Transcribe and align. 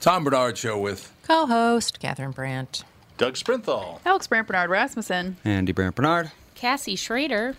Tom 0.00 0.24
Barnard 0.24 0.56
Show 0.56 0.78
with 0.78 1.12
Co-host 1.24 1.98
Catherine 2.00 2.30
Brandt. 2.30 2.84
Doug 3.16 3.34
Sprinthal. 3.34 4.00
Alex 4.06 4.26
Brandt 4.26 4.46
Barnard 4.48 4.70
Rasmussen. 4.70 5.36
Andy 5.44 5.72
Brandt 5.72 5.96
Barnard. 5.96 6.30
Cassie 6.54 6.96
Schrader. 6.96 7.56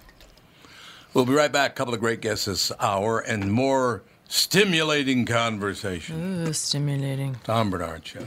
We'll 1.13 1.25
be 1.25 1.33
right 1.33 1.52
back. 1.52 1.71
A 1.71 1.73
couple 1.75 1.94
of 1.94 1.99
great 1.99 2.21
guests 2.21 2.46
this 2.46 2.71
hour 2.79 3.20
and 3.20 3.52
more 3.52 4.04
stimulating 4.28 5.25
conversation. 5.25 6.47
Ooh, 6.47 6.54
stimulating. 6.54 7.36
Tom 7.44 7.70
Barnard 7.71 8.05
Show. 8.07 8.25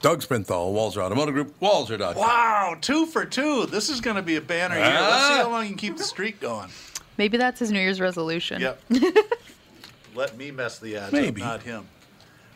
Doug 0.00 0.20
Sprinthal, 0.22 0.72
Walser 0.74 0.98
Automotive 0.98 1.34
Group, 1.34 1.58
Walser.com. 1.60 2.14
Wow, 2.16 2.76
two 2.80 3.06
for 3.06 3.24
two. 3.24 3.66
This 3.66 3.88
is 3.88 4.00
going 4.00 4.14
to 4.16 4.22
be 4.22 4.36
a 4.36 4.40
banner 4.40 4.76
year. 4.76 4.84
Let's 4.84 5.00
Ah. 5.12 5.28
see 5.28 5.42
how 5.42 5.50
long 5.50 5.62
you 5.64 5.68
can 5.70 5.78
keep 5.78 5.96
the 5.96 6.04
streak 6.04 6.38
going. 6.40 6.68
Maybe 7.16 7.36
that's 7.36 7.58
his 7.58 7.72
New 7.72 7.80
Year's 7.80 8.00
resolution. 8.00 8.60
Yep. 8.60 8.80
Let 10.14 10.36
me 10.36 10.52
mess 10.52 10.78
the 10.78 10.96
ads 10.98 11.12
Maybe. 11.12 11.42
up, 11.42 11.48
not 11.48 11.62
him. 11.62 11.88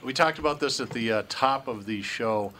We 0.05 0.13
talked 0.13 0.41
about 0.41 0.59
this 0.59 0.81
at 0.81 0.91
the 0.91 1.13
uh, 1.13 1.23
top 1.29 1.69
of 1.69 1.87
the 1.87 2.03
show. 2.03 2.53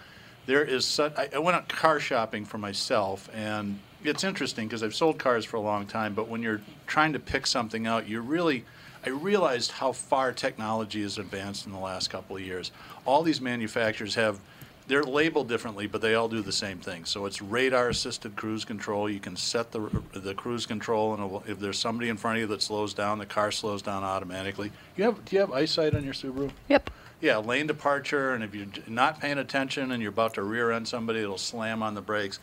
There 0.47 0.65
is 0.65 0.85
such. 0.85 1.13
I, 1.17 1.29
I 1.35 1.39
went 1.39 1.57
out 1.57 1.69
car 1.69 1.99
shopping 1.99 2.45
for 2.45 2.59
myself, 2.59 3.29
and 3.35 3.81
it's 4.05 4.23
interesting 4.23 4.69
because 4.69 4.83
I've 4.83 4.95
sold 4.95 5.19
cars 5.19 5.45
for 5.45 5.57
a 5.57 5.61
long 5.61 5.87
time. 5.87 6.15
But 6.15 6.29
when 6.29 6.43
you're 6.43 6.61
trying 6.87 7.13
to 7.15 7.19
pick 7.19 7.47
something 7.47 7.87
out, 7.87 8.09
you 8.09 8.21
really. 8.21 8.65
I 9.05 9.09
realized 9.09 9.73
how 9.73 9.91
far 9.91 10.31
technology 10.33 11.03
has 11.03 11.19
advanced 11.19 11.67
in 11.67 11.73
the 11.73 11.79
last 11.81 12.09
couple 12.09 12.37
of 12.37 12.43
years. 12.43 12.71
All 13.05 13.23
these 13.23 13.41
manufacturers 13.41 14.15
have. 14.15 14.39
They're 14.87 15.05
labeled 15.05 15.49
differently, 15.49 15.87
but 15.87 16.01
they 16.01 16.15
all 16.15 16.29
do 16.29 16.43
the 16.43 16.53
same 16.53 16.79
thing. 16.79 17.05
So 17.05 17.25
it's 17.27 17.41
radar-assisted 17.41 18.35
cruise 18.35 18.65
control. 18.65 19.09
You 19.09 19.21
can 19.21 19.37
set 19.37 19.73
the 19.73 19.91
the 20.13 20.35
cruise 20.35 20.67
control, 20.67 21.15
and 21.15 21.49
if 21.49 21.59
there's 21.59 21.79
somebody 21.79 22.09
in 22.09 22.17
front 22.17 22.37
of 22.37 22.41
you 22.43 22.47
that 22.49 22.63
slows 22.63 22.95
down, 22.95 23.19
the 23.19 23.27
car 23.27 23.51
slows 23.51 23.83
down 23.83 24.05
automatically. 24.05 24.71
You 24.97 25.05
have 25.05 25.25
do 25.25 25.35
you 25.35 25.41
have 25.41 25.53
eyesight 25.53 25.95
on 25.95 26.05
your 26.05 26.15
Subaru? 26.15 26.51
Yep. 26.69 26.91
Yeah, 27.23 27.37
lane 27.37 27.69
departure, 27.69 28.35
and 28.35 28.43
if 28.43 28.53
you're 28.53 28.67
not 28.89 29.21
paying 29.21 29.39
attention 29.39 29.93
and 29.93 30.03
you're 30.03 30.11
about 30.11 30.35
to 30.35 30.43
rear 30.43 30.73
end 30.73 30.89
somebody, 30.89 31.21
it'll 31.21 31.39
slam 31.39 31.81
on 31.81 31.95
the 31.95 32.01
brakes. 32.01 32.41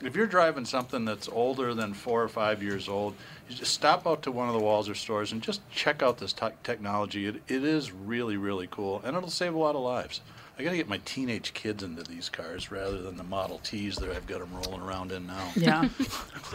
If 0.00 0.16
you're 0.16 0.26
driving 0.26 0.64
something 0.64 1.04
that's 1.04 1.28
older 1.28 1.74
than 1.74 1.92
four 1.92 2.22
or 2.22 2.28
five 2.28 2.62
years 2.62 2.88
old, 2.88 3.14
you 3.48 3.54
just 3.54 3.74
stop 3.74 4.06
out 4.06 4.22
to 4.22 4.32
one 4.32 4.48
of 4.48 4.54
the 4.54 4.60
Walser 4.60 4.96
stores 4.96 5.32
and 5.32 5.42
just 5.42 5.60
check 5.70 6.02
out 6.02 6.16
this 6.16 6.32
te- 6.32 6.46
technology. 6.64 7.26
It, 7.26 7.42
it 7.46 7.62
is 7.62 7.92
really, 7.92 8.38
really 8.38 8.66
cool, 8.70 9.02
and 9.04 9.14
it'll 9.14 9.28
save 9.28 9.52
a 9.52 9.58
lot 9.58 9.76
of 9.76 9.82
lives. 9.82 10.22
I 10.58 10.62
got 10.62 10.70
to 10.70 10.76
get 10.76 10.88
my 10.88 11.00
teenage 11.04 11.52
kids 11.52 11.82
into 11.82 12.02
these 12.02 12.30
cars 12.30 12.70
rather 12.70 13.02
than 13.02 13.18
the 13.18 13.24
Model 13.24 13.60
Ts 13.62 13.98
that 13.98 14.10
I've 14.10 14.26
got 14.26 14.40
them 14.40 14.54
rolling 14.54 14.80
around 14.80 15.12
in 15.12 15.26
now. 15.26 15.52
Yeah. 15.54 15.88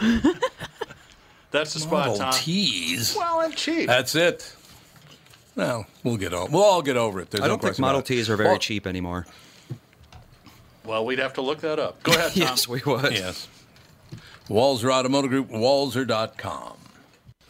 That's 1.52 1.74
the 1.74 1.80
spot, 1.80 2.08
Model 2.08 2.16
Tom. 2.18 2.32
T's. 2.32 3.14
Well, 3.16 3.40
I'm 3.40 3.52
cheap. 3.52 3.86
That's 3.86 4.16
it. 4.16 4.52
Well, 5.58 5.86
we'll 6.04 6.16
get 6.16 6.32
over. 6.32 6.50
We'll 6.52 6.62
all 6.62 6.82
get 6.82 6.96
over 6.96 7.20
it. 7.20 7.30
There's 7.30 7.42
I 7.42 7.48
don't 7.48 7.60
think 7.60 7.80
Model. 7.80 8.00
T's 8.00 8.30
are 8.30 8.36
very 8.36 8.48
Well, 8.50 8.58
cheap 8.58 8.86
anymore. 8.86 9.26
well, 10.84 11.04
we'd 11.04 11.18
have 11.18 11.32
to 11.34 11.42
look 11.42 11.60
that 11.62 11.80
up. 11.80 12.00
Go 12.04 12.12
ahead, 12.12 12.30
Tom. 12.34 12.42
Yes, 12.42 12.68
we 12.68 12.80
would. 12.86 13.12
Yes. 13.12 13.48
Walser 14.48 14.90
Automotive 14.92 15.30
Group, 15.30 15.50
Walser.com. 15.50 16.74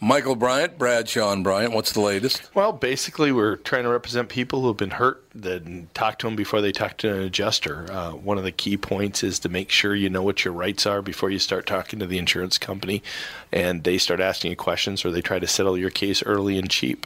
Michael 0.01 0.35
Bryant, 0.35 0.77
Brad 0.77 1.07
Sean 1.09 1.43
Bryant. 1.43 1.73
What's 1.73 1.91
the 1.91 1.99
latest? 1.99 2.49
Well, 2.55 2.71
basically, 2.71 3.31
we're 3.31 3.57
trying 3.57 3.83
to 3.83 3.89
represent 3.89 4.29
people 4.29 4.61
who 4.61 4.69
have 4.69 4.77
been 4.77 4.91
hurt, 4.91 5.23
then 5.35 5.89
talk 5.93 6.17
to 6.19 6.27
them 6.27 6.35
before 6.37 6.61
they 6.61 6.71
talk 6.71 6.97
to 6.97 7.13
an 7.13 7.21
adjuster. 7.21 7.85
Uh, 7.91 8.11
one 8.13 8.37
of 8.37 8.43
the 8.45 8.51
key 8.53 8.75
points 8.77 9.23
is 9.23 9.39
to 9.39 9.49
make 9.49 9.69
sure 9.69 9.93
you 9.93 10.09
know 10.09 10.23
what 10.23 10.43
your 10.45 10.53
rights 10.53 10.85
are 10.85 11.01
before 11.01 11.29
you 11.29 11.37
start 11.37 11.65
talking 11.67 11.99
to 11.99 12.07
the 12.07 12.17
insurance 12.17 12.57
company, 12.57 13.03
and 13.51 13.83
they 13.83 13.97
start 13.97 14.19
asking 14.21 14.51
you 14.51 14.57
questions 14.57 15.03
or 15.05 15.11
they 15.11 15.21
try 15.21 15.37
to 15.37 15.47
settle 15.47 15.77
your 15.77 15.89
case 15.91 16.23
early 16.23 16.57
and 16.57 16.69
cheap. 16.69 17.05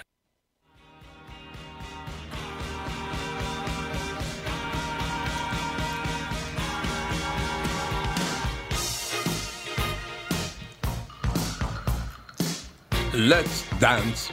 Let's 13.13 13.69
dance. 13.79 14.31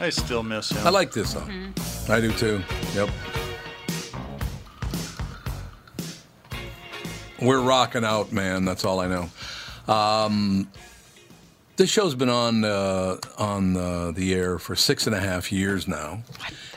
I 0.00 0.10
still 0.10 0.42
miss 0.42 0.70
him. 0.70 0.84
I 0.84 0.90
like 0.90 1.12
this 1.12 1.32
song. 1.32 1.72
I 2.08 2.20
do 2.20 2.32
too. 2.32 2.60
Yep. 2.94 3.08
We're 7.40 7.60
rocking 7.60 8.04
out, 8.04 8.32
man. 8.32 8.64
That's 8.64 8.84
all 8.84 8.98
I 8.98 9.06
know. 9.06 9.92
Um, 9.92 10.68
this 11.76 11.90
show's 11.90 12.14
been 12.14 12.28
on 12.28 12.64
uh, 12.64 13.18
on 13.38 13.76
uh, 13.76 14.10
the 14.10 14.34
air 14.34 14.58
for 14.58 14.74
six 14.74 15.06
and 15.06 15.14
a 15.14 15.20
half 15.20 15.52
years 15.52 15.86
now, 15.86 16.22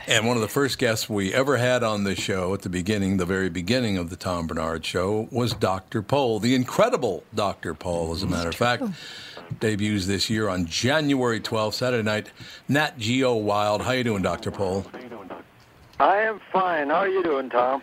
and 0.07 0.27
one 0.27 0.35
of 0.37 0.41
the 0.41 0.49
first 0.49 0.77
guests 0.77 1.09
we 1.09 1.33
ever 1.33 1.57
had 1.57 1.83
on 1.83 2.03
this 2.03 2.19
show 2.19 2.53
at 2.53 2.61
the 2.61 2.69
beginning, 2.69 3.17
the 3.17 3.25
very 3.25 3.49
beginning 3.49 3.97
of 3.97 4.09
the 4.09 4.15
Tom 4.17 4.45
Barnard 4.45 4.85
Show, 4.85 5.27
was 5.31 5.53
Dr. 5.53 6.01
Pol, 6.01 6.39
the 6.39 6.53
incredible 6.53 7.23
Dr. 7.33 7.73
Pol, 7.73 8.13
as 8.13 8.21
a 8.23 8.27
matter 8.27 8.49
of 8.49 8.55
fact. 8.55 8.83
Debuts 9.59 10.05
this 10.07 10.29
year 10.29 10.47
on 10.49 10.65
January 10.65 11.39
12th, 11.39 11.73
Saturday 11.73 12.03
night. 12.03 12.31
Nat 12.67 12.97
Geo 12.97 13.35
Wild. 13.35 13.81
How 13.81 13.91
you 13.91 14.03
doing, 14.03 14.21
Dr. 14.21 14.51
Pol? 14.51 14.85
I 15.99 16.17
am 16.17 16.39
fine. 16.51 16.89
How 16.89 16.95
are 16.97 17.09
you 17.09 17.23
doing, 17.23 17.49
Tom? 17.49 17.81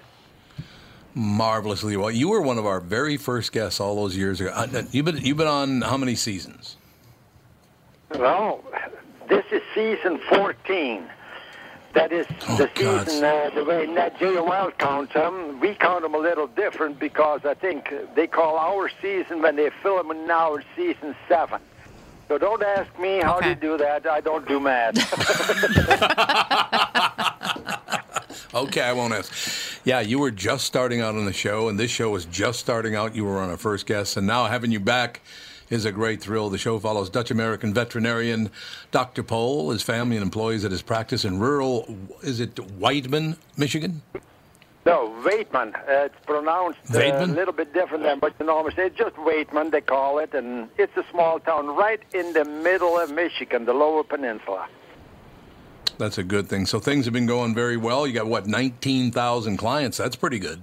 Marvelously 1.14 1.96
well. 1.96 2.10
You 2.10 2.28
were 2.28 2.40
one 2.42 2.58
of 2.58 2.66
our 2.66 2.80
very 2.80 3.16
first 3.16 3.52
guests 3.52 3.80
all 3.80 3.96
those 3.96 4.16
years 4.16 4.40
ago. 4.40 4.50
Uh, 4.54 4.82
You've 4.90 5.04
been 5.06 5.16
you've 5.18 5.36
been 5.38 5.46
on 5.46 5.80
how 5.82 5.96
many 5.96 6.14
seasons? 6.14 6.76
Well, 8.14 8.62
this 9.28 9.44
is 9.50 9.62
season 9.74 10.18
14. 10.28 11.08
That 11.96 12.12
is 12.12 12.26
Oh, 12.46 12.56
the 12.58 12.68
God. 12.74 13.08
season, 13.08 13.24
uh, 13.24 13.48
the 13.54 13.64
way 13.64 13.86
Nat 13.86 14.18
Geo 14.18 14.44
Wild 14.44 14.76
counts 14.76 15.14
them. 15.14 15.58
We 15.60 15.74
count 15.74 16.02
them 16.02 16.14
a 16.14 16.18
little 16.18 16.46
different 16.46 16.98
because 16.98 17.40
I 17.46 17.54
think 17.54 17.90
they 18.14 18.26
call 18.26 18.58
our 18.58 18.90
season 19.00 19.40
when 19.40 19.56
they 19.56 19.70
film 19.82 20.10
it 20.10 20.18
now 20.26 20.58
season 20.76 21.16
7. 21.26 21.58
So 22.28 22.36
don't 22.36 22.62
ask 22.62 22.90
me 22.98 23.20
how 23.20 23.38
Okay. 23.38 23.54
they 23.54 23.60
do 23.60 23.78
that. 23.78 24.06
I 24.06 24.20
don't 24.20 24.46
do 24.46 24.60
math. 24.60 24.94
Okay, 28.54 28.80
I 28.80 28.92
won't 28.92 29.12
ask. 29.12 29.80
Yeah, 29.84 30.00
you 30.00 30.18
were 30.18 30.30
just 30.30 30.64
starting 30.66 31.00
out 31.02 31.14
on 31.14 31.26
the 31.26 31.32
show, 31.32 31.68
and 31.68 31.78
this 31.78 31.90
show 31.90 32.08
was 32.10 32.24
just 32.26 32.58
starting 32.60 32.94
out. 32.94 33.14
You 33.14 33.24
were 33.24 33.38
on 33.38 33.50
our 33.50 33.56
first 33.58 33.86
guest, 33.86 34.16
and 34.16 34.26
now 34.26 34.46
having 34.46 34.70
you 34.70 34.80
back 34.80 35.20
is 35.70 35.84
a 35.84 35.92
great 35.92 36.20
thrill. 36.20 36.50
The 36.50 36.58
show 36.58 36.78
follows 36.78 37.10
Dutch 37.10 37.30
American 37.30 37.74
veterinarian 37.74 38.50
Dr. 38.90 39.22
Pol, 39.22 39.70
his 39.70 39.82
family, 39.82 40.16
and 40.16 40.22
employees 40.22 40.64
at 40.64 40.70
his 40.70 40.82
practice 40.82 41.24
in 41.24 41.38
rural, 41.38 41.96
is 42.22 42.40
it 42.40 42.58
Whiteman, 42.58 43.36
Michigan? 43.56 44.02
no, 44.86 45.12
Waitman. 45.24 45.74
Uh, 45.74 46.04
it's 46.04 46.14
pronounced 46.24 46.78
uh, 46.94 46.98
a 46.98 47.26
little 47.26 47.52
bit 47.52 47.74
different 47.74 48.04
than 48.04 48.20
what 48.20 48.34
you 48.38 48.46
normally 48.46 48.72
say. 48.74 48.86
It's 48.86 48.96
just 48.96 49.16
Waitman, 49.16 49.72
they 49.72 49.80
call 49.80 50.20
it. 50.20 50.32
And 50.32 50.68
it's 50.78 50.96
a 50.96 51.04
small 51.10 51.40
town 51.40 51.66
right 51.66 52.00
in 52.14 52.32
the 52.32 52.44
middle 52.44 52.96
of 52.98 53.10
Michigan, 53.10 53.64
the 53.64 53.74
lower 53.74 54.04
peninsula. 54.04 54.68
That's 55.98 56.18
a 56.18 56.22
good 56.22 56.48
thing. 56.48 56.66
So 56.66 56.78
things 56.78 57.04
have 57.04 57.14
been 57.14 57.26
going 57.26 57.54
very 57.54 57.76
well. 57.76 58.06
You 58.06 58.12
got 58.12 58.26
what, 58.26 58.46
19,000 58.46 59.56
clients? 59.56 59.96
That's 59.96 60.16
pretty 60.16 60.38
good. 60.38 60.62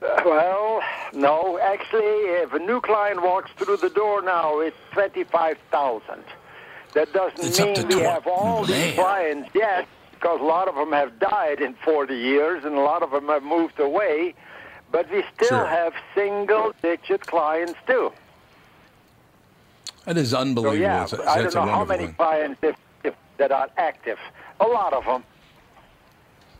Well, 0.00 0.71
no. 1.12 1.58
Actually, 1.58 2.02
if 2.42 2.52
a 2.52 2.58
new 2.58 2.80
client 2.80 3.22
walks 3.22 3.50
through 3.56 3.76
the 3.78 3.90
door 3.90 4.22
now, 4.22 4.60
it's 4.60 4.76
twenty-five 4.92 5.58
thousand. 5.70 6.24
That 6.94 7.12
doesn't 7.12 7.38
It's 7.44 7.58
mean 7.60 7.88
we 7.88 8.00
have 8.04 8.26
all 8.26 8.64
these 8.64 8.94
clients 8.94 9.48
yet, 9.54 9.86
because 10.12 10.40
a 10.40 10.44
lot 10.44 10.68
of 10.68 10.74
them 10.74 10.92
have 10.92 11.18
died 11.18 11.60
in 11.62 11.72
40 11.82 12.14
years, 12.14 12.64
and 12.66 12.74
a 12.74 12.80
lot 12.80 13.02
of 13.02 13.10
them 13.12 13.28
have 13.28 13.42
moved 13.42 13.80
away. 13.80 14.34
But 14.90 15.10
we 15.10 15.24
still 15.34 15.48
Sure. 15.48 15.66
have 15.66 15.94
single-digit 16.14 17.22
clients 17.26 17.78
too. 17.86 18.12
That 20.04 20.18
is 20.18 20.34
unbelievable. 20.34 20.76
So 20.76 20.82
yeah, 20.82 21.06
That's, 21.06 21.26
I 21.28 21.42
don't 21.42 21.54
know 21.66 21.72
how 21.72 21.84
many 21.86 22.06
thing. 22.06 22.14
clients 22.14 22.58
if, 22.62 22.76
if, 23.04 23.14
that 23.38 23.52
are 23.52 23.68
active. 23.78 24.18
A 24.60 24.66
lot 24.66 24.92
of 24.92 25.04
them. 25.06 25.24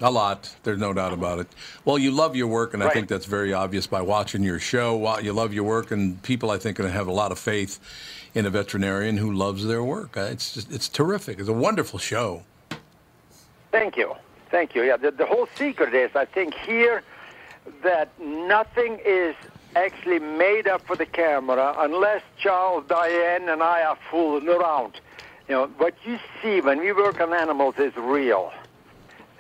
A 0.03 0.11
lot. 0.11 0.53
There's 0.65 0.81
no 0.81 0.93
doubt 0.93 1.13
about 1.13 1.39
it. 1.39 1.47
Well, 1.85 1.97
you 1.97 2.11
love 2.11 2.35
your 2.35 2.49
work, 2.49 2.75
and 2.75 2.83
I 2.83 2.91
think 2.91 3.07
that's 3.07 3.25
very 3.25 3.53
obvious 3.53 3.87
by 3.87 4.03
watching 4.03 4.43
your 4.43 4.59
show. 4.59 5.19
You 5.21 5.33
love 5.33 5.55
your 5.55 5.63
work, 5.63 5.93
and 5.93 6.21
people, 6.25 6.51
I 6.51 6.59
think, 6.59 6.79
are 6.81 6.83
going 6.83 6.93
to 6.93 6.99
have 6.99 7.07
a 7.07 7.13
lot 7.13 7.31
of 7.31 7.39
faith 7.39 7.79
in 8.35 8.45
a 8.45 8.51
veterinarian 8.51 9.17
who 9.17 9.33
loves 9.33 9.65
their 9.65 9.85
work. 9.85 10.17
Uh, 10.17 10.23
It's 10.23 10.55
just, 10.55 10.73
it's 10.73 10.89
terrific. 10.89 11.39
It's 11.39 11.49
a 11.49 11.53
wonderful 11.53 12.01
show. 12.01 12.43
Thank 13.71 13.97
you. 13.97 14.15
Thank 14.51 14.75
you. 14.75 14.83
Yeah, 14.83 14.97
the, 14.97 15.13
the 15.13 15.25
whole 15.27 15.47
secret 15.55 15.95
is, 15.95 16.11
I 16.17 16.25
think, 16.25 16.55
here 16.55 17.05
that 17.85 18.09
nothing 18.21 18.99
is 19.05 19.37
actually 19.77 20.19
made 20.19 20.67
up 20.67 20.85
for 20.85 20.97
the 20.97 21.07
camera 21.07 21.77
unless 21.79 22.23
Charles, 22.39 22.85
Diane, 22.89 23.49
and 23.49 23.63
I 23.63 23.85
are 23.85 23.99
fooling 24.11 24.49
around. 24.49 25.01
You 25.49 25.55
know, 25.55 25.67
what 25.79 25.95
you 26.05 26.19
see 26.43 26.61
when 26.61 26.81
we 26.81 26.93
work 26.93 27.21
on 27.21 27.33
animals 27.33 27.77
is 27.79 27.95
real. 27.97 28.53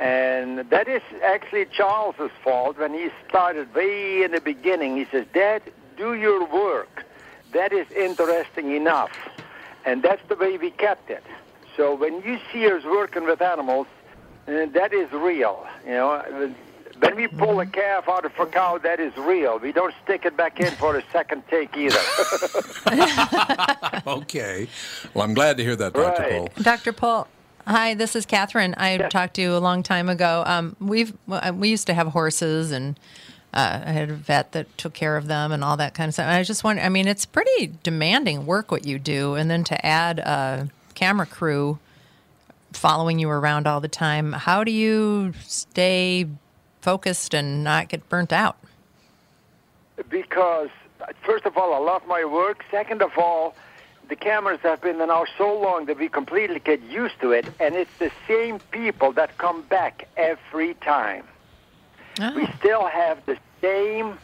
And 0.02 0.68
that 0.70 0.88
is 0.88 1.00
actually 1.22 1.64
Charles's 1.66 2.32
fault 2.42 2.76
when 2.76 2.92
he 2.92 3.10
started 3.28 3.72
way 3.72 4.24
in 4.24 4.32
the 4.32 4.40
beginning. 4.40 4.96
He 4.96 5.04
says, 5.12 5.26
Dad, 5.32 5.62
do 5.96 6.14
your 6.14 6.44
work. 6.44 7.04
That 7.52 7.72
is 7.72 7.88
interesting 7.92 8.74
enough. 8.74 9.16
And 9.84 10.02
that's 10.02 10.26
the 10.28 10.34
way 10.34 10.58
we 10.58 10.70
kept 10.72 11.08
it. 11.08 11.22
So 11.76 11.94
when 11.94 12.20
you 12.22 12.40
see 12.52 12.66
us 12.66 12.82
working 12.82 13.26
with 13.26 13.40
animals, 13.40 13.86
uh, 14.48 14.66
that 14.74 14.92
is 14.92 15.08
real. 15.12 15.64
You 15.84 15.92
know, 15.92 16.52
when 16.98 17.14
we 17.14 17.28
pull 17.28 17.60
a 17.60 17.66
calf 17.66 18.08
out 18.08 18.24
of 18.24 18.36
a 18.40 18.46
cow, 18.46 18.78
that 18.78 18.98
is 18.98 19.16
real. 19.16 19.60
We 19.60 19.70
don't 19.70 19.94
stick 20.02 20.24
it 20.24 20.36
back 20.36 20.58
in 20.58 20.72
for 20.72 20.96
a 20.96 21.04
second 21.12 21.44
take 21.48 21.76
either. 21.76 22.00
Okay. 24.04 24.66
Well, 25.14 25.24
I'm 25.24 25.32
glad 25.34 25.58
to 25.58 25.62
hear 25.62 25.76
that, 25.76 25.92
Dr. 25.92 26.22
Right. 26.22 26.32
Pol. 26.32 26.48
Dr. 26.64 26.92
Pol. 26.92 27.28
Hi, 27.66 27.94
this 27.94 28.16
is 28.16 28.26
Catherine. 28.26 28.74
I 28.76 28.96
Yes. 28.96 29.12
talked 29.12 29.34
to 29.34 29.42
you 29.42 29.56
a 29.56 29.58
long 29.58 29.82
time 29.82 30.08
ago. 30.08 30.42
Um, 30.46 30.76
we've 30.80 31.12
we 31.54 31.68
used 31.68 31.86
to 31.86 31.94
have 31.94 32.08
horses, 32.08 32.72
and 32.72 32.98
uh, 33.54 33.80
I 33.86 33.92
had 33.92 34.10
a 34.10 34.14
vet 34.14 34.52
that 34.52 34.76
took 34.76 34.94
care 34.94 35.16
of 35.16 35.28
them 35.28 35.52
and 35.52 35.62
all 35.62 35.76
that 35.76 35.94
kind 35.94 36.08
of 36.08 36.14
stuff. 36.14 36.26
And 36.26 36.34
I 36.34 36.42
just 36.42 36.64
wonder. 36.64 36.82
I 36.82 36.88
mean, 36.88 37.06
it's 37.06 37.24
pretty 37.24 37.72
demanding 37.84 38.46
work 38.46 38.70
what 38.72 38.84
you 38.84 38.98
do, 38.98 39.34
and 39.34 39.48
then 39.50 39.62
to 39.64 39.86
add 39.86 40.18
a 40.18 40.68
camera 40.94 41.26
crew 41.26 41.78
following 42.72 43.18
you 43.18 43.30
around 43.30 43.66
all 43.68 43.80
the 43.80 43.88
time. 43.88 44.32
How 44.32 44.64
do 44.64 44.72
you 44.72 45.32
stay 45.42 46.26
focused 46.80 47.32
and 47.32 47.62
not 47.62 47.88
get 47.88 48.08
burnt 48.08 48.32
out? 48.32 48.56
because 50.08 50.68
first 51.24 51.44
of 51.46 51.56
all, 51.56 51.72
I 51.74 51.78
love 51.78 52.02
my 52.08 52.24
work. 52.24 52.64
Second 52.70 53.02
of 53.02 53.12
all, 53.16 53.54
the 54.12 54.16
cameras 54.16 54.60
have 54.62 54.82
been 54.82 54.98
there 54.98 55.06
now 55.06 55.24
so 55.38 55.58
long 55.58 55.86
that 55.86 55.98
we 55.98 56.06
completely 56.06 56.58
get 56.58 56.82
used 56.82 57.18
to 57.18 57.32
it, 57.32 57.46
and 57.58 57.74
it's 57.74 57.96
the 57.98 58.10
same 58.28 58.58
people 58.70 59.10
that 59.10 59.38
come 59.38 59.62
back 59.62 60.06
every 60.18 60.74
time. 60.74 61.24
Ah. 62.20 62.30
We 62.36 62.42
Oh, 62.42 62.50
still 62.58 62.84
have 62.84 63.24
the 63.24 63.38
same 63.62 64.18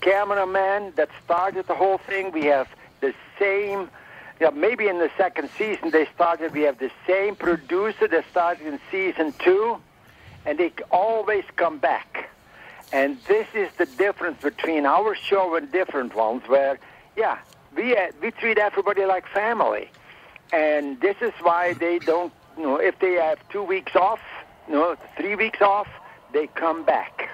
cameraman 0.00 0.94
that 0.96 1.10
started 1.24 1.68
the 1.68 1.76
whole 1.76 1.98
thing. 1.98 2.32
We 2.32 2.46
have 2.46 2.66
the 3.00 3.14
same. 3.38 3.88
Yeah, 4.40 4.50
maybe 4.50 4.88
in 4.88 4.98
the 4.98 5.12
second 5.16 5.48
season 5.56 5.90
they 5.90 6.06
started. 6.06 6.52
We 6.52 6.62
have 6.62 6.78
the 6.78 6.90
same 7.06 7.36
producer 7.36 8.08
that 8.08 8.24
started 8.32 8.66
in 8.66 8.80
season 8.90 9.32
two, 9.38 9.80
and 10.44 10.58
they 10.58 10.72
always 10.90 11.44
come 11.54 11.78
back. 11.78 12.30
And 12.92 13.16
this 13.28 13.46
is 13.54 13.70
the 13.78 13.86
difference 13.86 14.42
between 14.42 14.86
our 14.86 15.14
show 15.14 15.54
and 15.54 15.70
different 15.70 16.16
ones, 16.16 16.42
where, 16.48 16.80
yeah, 17.16 17.38
we 17.76 17.96
uh, 17.96 18.10
we 18.22 18.30
treat 18.30 18.58
everybody 18.58 19.04
like 19.04 19.26
family, 19.28 19.90
and 20.52 21.00
this 21.00 21.16
is 21.20 21.32
why 21.40 21.74
they 21.74 21.98
don't. 21.98 22.32
You 22.56 22.64
know, 22.64 22.76
if 22.76 22.98
they 22.98 23.14
have 23.14 23.38
two 23.48 23.62
weeks 23.62 23.94
off, 23.96 24.20
you 24.68 24.74
know, 24.74 24.96
three 25.16 25.34
weeks 25.34 25.62
off, 25.62 25.88
they 26.32 26.46
come 26.48 26.84
back, 26.84 27.30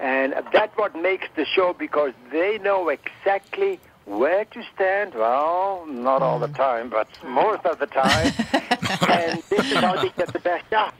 and 0.00 0.34
that's 0.52 0.76
what 0.76 0.94
makes 0.94 1.26
the 1.36 1.44
show 1.44 1.72
because 1.72 2.12
they 2.30 2.58
know 2.58 2.88
exactly 2.88 3.80
where 4.04 4.44
to 4.44 4.62
stand. 4.74 5.14
Well, 5.14 5.86
not 5.86 6.22
all 6.22 6.38
the 6.38 6.48
time, 6.48 6.90
but 6.90 7.08
most 7.24 7.64
of 7.64 7.78
the 7.78 7.86
time, 7.86 8.32
and 9.08 9.42
this 9.48 9.66
is 9.66 9.74
how 9.78 10.00
they 10.00 10.10
get 10.10 10.32
the 10.32 10.40
best 10.40 10.68
job. 10.70 10.92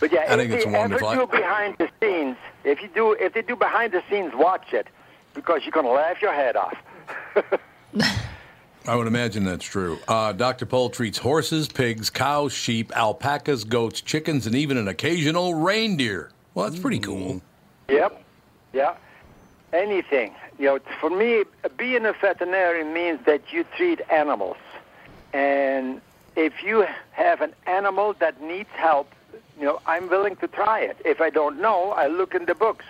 But 0.00 0.12
yeah, 0.12 0.26
I 0.28 0.34
if 0.34 0.50
it's 0.50 0.64
they 0.64 0.70
wonderful. 0.70 1.08
ever 1.08 1.20
do 1.22 1.26
behind 1.26 1.76
the 1.78 1.88
scenes, 2.00 2.36
if 2.64 2.82
you 2.82 2.88
do, 2.88 3.12
if 3.12 3.32
they 3.32 3.42
do 3.42 3.56
behind 3.56 3.92
the 3.92 4.02
scenes, 4.10 4.32
watch 4.34 4.72
it 4.72 4.88
because 5.34 5.62
you're 5.64 5.72
gonna 5.72 5.90
laugh 5.90 6.20
your 6.20 6.32
head 6.32 6.56
off. 6.56 6.76
I 8.88 8.94
would 8.94 9.08
imagine 9.08 9.44
that's 9.44 9.64
true. 9.64 9.98
Uh, 10.06 10.32
Dr. 10.32 10.64
Pol 10.64 10.90
treats 10.90 11.18
horses, 11.18 11.66
pigs, 11.66 12.08
cows, 12.08 12.52
sheep, 12.52 12.96
alpacas, 12.96 13.64
goats, 13.64 14.00
chickens, 14.00 14.46
and 14.46 14.54
even 14.54 14.76
an 14.76 14.86
occasional 14.86 15.54
reindeer. 15.54 16.30
Well, 16.54 16.68
that's 16.68 16.80
pretty 16.80 17.00
cool. 17.00 17.42
Yep. 17.88 18.22
Yeah. 18.72 18.94
Anything. 19.72 20.34
You 20.58 20.66
know, 20.66 20.78
for 21.00 21.10
me, 21.10 21.44
being 21.76 22.06
a 22.06 22.12
veterinarian 22.12 22.92
means 22.92 23.24
that 23.26 23.52
you 23.52 23.64
treat 23.76 24.00
animals. 24.08 24.56
And 25.32 26.00
if 26.36 26.62
you 26.62 26.86
have 27.12 27.40
an 27.40 27.54
animal 27.66 28.14
that 28.20 28.40
needs 28.40 28.70
help, 28.70 29.12
you 29.58 29.64
know, 29.64 29.80
I'm 29.86 30.08
willing 30.08 30.36
to 30.36 30.48
try 30.48 30.80
it. 30.80 30.96
If 31.04 31.20
I 31.20 31.30
don't 31.30 31.60
know, 31.60 31.90
I 31.90 32.06
look 32.06 32.34
in 32.34 32.44
the 32.44 32.54
books. 32.54 32.84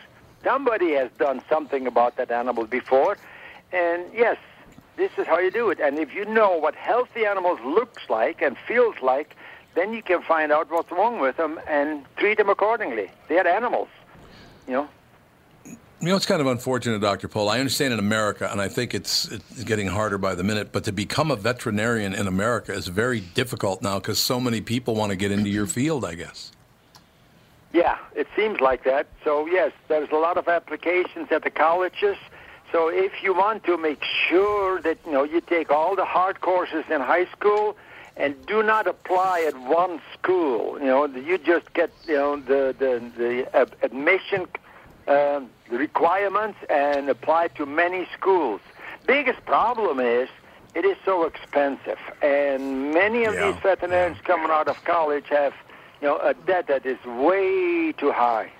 Somebody 0.45 0.93
has 0.93 1.11
done 1.19 1.41
something 1.49 1.87
about 1.87 2.17
that 2.17 2.31
animal 2.31 2.67
before. 2.67 3.17
And 3.73 4.05
yes, 4.15 4.37
this 4.97 5.11
is 5.19 5.27
how 5.27 5.39
you 5.39 5.51
do 5.51 5.71
it. 5.71 5.81
And 5.81 5.99
if 5.99 6.15
you 6.15 6.25
know 6.25 6.57
what 6.57 6.75
healthy 6.75 7.27
animals 7.27 7.61
looks 7.65 8.09
like 8.09 8.43
and 8.43 8.57
feels 8.67 8.97
like, 9.03 9.37
then 9.75 9.93
you 9.93 10.03
can 10.03 10.23
find 10.23 10.51
out 10.53 10.71
what's 10.71 10.91
wrong 10.91 11.21
with 11.21 11.37
them 11.37 11.61
and 11.69 12.05
treat 12.17 12.39
them 12.39 12.49
accordingly. 12.49 13.11
They're 13.29 13.47
animals, 13.47 13.89
you 14.67 14.73
know. 14.73 14.89
You 16.01 16.09
know, 16.09 16.17
it's 16.17 16.27
kind 16.27 16.43
of 16.43 16.47
unfortunate, 16.47 17.01
Dr. 17.01 17.27
Pol. 17.27 17.49
I 17.49 17.59
understand 17.59 17.95
in 17.95 17.99
America, 17.99 18.49
and 18.51 18.61
I 18.61 18.69
think 18.69 18.95
it's, 18.95 19.27
it's 19.29 19.65
getting 19.65 19.87
harder 19.87 20.19
by 20.19 20.35
the 20.35 20.45
minute, 20.45 20.71
but 20.71 20.85
to 20.85 20.93
become 20.93 21.31
a 21.31 21.37
veterinarian 21.37 22.13
in 22.13 22.27
America 22.27 22.73
is 22.73 22.87
very 22.87 23.21
difficult 23.21 23.83
now 23.83 23.99
because 23.99 24.19
so 24.19 24.39
many 24.39 24.61
people 24.61 24.95
want 24.95 25.11
to 25.11 25.17
get 25.17 25.33
into 25.33 25.49
your 25.49 25.67
field, 25.67 26.05
I 26.05 26.15
guess. 26.15 26.53
Yeah, 27.73 27.99
it 28.15 28.27
seems 28.37 28.61
like 28.61 28.85
that. 28.85 29.07
So 29.25 29.47
yes, 29.47 29.73
there's 29.89 30.11
a 30.11 30.17
lot 30.17 30.37
of 30.37 30.49
applications 30.49 31.29
at 31.31 31.45
the 31.45 31.51
colleges. 31.51 32.17
So 32.73 32.89
if 32.89 33.23
you 33.23 33.33
want 33.35 33.65
to 33.65 33.77
make 33.77 34.03
sure 34.29 34.81
that 34.83 34.99
you 35.07 35.13
know 35.13 35.23
you 35.25 35.41
take 35.41 35.71
all 35.71 35.95
the 35.97 36.05
hard 36.05 36.41
courses 36.41 36.85
in 36.91 37.01
high 37.01 37.27
school 37.27 37.77
and 38.17 38.35
do 38.47 38.63
not 38.63 38.87
apply 38.87 39.45
at 39.47 39.57
one 39.61 40.01
school, 40.15 40.79
you 40.81 40.87
know, 40.87 41.07
you 41.07 41.39
just 41.39 41.73
get 41.75 41.91
you 42.07 42.15
know 42.17 42.37
the 42.37 42.75
the 42.79 42.93
the 43.17 43.57
uh, 43.57 43.67
admission 43.83 44.47
um, 45.07 45.49
requirements 45.71 46.59
and 46.69 47.09
apply 47.09 47.49
to 47.49 47.67
many 47.67 48.07
schools. 48.19 48.61
Biggest 49.07 49.45
problem 49.47 50.01
is 50.01 50.29
it 50.75 50.85
is 50.85 50.97
so 51.05 51.25
expensive, 51.25 51.99
and 52.21 52.93
many 52.93 53.25
of 53.25 53.35
Yeah. 53.35 53.53
these 53.53 53.61
veterinarians 53.63 54.19
coming 54.25 54.51
out 54.51 54.69
of 54.69 54.83
college 54.85 55.27
have 55.29 55.55
you 56.01 56.09
know 56.09 56.19
a 56.19 56.35
debt 56.35 56.67
that 56.67 56.85
is 56.85 56.99
way 57.05 57.93
too 57.93 58.11
high. 58.13 58.51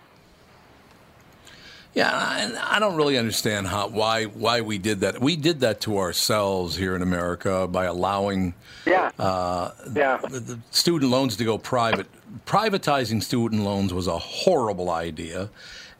Yeah, 1.97 2.37
and 2.45 2.59
I 2.59 2.79
don't 2.79 2.95
really 2.95 3.17
understand 3.17 3.67
how 3.69 3.89
why 3.89 4.25
why 4.25 4.61
we 4.61 4.77
did 4.77 5.01
that. 5.01 5.19
We 5.21 5.35
did 5.35 5.61
that 5.61 5.81
to 5.83 5.97
ourselves 5.99 6.77
here 6.77 6.95
in 6.95 7.01
America 7.01 7.67
by 7.67 7.87
allowing 7.87 8.53
Yeah. 8.85 9.11
uh, 9.19 9.71
Yeah. 9.95 10.19
the, 10.19 10.41
the 10.41 10.59
student 10.71 11.11
loans 11.11 11.37
to 11.37 11.45
go 11.45 11.57
private. 11.57 12.07
Privatizing 12.45 13.23
student 13.23 13.63
loans 13.65 13.95
was 13.95 14.07
a 14.09 14.19
horrible 14.19 14.91
idea, 14.91 15.49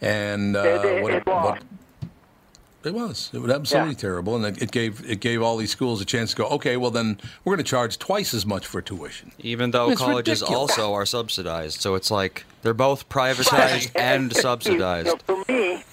and 0.03 0.55
uh, 0.55 0.61
It- 0.61 0.85
it- 0.85 1.03
what, 1.03 1.15
it 1.15 1.27
was. 1.27 1.45
what- 1.45 1.63
it 2.85 2.95
was 2.95 3.31
it 3.33 3.39
was 3.41 3.51
absolutely 3.51 3.95
Yeah. 3.95 3.99
terrible, 3.99 4.37
and 4.37 4.45
it, 4.45 4.63
it 4.65 4.71
gave 4.71 5.03
it 5.11 5.19
gave 5.21 5.43
all 5.43 5.57
these 5.57 5.71
schools 5.73 6.01
a 6.01 6.05
chance 6.05 6.31
to 6.33 6.37
go. 6.37 6.45
Okay, 6.51 6.77
well 6.77 6.91
then 6.93 7.19
we're 7.45 7.55
going 7.57 7.65
to 7.65 7.69
charge 7.71 7.99
twice 7.99 8.33
as 8.35 8.45
much 8.47 8.65
for 8.67 8.81
tuition. 8.83 9.33
Even 9.41 9.71
though 9.73 9.91
It's 9.91 10.01
colleges 10.01 10.41
ridiculous. 10.43 10.71
also 10.79 10.93
are 10.93 11.07
subsidized, 11.07 11.81
so 11.81 11.95
it's 11.97 12.11
like 12.13 12.45
they're 12.63 12.75
both 12.75 13.09
privatized 13.09 13.91
and 13.97 14.33
You 14.35 14.41
subsidized. 14.41 15.07
know, 15.09 15.17
for 15.27 15.53
me, 15.53 15.83
for 15.83 15.86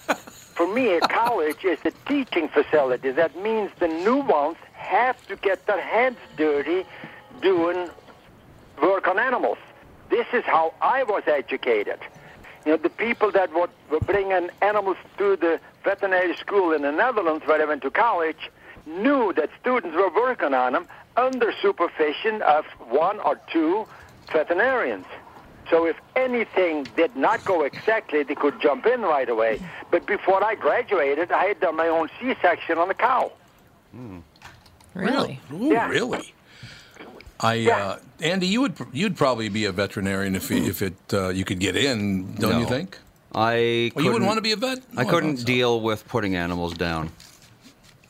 me, 0.73 0.93
a 0.93 1.01
college 1.21 1.63
is 1.63 1.79
a 1.85 1.91
teaching 2.07 2.49
facility. 2.49 3.11
That 3.11 3.35
means 3.41 3.71
the 3.79 3.87
new 3.87 4.17
ones 4.17 4.57
have 4.73 5.25
to 5.27 5.35
get 5.35 5.65
their 5.65 5.81
hands 5.81 6.17
dirty 6.37 6.85
doing 7.41 7.89
work 8.81 9.07
on 9.07 9.19
animals. 9.19 9.57
This 10.09 10.27
is 10.33 10.43
how 10.43 10.73
I 10.81 11.03
was 11.03 11.23
educated. 11.27 11.99
You 12.65 12.71
know, 12.71 12.77
the 12.77 12.89
people 12.89 13.31
that 13.31 13.53
were, 13.53 13.69
were 13.91 13.99
bringing 13.99 14.49
animals 14.61 14.97
to 15.17 15.35
the 15.35 15.59
veterinary 15.83 16.35
school 16.37 16.71
in 16.71 16.81
the 16.83 16.91
Netherlands 16.91 17.45
where 17.45 17.61
I 17.61 17.65
went 17.65 17.81
to 17.81 17.91
college 17.91 18.49
knew 18.85 19.33
that 19.33 19.49
students 19.59 19.95
were 19.95 20.13
working 20.13 20.53
on 20.53 20.73
them 20.73 20.87
under 21.17 21.53
supervision 21.61 22.41
of 22.41 22.65
one 22.89 23.19
or 23.19 23.39
two 23.51 23.85
veterinarians. 24.31 25.05
So 25.69 25.85
if 25.85 25.95
anything 26.15 26.85
did 26.95 27.15
not 27.15 27.43
go 27.45 27.63
exactly, 27.63 28.23
they 28.23 28.35
could 28.35 28.59
jump 28.61 28.85
in 28.85 29.01
right 29.01 29.29
away. 29.29 29.61
But 29.91 30.05
before 30.05 30.43
I 30.43 30.55
graduated, 30.55 31.31
I 31.31 31.45
had 31.45 31.59
done 31.59 31.75
my 31.75 31.87
own 31.87 32.09
C-section 32.19 32.77
on 32.77 32.89
a 32.89 32.93
cow. 32.93 33.31
Really? 34.93 35.39
Ooh, 35.53 35.71
Yeah. 35.71 35.87
really? 35.87 36.33
I, 37.39 37.53
Yeah. 37.55 37.77
uh, 37.85 37.97
Andy, 38.21 38.47
you 38.47 38.61
would 38.61 38.75
you'd 38.93 39.17
probably 39.17 39.49
be 39.49 39.65
a 39.65 39.71
veterinarian 39.71 40.35
if 40.35 40.49
you- 40.49 40.63
if 40.63 40.81
it 40.81 40.93
uh, 41.11 41.29
you 41.29 41.43
could 41.43 41.59
get 41.59 41.75
in, 41.75 42.35
don't 42.35 42.59
you 42.59 42.65
think? 42.67 42.97
I 43.35 43.91
Well, 43.95 44.05
you 44.05 44.11
wouldn't 44.11 44.27
want 44.27 44.37
to 44.37 44.41
be 44.41 44.51
a 44.51 44.55
vet. 44.55 44.79
I 44.95 45.03
Oh, 45.03 45.09
couldn't 45.09 45.37
thought 45.37 45.39
so. 45.41 45.45
deal 45.45 45.81
with 45.81 46.07
putting 46.07 46.35
animals 46.35 46.73
down. 46.75 47.09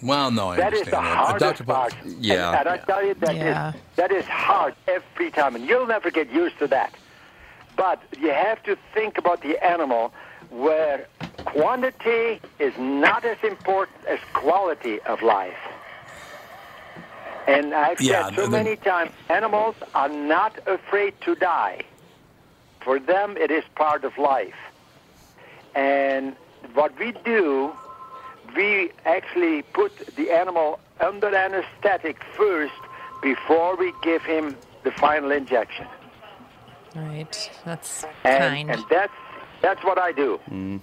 Well, 0.01 0.31
no, 0.31 0.49
I 0.49 0.57
That 0.57 0.73
is 0.73 0.79
understand 0.81 1.05
the 1.05 1.09
that. 1.09 1.15
But 1.17 1.25
hardest 1.25 1.57
Dr. 1.59 1.63
Pol- 1.63 1.75
part. 1.75 1.93
Yeah. 2.19 2.49
And, 2.49 2.59
and 2.59 2.69
I 2.69 2.77
tell 2.77 3.05
you, 3.05 3.13
that 3.13 3.29
is 3.31 3.37
Yeah. 3.37 3.71
that 3.95 4.11
is 4.11 4.25
hard 4.25 4.75
every 4.87 5.31
time, 5.31 5.55
and 5.55 5.65
you'll 5.65 5.87
never 5.87 6.11
get 6.11 6.29
used 6.29 6.59
to 6.59 6.67
that. 6.67 6.93
But 7.75 8.01
you 8.17 8.29
have 8.31 8.61
to 8.63 8.77
think 8.93 9.17
about 9.17 9.41
the 9.41 9.63
animal 9.63 10.13
where 10.49 11.07
quantity 11.45 12.41
is 12.59 12.73
not 12.77 13.25
as 13.25 13.37
important 13.43 14.05
as 14.09 14.19
quality 14.33 15.01
of 15.03 15.21
life. 15.21 15.57
And 17.47 17.73
I've 17.73 17.99
Yeah, 17.99 18.27
said 18.27 18.35
so 18.35 18.41
the- 18.43 18.49
many 18.49 18.75
times, 18.77 19.11
animals 19.29 19.75
are 19.93 20.09
not 20.09 20.59
afraid 20.67 21.19
to 21.21 21.35
die. 21.35 21.81
For 22.81 22.99
them, 22.99 23.37
it 23.37 23.51
is 23.51 23.63
part 23.75 24.03
of 24.03 24.17
life. 24.17 24.55
And 25.75 26.35
what 26.73 26.97
we 26.99 27.11
do, 27.11 27.73
we 28.55 28.91
actually 29.05 29.63
put 29.63 29.91
the 30.15 30.31
animal 30.31 30.79
under 30.99 31.33
anesthetic 31.35 32.17
first 32.37 32.73
before 33.21 33.75
we 33.75 33.93
give 34.03 34.21
him 34.23 34.57
the 34.83 34.91
final 34.91 35.31
injection. 35.31 35.87
Right. 36.95 37.51
That's 37.65 38.03
And, 38.23 38.39
kind. 38.39 38.69
and 38.71 38.83
that's 38.89 39.13
that's 39.61 39.83
what 39.83 39.97
I 39.97 40.11
do. 40.11 40.39
Mm. 40.49 40.79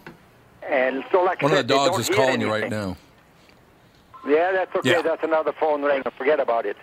And 0.69 1.05
so, 1.13 1.23
like 1.23 1.43
One 1.43 1.53
I 1.53 1.55
of 1.55 1.59
said, 1.61 1.69
the 1.69 1.75
dogs 1.75 1.99
is 2.01 2.09
hear 2.09 2.17
calling 2.17 2.41
you 2.41 2.51
right 2.51 2.69
now. 2.71 2.97
Yeah, 4.27 4.53
that's 4.53 4.75
okay. 4.77 4.91
Yeah. 4.91 5.03
That's 5.03 5.23
another 5.23 5.53
phone 5.53 5.83
ring. 5.83 6.03
Forget 6.19 6.41
about 6.41 6.67
it. 6.67 6.77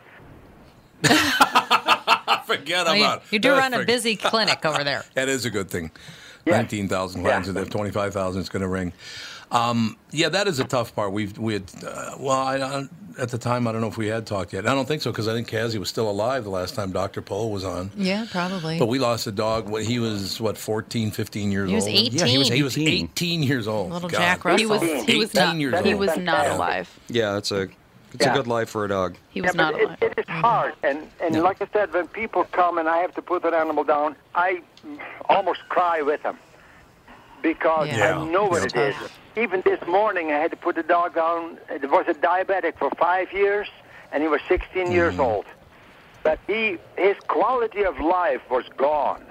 Forget 2.46 2.86
Well, 2.86 2.96
you, 2.96 3.04
about. 3.04 3.24
you 3.32 3.40
do 3.40 3.52
run 3.52 3.74
a 3.74 3.78
forget- 3.78 3.88
busy 3.88 4.16
clinic 4.16 4.66
over 4.66 4.84
there. 4.84 5.04
That 5.14 5.30
is 5.30 5.46
a 5.46 5.50
good 5.50 5.70
thing. 5.70 5.92
Yeah. 6.46 6.58
Nineteen 6.58 6.88
thousand 6.88 7.22
Yeah. 7.22 7.28
clients, 7.30 7.50
and 7.50 7.58
if 7.58 7.70
twenty-five 7.70 8.14
thousand 8.14 8.42
is 8.42 8.50
going 8.50 8.62
to 8.62 8.68
ring. 8.70 8.94
Um, 9.51 9.98
yeah, 10.12 10.30
that 10.30 10.48
is 10.48 10.60
a 10.60 10.66
tough 10.66 10.94
part. 10.96 11.12
We've 11.13 11.38
we 11.38 11.54
had 11.54 11.63
uh, 11.86 12.16
well, 12.20 12.32
I, 12.38 12.58
I, 12.58 12.84
at 13.18 13.30
the 13.30 13.38
time 13.38 13.68
I 13.68 13.72
don't 13.72 13.82
know 13.82 13.88
if 13.88 13.98
we 13.98 14.08
had 14.08 14.25
talked 14.27 14.51
yet. 14.54 14.68
I 14.68 14.74
don't 14.75 14.88
think 14.88 15.01
so 15.01 15.12
because 15.12 15.27
I 15.27 15.34
think 15.34 15.48
Cassie 15.48 15.77
was 15.77 15.89
still 15.89 16.10
alive 16.10 16.44
the 16.44 16.50
last 16.50 16.75
time 16.75 16.92
Dr. 16.92 17.22
Pol 17.22 17.51
was 17.51 17.63
on. 17.63 17.92
Yeah, 17.96 18.25
probably. 18.30 18.77
But 18.77 18.88
we 18.88 19.00
lost 19.00 19.25
a 19.27 19.32
dog 19.32 19.70
when 19.70 19.86
he 19.86 20.00
was 20.00 20.42
what 20.42 20.58
14, 20.58 21.12
15 21.12 21.51
years 21.51 21.70
He 21.70 21.75
was 21.75 21.88
old. 21.88 21.96
18. 21.96 22.12
Yeah, 22.20 22.25
he 22.25 22.38
was 22.38 22.48
He 22.50 22.63
was 22.63 22.77
18. 22.77 23.06
18 23.06 23.44
years 23.44 23.68
old. 23.68 23.92
Little 23.92 24.10
God. 24.10 24.18
Jack 24.18 24.46
Russell. 24.46 24.58
He 24.60 24.66
was 24.66 24.82
he 25.06 25.18
was 25.18 25.30
18 25.36 25.46
not 25.46 25.56
years 25.58 25.86
he 25.86 25.94
was 25.96 26.18
not 26.18 26.46
Yeah. 26.46 26.58
alive. 26.58 27.00
Yeah, 27.08 27.38
it's 27.38 27.51
a 27.51 27.70
it's 28.13 28.25
Yeah. 28.25 28.34
a 28.34 28.36
good 28.36 28.48
life 28.48 28.70
for 28.70 28.84
a 28.86 28.88
dog. 28.89 29.16
He 29.30 29.42
was 29.42 29.54
yeah, 29.56 29.62
not 29.62 29.82
alive. 29.82 29.98
it, 30.01 30.13
it 30.18 30.20
is 30.20 30.25
hard, 30.27 30.74
and 30.84 31.08
and 31.22 31.42
like 31.42 31.62
I 31.62 31.68
said, 31.74 31.94
when 31.94 32.08
people 32.08 32.44
come 32.46 32.77
and 32.77 32.88
I 32.89 32.98
have 32.98 33.13
to 33.16 33.22
put 33.22 33.44
an 33.46 33.54
animal 33.54 33.84
down, 33.84 34.16
I 34.36 34.62
almost 35.30 35.60
cry 35.70 36.01
with 36.01 36.22
them 36.24 36.38
because 37.41 37.88
Yeah. 37.88 38.17
I 38.20 38.25
know 38.29 38.46
what 38.46 38.63
it 38.65 38.75
is. 38.75 38.96
Even 39.36 39.62
this 39.62 39.79
morning, 39.88 40.32
I 40.32 40.38
had 40.39 40.51
to 40.51 40.58
put 40.58 40.75
the 40.75 40.84
dog 40.84 41.15
down. 41.15 41.58
It 41.70 41.89
was 41.89 42.06
a 42.08 42.13
diabetic 42.13 42.77
for 42.77 42.89
five 42.98 43.32
years, 43.32 43.67
and 44.12 44.24
he 44.24 44.29
was 44.29 44.41
16 44.48 44.91
years 44.91 45.13
Mm-hmm. 45.13 45.22
old. 45.22 45.46
But 46.24 46.39
he, 46.48 46.77
his 46.98 47.15
quality 47.27 47.84
of 47.86 48.00
life 48.00 48.41
was 48.50 48.65
gone. 48.75 49.24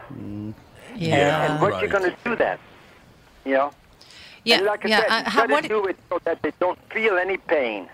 yeah. 0.94 1.52
and 1.52 1.60
what 1.60 1.74
you 1.82 1.88
Right. 1.88 1.90
going 1.90 2.10
to 2.10 2.16
do 2.24 2.36
then? 2.36 2.58
You 3.44 3.54
know. 3.54 3.70
yeah. 4.44 4.56
And 4.58 4.66
like 4.66 4.84
I 4.84 4.88
yeah. 4.88 5.00
said, 5.00 5.10
uh, 5.10 5.16
you 5.18 5.30
how, 5.30 5.46
gotta 5.46 5.68
do 5.68 5.84
it 5.86 5.96
so 6.08 6.18
that 6.24 6.40
they 6.42 6.52
don't 6.60 6.78
feel 6.92 7.18
any 7.18 7.36
pain. 7.36 7.88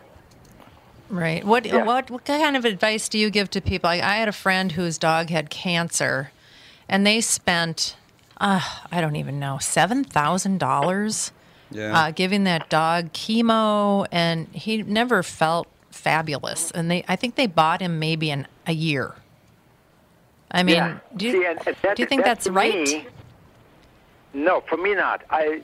Right. 1.09 1.45
What 1.45 1.67
Yeah. 1.67 1.85
what 1.85 2.11
what 2.11 2.25
kind 2.25 2.57
of 2.57 2.65
advice 2.65 3.09
do 3.09 3.19
you 3.19 3.29
give 3.31 3.51
to 3.51 3.61
people? 3.61 3.89
Like, 3.91 4.03
I 4.03 4.17
had 4.17 4.29
a 4.29 4.33
friend 4.33 4.73
whose 4.73 4.97
dog 4.99 5.29
had 5.31 5.51
cancer, 5.51 6.31
and 6.89 7.07
they 7.07 7.21
spent, 7.21 7.97
uh, 8.43 8.61
I 8.91 9.01
don't 9.01 9.17
even 9.17 9.39
know, 9.39 9.57
seven 9.59 10.03
thousand 10.05 10.59
dollars, 10.59 11.31
Yeah. 11.71 11.97
uh, 11.99 12.11
giving 12.11 12.45
that 12.45 12.69
dog 12.69 13.13
chemo, 13.13 14.07
and 14.13 14.49
he 14.53 14.83
never 14.83 15.23
felt 15.23 15.69
fabulous. 15.91 16.71
And 16.73 16.91
they, 16.91 17.05
I 17.09 17.17
think 17.17 17.37
they 17.37 17.47
bought 17.47 17.81
him 17.81 17.99
maybe 17.99 18.31
in 18.31 18.47
a 18.67 18.73
year. 18.73 19.15
I 20.51 20.63
mean, 20.65 20.75
yeah. 20.77 20.99
do 21.17 21.27
you 21.27 21.33
See, 21.33 21.47
and, 21.47 21.59
and 21.67 21.77
that, 21.83 21.97
do 21.97 22.03
you 22.03 22.07
think 22.09 22.25
that 22.25 22.37
that's 22.37 22.49
right? 22.49 22.75
me- 22.75 23.07
no, 24.35 24.61
for 24.63 24.77
me 24.77 24.95
not. 24.95 25.23
I 25.31 25.63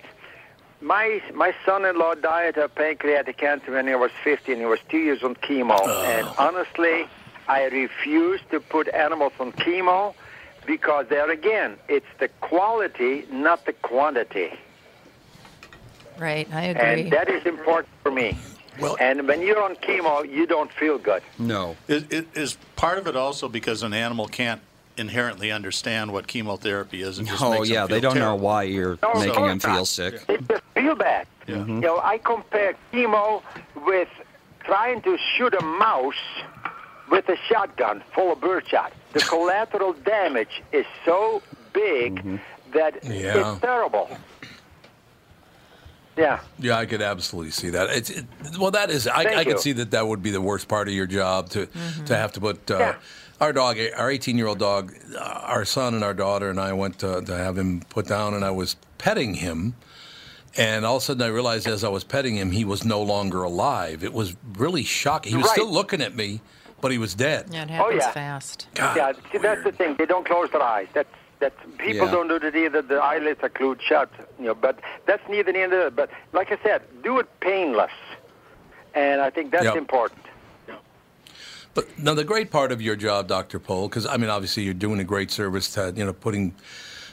my 0.81 1.21
my 1.35 1.53
son-in-law 1.67 2.15
died 2.17 2.57
of 2.59 2.75
pancreatic 2.75 3.37
cancer 3.39 3.73
when 3.73 3.87
he 3.89 3.95
was 3.97 4.11
50, 4.23 4.53
and 4.53 4.61
he 4.61 4.67
was 4.67 4.79
two 4.89 4.99
years 4.99 5.23
on 5.23 5.35
chemo. 5.37 5.79
And 6.05 6.27
honestly, 6.39 7.07
I 7.49 7.65
refuse 7.65 8.41
to 8.51 8.61
put 8.61 8.89
animals 8.89 9.33
on 9.41 9.53
chemo 9.53 10.15
because 10.69 11.07
there 11.09 11.29
again, 11.31 11.77
it's 11.89 12.07
the 12.21 12.29
quality, 12.43 13.25
not 13.33 13.65
the 13.67 13.73
quantity. 13.73 14.51
Right. 16.19 16.47
I 16.53 16.63
agree. 16.67 17.03
And 17.05 17.13
that 17.13 17.29
is 17.29 17.45
important 17.47 17.89
for 18.03 18.13
me. 18.13 18.37
Well- 18.81 18.97
and 19.01 19.27
when 19.27 19.41
you're 19.43 19.63
on 19.63 19.75
chemo, 19.77 20.29
you 20.31 20.47
don't 20.47 20.71
feel 20.73 20.99
good. 20.99 21.23
no. 21.39 21.77
Is, 21.89 22.05
is- 22.11 22.27
is 22.35 22.59
part 22.77 22.99
of 22.99 23.07
it 23.09 23.17
also 23.17 23.49
because 23.49 23.83
an 23.83 23.93
animal 23.95 24.29
can't 24.29 24.61
inherently 24.97 25.51
understand 25.53 26.13
what 26.13 26.27
chemotherapy 26.27 27.03
is? 27.03 27.19
And 27.19 27.27
just 27.27 27.41
Oh 27.43 27.51
makes 27.53 27.69
them 27.69 27.75
yeah, 27.75 27.87
they 27.87 28.01
don't 28.01 28.19
know 28.19 28.35
why 28.37 28.65
you're 28.65 28.99
No, 29.03 29.15
making 29.15 29.47
them 29.47 29.59
feel 29.61 29.73
not. 29.75 29.87
sick. 29.87 30.27
They 30.27 30.37
just 30.39 30.63
feel 30.75 30.95
bad. 30.97 31.27
Mm-hmm. 31.47 31.77
You 31.77 31.81
know, 31.81 31.99
I 32.01 32.19
compare 32.19 32.75
chemo 32.93 33.43
with 33.87 34.09
trying 34.65 35.01
to 35.03 35.17
shoot 35.37 35.55
a 35.55 35.63
mouse 35.65 36.15
with 37.11 37.29
a 37.31 37.37
shotgun 37.49 38.03
full 38.15 38.33
of 38.33 38.41
birdshot. 38.41 38.93
The 39.13 39.21
collateral 39.21 39.95
damage 39.95 40.63
is 40.73 40.87
so 41.05 41.43
big 41.73 42.41
that 42.75 43.03
Yeah. 43.05 43.53
it's 43.53 43.61
terrible. 43.61 44.09
Yeah. 46.17 46.41
Yeah, 46.59 46.77
I 46.79 46.87
could 46.87 47.01
absolutely 47.01 47.53
see 47.53 47.71
that. 47.71 47.91
It's 47.91 48.11
it, 48.11 48.27
well, 48.59 48.73
that 48.73 48.91
is. 48.91 49.07
I, 49.07 49.37
I 49.37 49.45
could 49.45 49.61
see 49.61 49.73
that 49.73 49.93
that 49.93 50.07
would 50.07 50.23
be 50.23 50.31
the 50.31 50.41
worst 50.41 50.67
part 50.67 50.89
of 50.89 50.95
your 50.95 51.07
job 51.07 51.49
to 51.51 51.67
to 52.07 52.17
have 52.17 52.33
to 52.33 52.41
put. 52.41 52.71
Uh, 52.71 52.79
Yeah. 52.79 52.95
Our 53.41 53.53
dog, 53.53 53.79
our 53.97 54.11
18 54.11 54.37
year 54.37 54.49
old 54.49 54.59
dog, 54.59 54.93
uh, 55.17 55.21
our 55.21 55.65
son 55.65 55.95
and 55.95 56.03
our 56.03 56.13
daughter 56.13 56.51
and 56.51 56.59
I 56.59 56.73
went 56.73 56.99
to, 56.99 57.23
to 57.23 57.37
have 57.37 57.57
him 57.57 57.83
put 57.89 58.09
down, 58.09 58.35
and 58.35 58.45
I 58.45 58.51
was 58.51 58.75
petting 58.99 59.35
him, 59.35 59.77
and 60.57 60.85
all 60.85 60.97
of 60.97 61.03
a 61.03 61.05
sudden 61.05 61.23
I 61.23 61.29
realized 61.29 61.69
as 61.69 61.85
I 61.85 61.89
was 61.89 62.03
petting 62.03 62.35
him, 62.35 62.51
he 62.51 62.65
was 62.65 62.85
no 62.85 63.01
longer 63.01 63.45
alive. 63.45 64.03
It 64.03 64.13
was 64.13 64.35
really 64.57 64.83
shocking. 64.83 65.31
He 65.31 65.37
was 65.37 65.47
Right. 65.47 65.53
still 65.53 65.71
looking 65.71 66.01
at 66.03 66.17
me, 66.17 66.41
but 66.81 66.93
he 66.93 66.99
was 66.99 67.15
dead. 67.15 67.47
yeah, 67.51 67.63
it 67.65 67.71
happens 67.71 68.03
yeah. 68.03 68.11
fast. 68.13 68.67
God, 68.75 68.97
yeah, 68.97 69.13
see, 69.33 69.39
that's 69.39 69.65
the 69.65 69.73
thing. 69.73 69.97
They 69.97 70.07
don't 70.07 70.27
close 70.27 70.51
their 70.51 70.63
eyes. 70.63 70.89
That's 70.93 71.09
that 71.41 71.53
people 71.79 72.07
Yeah. 72.07 72.13
don't 72.13 72.29
do 72.29 72.39
that 72.41 72.57
either. 72.57 72.83
The 72.83 72.97
eyelids 72.97 73.41
are 73.45 73.49
glued 73.49 73.81
shut. 73.81 74.11
You 74.41 74.47
know, 74.47 74.55
but 74.55 74.81
that's 75.07 75.23
neither 75.29 75.53
near 75.53 75.69
the. 75.69 75.93
But 75.95 76.11
like 76.33 76.51
I 76.51 76.59
said, 76.63 76.83
do 77.03 77.19
it 77.21 77.29
painless, 77.41 77.93
and 78.95 79.21
I 79.21 79.31
think 79.31 79.53
that's 79.53 79.65
Yep. 79.65 79.77
important. 79.77 80.21
But 81.75 81.97
now 81.99 82.15
the 82.15 82.25
great 82.25 82.51
part 82.51 82.73
of 82.73 82.83
your 82.83 82.97
job, 82.97 83.29
Dr. 83.29 83.61
Pol, 83.61 83.89
because 83.89 84.05
I 84.07 84.17
mean, 84.17 84.31
obviously 84.31 84.65
you're 84.65 84.75
doing 84.75 84.99
a 84.99 85.05
great 85.05 85.31
service 85.31 85.73
to 85.75 85.93
you 85.95 86.05
know 86.05 86.13
putting 86.13 86.55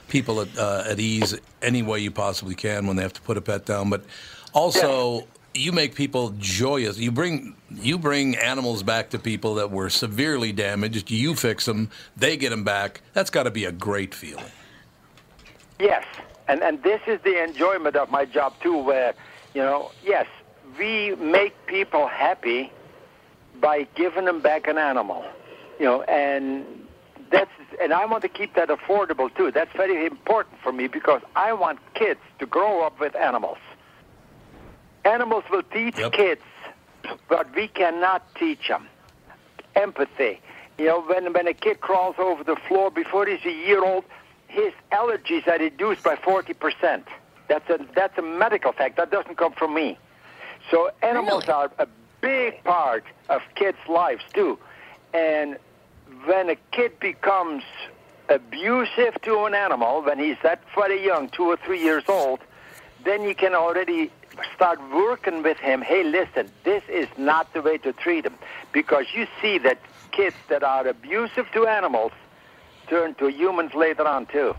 people 0.08 0.42
at, 0.42 0.58
uh, 0.58 0.84
at 0.88 1.00
ease 1.00 1.36
any 1.62 1.84
way 1.84 2.00
you 2.00 2.10
possibly 2.12 2.56
can 2.56 2.88
when 2.88 2.96
they 2.96 3.04
have 3.04 3.14
to 3.14 3.22
put 3.22 3.38
a 3.38 3.42
pet 3.42 3.66
down. 3.66 3.90
But 3.90 4.06
also, 4.54 5.28
you 5.56 5.72
make 5.72 5.96
people 5.96 6.34
joyous. 6.38 6.98
You 6.98 7.12
bring 7.12 7.56
you 7.72 7.98
bring 7.98 8.36
animals 8.38 8.84
back 8.84 9.10
to 9.12 9.20
people 9.20 9.56
that 9.56 9.72
were 9.72 9.90
severely 9.90 10.52
damaged. 10.52 11.12
You 11.12 11.36
fix 11.36 11.66
them, 11.66 11.90
they 12.16 12.38
get 12.38 12.50
them 12.50 12.64
back. 12.64 13.02
That's 13.14 13.30
got 13.30 13.44
to 13.44 13.52
be 13.52 13.66
a 13.66 13.72
great 13.72 14.14
feeling. 14.14 14.52
Yes, 15.80 16.06
and 16.48 16.62
and 16.62 16.82
this 16.84 17.02
is 17.08 17.20
the 17.22 17.44
enjoyment 17.44 17.96
of 17.96 18.12
my 18.12 18.26
job 18.26 18.54
too, 18.62 18.78
where 18.78 19.14
you 19.54 19.62
know, 19.62 19.92
yes, 20.04 20.28
we 20.78 21.16
make 21.16 21.54
people 21.68 22.08
happy 22.08 22.72
by 23.62 23.88
giving 23.96 24.26
them 24.26 24.42
back 24.42 24.68
an 24.68 24.78
animal, 24.78 25.26
you 25.80 25.86
know, 25.86 26.02
and 26.04 26.66
that's 27.32 27.52
and 27.82 27.94
I 27.94 28.06
want 28.06 28.22
to 28.24 28.30
keep 28.30 28.56
that 28.56 28.70
affordable 28.70 29.34
too. 29.36 29.52
That's 29.52 29.72
very 29.76 30.06
important 30.06 30.60
for 30.62 30.72
me 30.72 30.88
because 30.88 31.22
I 31.36 31.54
want 31.54 31.80
kids 31.94 32.20
to 32.40 32.46
grow 32.46 32.86
up 32.86 33.00
with 33.00 33.16
animals. 33.16 33.58
Animals 35.06 35.44
will 35.52 35.64
teach 35.64 35.98
Yep. 35.98 36.12
kids 36.14 36.42
but 37.28 37.54
we 37.56 37.68
cannot 37.68 38.24
teach 38.36 38.68
them. 38.68 38.88
Empathy. 39.76 40.40
You 40.78 40.86
know, 40.86 41.02
when 41.02 41.32
when 41.34 41.48
a 41.48 41.54
kid 41.54 41.80
crawls 41.82 42.16
over 42.18 42.44
the 42.44 42.56
floor 42.68 42.90
before 42.92 43.26
he's 43.26 43.46
a 43.46 43.52
year 43.52 43.84
old, 43.84 44.04
his 44.48 44.74
allergies 44.92 45.48
are 45.48 45.58
reduced 45.60 46.04
by 46.04 46.16
40%. 46.16 47.04
That's 47.48 47.70
a, 47.70 47.80
that's 47.94 48.18
a 48.18 48.22
medical 48.22 48.72
fact. 48.72 48.98
That 48.98 49.12
doesn't 49.12 49.38
come 49.38 49.54
from 49.54 49.74
me. 49.74 49.98
So 50.72 50.90
animals 51.04 51.48
Really? 51.48 51.54
are 51.60 51.72
a 51.80 51.88
big 52.22 52.64
part 52.64 53.04
of 53.30 53.42
kids' 53.56 53.78
lives, 53.88 54.24
too. 54.34 54.58
And 55.14 55.58
when 56.26 56.50
a 56.50 56.56
kid 56.72 57.00
becomes 57.00 57.64
abusive 58.30 59.22
to 59.22 59.46
an 59.46 59.54
animal, 59.54 60.02
when 60.02 60.18
he's 60.20 60.38
that 60.42 60.62
very 60.74 61.06
young, 61.06 61.30
two 61.30 61.44
or 61.46 61.58
three 61.58 61.82
years 61.84 62.04
old, 62.08 62.40
then 63.04 63.22
you 63.24 63.36
can 63.36 63.54
already 63.54 64.12
start 64.56 64.80
working 64.94 65.44
with 65.44 65.58
him. 65.58 65.82
Hey, 65.82 66.04
listen, 66.04 66.50
this 66.64 66.84
is 66.90 67.08
not 67.18 67.54
the 67.54 67.62
way 67.62 67.78
to 67.80 67.94
treat 67.94 68.26
him. 68.26 68.36
Because 68.72 69.06
you 69.14 69.28
see 69.42 69.58
that 69.60 69.80
kids 70.12 70.36
that 70.50 70.64
are 70.64 70.88
abusive 70.88 71.48
to 71.54 71.68
animals 71.68 72.12
turn 72.88 73.16
to 73.16 73.28
humans 73.28 73.74
later 73.74 74.08
on, 74.08 74.26
too. 74.28 74.56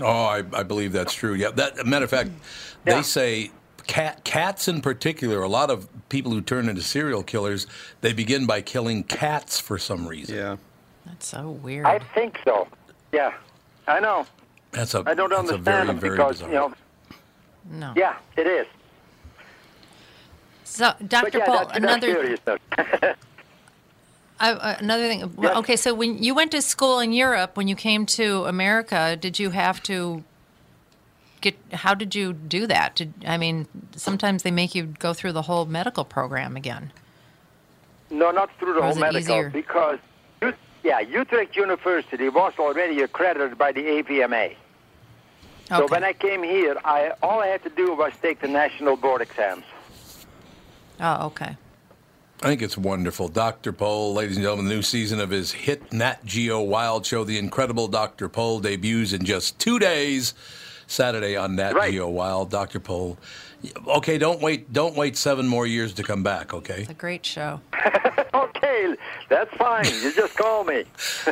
Oh, 0.00 0.06
I, 0.26 0.42
I 0.52 0.62
believe 0.62 0.92
that's 0.92 1.12
true. 1.14 1.34
Yeah, 1.34 1.50
that 1.52 1.84
matter 1.86 2.04
of 2.04 2.10
fact, 2.10 2.30
they 2.84 2.92
Yeah. 2.92 3.02
say 3.02 3.50
cat 3.86 4.22
cats 4.24 4.68
in 4.68 4.80
particular. 4.80 5.42
A 5.42 5.48
lot 5.48 5.70
of 5.70 5.88
people 6.08 6.30
who 6.32 6.40
turn 6.40 6.68
into 6.68 6.82
serial 6.82 7.22
killers, 7.22 7.66
they 8.00 8.12
begin 8.12 8.46
by 8.46 8.60
killing 8.60 9.02
cats 9.02 9.58
for 9.58 9.78
some 9.78 10.06
reason. 10.06 10.36
Yeah. 10.36 10.56
That's 11.06 11.26
so 11.26 11.50
weird. 11.50 11.86
I 11.86 11.98
think 11.98 12.38
so. 12.44 12.68
Yeah, 13.12 13.32
I 13.86 13.98
know. 13.98 14.26
That's 14.72 14.94
a 14.94 15.02
I 15.06 15.14
don't 15.14 15.30
that's 15.30 15.50
a 15.50 15.54
understand 15.54 15.64
very 15.64 15.86
them 15.86 15.98
very 15.98 16.16
because, 16.16 16.32
bizarre. 16.36 16.48
you 16.50 16.54
know, 16.56 16.74
no. 17.70 17.92
yeah, 17.96 18.16
it 18.36 18.46
is. 18.46 18.66
So, 20.64 20.92
Dr. 21.06 21.38
Yeah, 21.38 21.46
Pol, 21.46 21.66
that's, 21.66 21.78
another. 21.78 22.36
I, 24.40 24.52
uh, 24.52 24.76
another 24.78 25.08
thing. 25.08 25.34
Yes. 25.40 25.56
Okay, 25.56 25.76
so 25.76 25.94
when 25.94 26.22
you 26.22 26.34
went 26.34 26.52
to 26.52 26.62
school 26.62 27.00
in 27.00 27.12
Europe, 27.12 27.56
when 27.56 27.68
you 27.68 27.74
came 27.74 28.06
to 28.06 28.44
America, 28.44 29.16
did 29.16 29.38
you 29.38 29.50
have 29.50 29.82
to 29.84 30.22
get? 31.40 31.56
How 31.72 31.94
did 31.94 32.14
you 32.14 32.32
do 32.32 32.66
that? 32.66 32.96
Did 32.96 33.14
I 33.26 33.36
mean 33.38 33.66
sometimes 33.96 34.42
they 34.42 34.50
make 34.50 34.74
you 34.74 34.94
go 34.98 35.12
through 35.12 35.32
the 35.32 35.42
whole 35.42 35.66
medical 35.66 36.04
program 36.04 36.56
again? 36.56 36.92
No, 38.10 38.30
not 38.30 38.50
through 38.58 38.74
the 38.74 38.82
whole 38.82 38.94
medical 38.94 39.20
easier? 39.20 39.50
because, 39.50 39.98
yeah, 40.82 41.00
Utrecht 41.00 41.56
University 41.56 42.28
was 42.28 42.54
already 42.58 43.02
accredited 43.02 43.58
by 43.58 43.72
the 43.72 43.82
AVMA. 43.82 44.54
So 45.68 45.86
when 45.88 46.02
I 46.04 46.12
came 46.12 46.42
here, 46.42 46.76
I 46.84 47.12
all 47.22 47.40
I 47.40 47.46
had 47.48 47.62
to 47.64 47.70
do 47.70 47.94
was 47.94 48.12
take 48.22 48.40
the 48.40 48.48
national 48.48 48.96
board 48.96 49.20
exams. 49.20 49.64
oh, 51.00 51.26
okay. 51.26 51.56
I 52.40 52.46
think 52.46 52.62
it's 52.62 52.78
wonderful. 52.78 53.26
Dr. 53.28 53.72
Pol, 53.72 54.14
ladies 54.14 54.36
and 54.36 54.44
gentlemen, 54.44 54.68
the 54.68 54.74
new 54.74 54.82
season 54.82 55.18
of 55.18 55.28
his 55.30 55.50
hit 55.50 55.92
Nat 55.92 56.24
Geo 56.24 56.60
Wild 56.62 57.04
show, 57.04 57.24
The 57.24 57.36
Incredible 57.36 57.88
Dr. 57.88 58.28
Pol, 58.28 58.60
debuts 58.60 59.12
in 59.12 59.24
just 59.24 59.58
two 59.58 59.78
days. 59.80 60.34
Saturday 60.86 61.36
on 61.36 61.56
Nat 61.56 61.74
Right. 61.74 61.90
Geo 61.92 62.08
Wild. 62.08 62.48
Dr. 62.50 62.80
Pol. 62.80 63.18
Okay, 63.88 64.16
don't 64.18 64.40
wait. 64.40 64.72
Don't 64.72 64.94
wait 64.96 65.16
seven 65.16 65.46
more 65.48 65.66
years 65.66 65.92
to 65.94 66.02
come 66.02 66.22
back. 66.22 66.54
Okay. 66.54 66.82
It's 66.82 66.90
a 66.90 66.94
great 66.94 67.26
show. 67.26 67.60
Okay, 68.34 68.94
that's 69.28 69.52
fine. 69.56 69.84
You 69.86 70.12
just 70.12 70.36
call 70.36 70.62
me. 70.62 70.84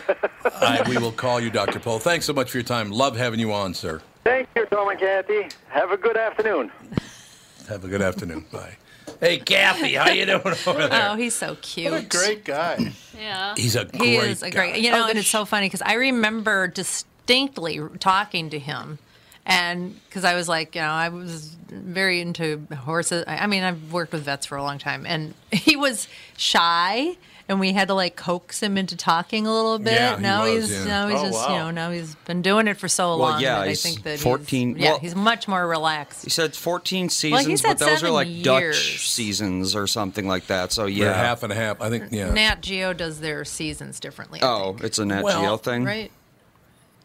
I, 0.44 0.84
we 0.88 0.96
will 0.96 1.12
call 1.12 1.38
you, 1.40 1.50
Dr. 1.50 1.78
Pol. 1.78 1.98
Thanks 1.98 2.24
so 2.24 2.32
much 2.32 2.50
for 2.50 2.56
your 2.56 2.64
time. 2.64 2.90
Love 2.90 3.16
having 3.16 3.38
you 3.38 3.52
on, 3.52 3.74
sir. 3.74 4.00
Thank 4.26 4.48
you, 4.56 4.66
Tom 4.66 4.88
and 4.88 4.98
Kathy. 4.98 5.46
Have 5.68 5.92
a 5.92 5.96
good 5.96 6.16
afternoon. 6.16 6.72
Have 7.68 7.84
a 7.84 7.88
good 7.88 8.02
afternoon. 8.02 8.44
Bye. 8.50 8.76
Hey, 9.20 9.38
Kathy, 9.38 9.94
how 9.94 10.08
you 10.10 10.26
doing 10.26 10.40
over 10.66 10.88
there? 10.88 11.10
Oh, 11.10 11.14
he's 11.14 11.36
so 11.36 11.56
cute. 11.62 11.92
What 11.92 12.02
a 12.02 12.06
great 12.06 12.44
guy. 12.44 12.92
Yeah. 13.16 13.54
He's 13.56 13.76
a 13.76 13.84
great 13.84 13.92
guy. 13.98 14.04
He 14.04 14.16
is 14.16 14.42
a 14.42 14.50
great, 14.50 14.72
guy. 14.72 14.76
you 14.78 14.90
know, 14.90 15.04
oh, 15.06 15.08
and 15.08 15.16
it's 15.18 15.28
so 15.28 15.44
funny 15.44 15.66
because 15.66 15.80
I 15.80 15.94
remember 15.94 16.66
distinctly 16.66 17.80
talking 18.00 18.50
to 18.50 18.58
him, 18.58 18.98
and 19.46 19.98
because 20.08 20.24
I 20.24 20.34
was 20.34 20.48
like, 20.50 20.74
you 20.74 20.82
know, 20.82 20.88
I 20.88 21.08
was 21.08 21.56
very 21.70 22.20
into 22.20 22.66
horses. 22.76 23.24
I 23.28 23.38
I 23.38 23.46
mean, 23.46 23.62
I've 23.62 23.90
worked 23.92 24.12
with 24.12 24.24
vets 24.24 24.44
for 24.44 24.56
a 24.56 24.62
long 24.62 24.78
time, 24.78 25.06
and 25.06 25.32
he 25.52 25.76
was 25.76 26.08
shy, 26.36 27.16
and 27.48 27.60
we 27.60 27.72
had 27.72 27.88
to 27.88 27.94
like 27.94 28.16
coax 28.16 28.62
him 28.62 28.76
into 28.76 28.96
talking 28.96 29.46
a 29.46 29.52
little 29.52 29.78
bit. 29.78 29.92
Yeah, 29.92 30.16
he 30.16 30.22
now 30.22 30.44
was, 30.44 30.68
he's 30.68 30.78
yeah. 30.78 30.84
now 30.84 31.08
he's 31.08 31.20
Oh, 31.20 31.24
just 31.30 31.48
you 31.48 31.54
know 31.56 31.70
now 31.70 31.90
he's 31.90 32.14
been 32.26 32.42
doing 32.42 32.66
it 32.68 32.76
for 32.76 32.88
so 32.88 33.08
Well, 33.10 33.18
long 33.18 33.40
yeah, 33.40 33.60
that 33.60 33.68
I 33.68 33.74
think 33.74 34.02
that 34.02 34.18
14 34.18 34.74
He's, 34.74 34.82
yeah, 34.82 34.90
well- 34.90 34.98
he's 35.00 35.14
much 35.14 35.46
more 35.48 35.66
relaxed. 35.66 36.24
He 36.24 36.30
said 36.30 36.54
14 36.56 37.08
seasons, 37.08 37.60
said 37.60 37.78
but 37.78 37.86
those 37.86 38.02
are 38.02 38.10
like 38.10 38.28
years. 38.28 38.44
Dutch 38.44 39.08
seasons 39.08 39.74
or 39.76 39.86
something 39.86 40.26
like 40.26 40.46
that. 40.48 40.72
So 40.72 40.86
Yeah, 40.86 41.06
yeah. 41.06 41.12
half 41.14 41.42
and 41.42 41.52
half. 41.52 41.80
I 41.80 41.88
think. 41.90 42.04
Yeah. 42.10 42.32
Nat 42.32 42.60
Geo 42.62 42.92
does 42.92 43.20
their 43.20 43.44
seasons 43.44 44.00
differently. 44.00 44.42
I 44.42 44.46
oh, 44.48 44.72
think. 44.72 44.84
it's 44.84 44.98
a 44.98 45.04
Nat 45.04 45.22
Well, 45.22 45.40
Geo 45.40 45.56
thing. 45.56 45.84
right. 45.84 46.10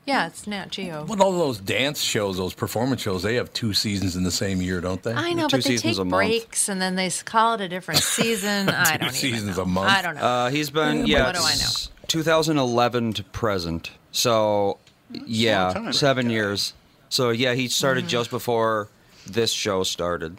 Yeah, 0.06 0.28
it's 0.28 0.48
Nat 0.48 0.72
Geo. 0.72 1.06
Well, 1.06 1.22
all 1.22 1.32
those 1.38 1.60
dance 1.60 2.02
shows, 2.02 2.38
those 2.38 2.54
performance 2.56 3.02
shows, 3.02 3.22
they 3.22 3.36
have 3.36 3.54
two 3.54 3.74
seasons 3.74 4.16
in 4.16 4.24
the 4.24 4.32
same 4.32 4.60
year, 4.62 4.82
don't 4.82 5.02
they? 5.04 5.14
I 5.14 5.34
know, 5.34 5.48
Two 5.48 5.58
but 5.58 5.64
they 5.64 5.70
seasons 5.78 5.98
take 5.98 6.02
a 6.02 6.06
month. 6.06 6.28
breaks 6.28 6.70
and 6.70 6.82
then 6.82 6.96
they 6.96 7.10
call 7.24 7.54
it 7.54 7.62
a 7.62 7.70
different 7.70 8.00
season. 8.04 8.70
I 8.70 8.98
don't 8.98 9.04
even 9.04 9.14
seasons 9.14 9.58
know. 9.58 9.64
a 9.64 9.66
month. 9.68 9.90
I 9.92 10.02
don't 10.02 10.16
know. 10.16 10.22
Uh, 10.22 10.50
he's 10.50 10.72
been 10.72 11.06
Yeah, 11.06 11.18
yeah, 11.18 11.26
what 11.28 11.36
do 11.36 11.42
I 11.44 11.52
it's 11.54 11.92
2011 12.08 13.14
to 13.14 13.24
present. 13.26 13.92
So 14.12 14.80
yeah, 15.12 15.72
time. 15.74 15.94
seven 15.94 16.30
years. 16.32 16.74
So 17.10 17.30
yeah, 17.30 17.54
he 17.54 17.68
started 17.68 18.02
Mm-hmm. 18.06 18.10
just 18.10 18.30
before 18.32 18.88
this 19.28 19.52
show 19.52 19.84
started. 19.84 20.38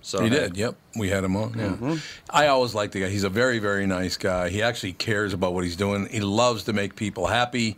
So 0.00 0.22
He 0.22 0.30
did. 0.30 0.56
Yep, 0.56 0.74
we 0.96 1.10
had 1.10 1.22
him 1.24 1.36
on. 1.36 1.54
Yeah. 1.58 1.66
Mm-hmm. 1.68 1.94
I 2.30 2.46
always 2.48 2.74
like 2.74 2.92
the 2.92 3.00
guy. 3.00 3.08
He's 3.08 3.24
a 3.24 3.30
very, 3.30 3.58
very 3.58 3.86
nice 3.86 4.16
guy. 4.16 4.48
He 4.48 4.62
actually 4.62 4.92
cares 4.94 5.32
about 5.34 5.52
what 5.54 5.64
he's 5.64 5.76
doing. 5.76 6.06
He 6.06 6.20
loves 6.20 6.64
to 6.64 6.72
make 6.72 6.94
people 6.96 7.26
happy. 7.26 7.76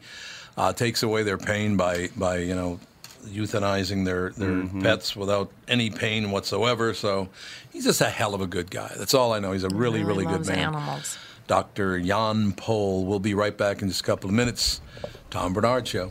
Uh, 0.56 0.72
takes 0.72 1.02
away 1.02 1.22
their 1.22 1.36
pain 1.38 1.76
by 1.76 2.08
by 2.16 2.38
you 2.38 2.54
know 2.54 2.80
euthanizing 3.26 4.04
their 4.04 4.30
their 4.30 4.50
Mm-hmm. 4.50 4.82
pets 4.82 5.14
without 5.16 5.50
any 5.68 5.90
pain 5.90 6.30
whatsoever. 6.30 6.94
So 6.94 7.28
he's 7.72 7.84
just 7.84 8.00
a 8.00 8.08
hell 8.08 8.34
of 8.34 8.40
a 8.40 8.46
good 8.46 8.70
guy. 8.70 8.90
That's 8.96 9.14
all 9.14 9.32
I 9.32 9.38
know. 9.38 9.52
He's 9.52 9.64
a 9.64 9.68
really, 9.68 10.02
really, 10.02 10.24
good 10.24 10.46
man. 10.46 10.58
animals. 10.58 11.18
Dr. 11.46 12.00
Jan 12.00 12.52
Pol. 12.52 13.04
We'll 13.04 13.18
be 13.20 13.34
right 13.34 13.56
back 13.56 13.82
in 13.82 13.88
just 13.88 14.00
a 14.00 14.04
couple 14.04 14.28
of 14.30 14.34
minutes. 14.34 14.80
Tom 15.30 15.52
Barnard 15.52 15.86
Show. 15.86 16.10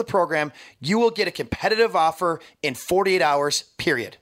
program, 0.03 0.51
you 0.79 0.99
will 0.99 1.11
get 1.11 1.27
a 1.27 1.31
competitive 1.31 1.95
offer 1.95 2.39
in 2.61 2.75
48 2.75 3.21
hours, 3.21 3.63
period. 3.77 4.17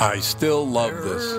I 0.00 0.20
still 0.20 0.64
love 0.66 0.94
this. 1.02 1.32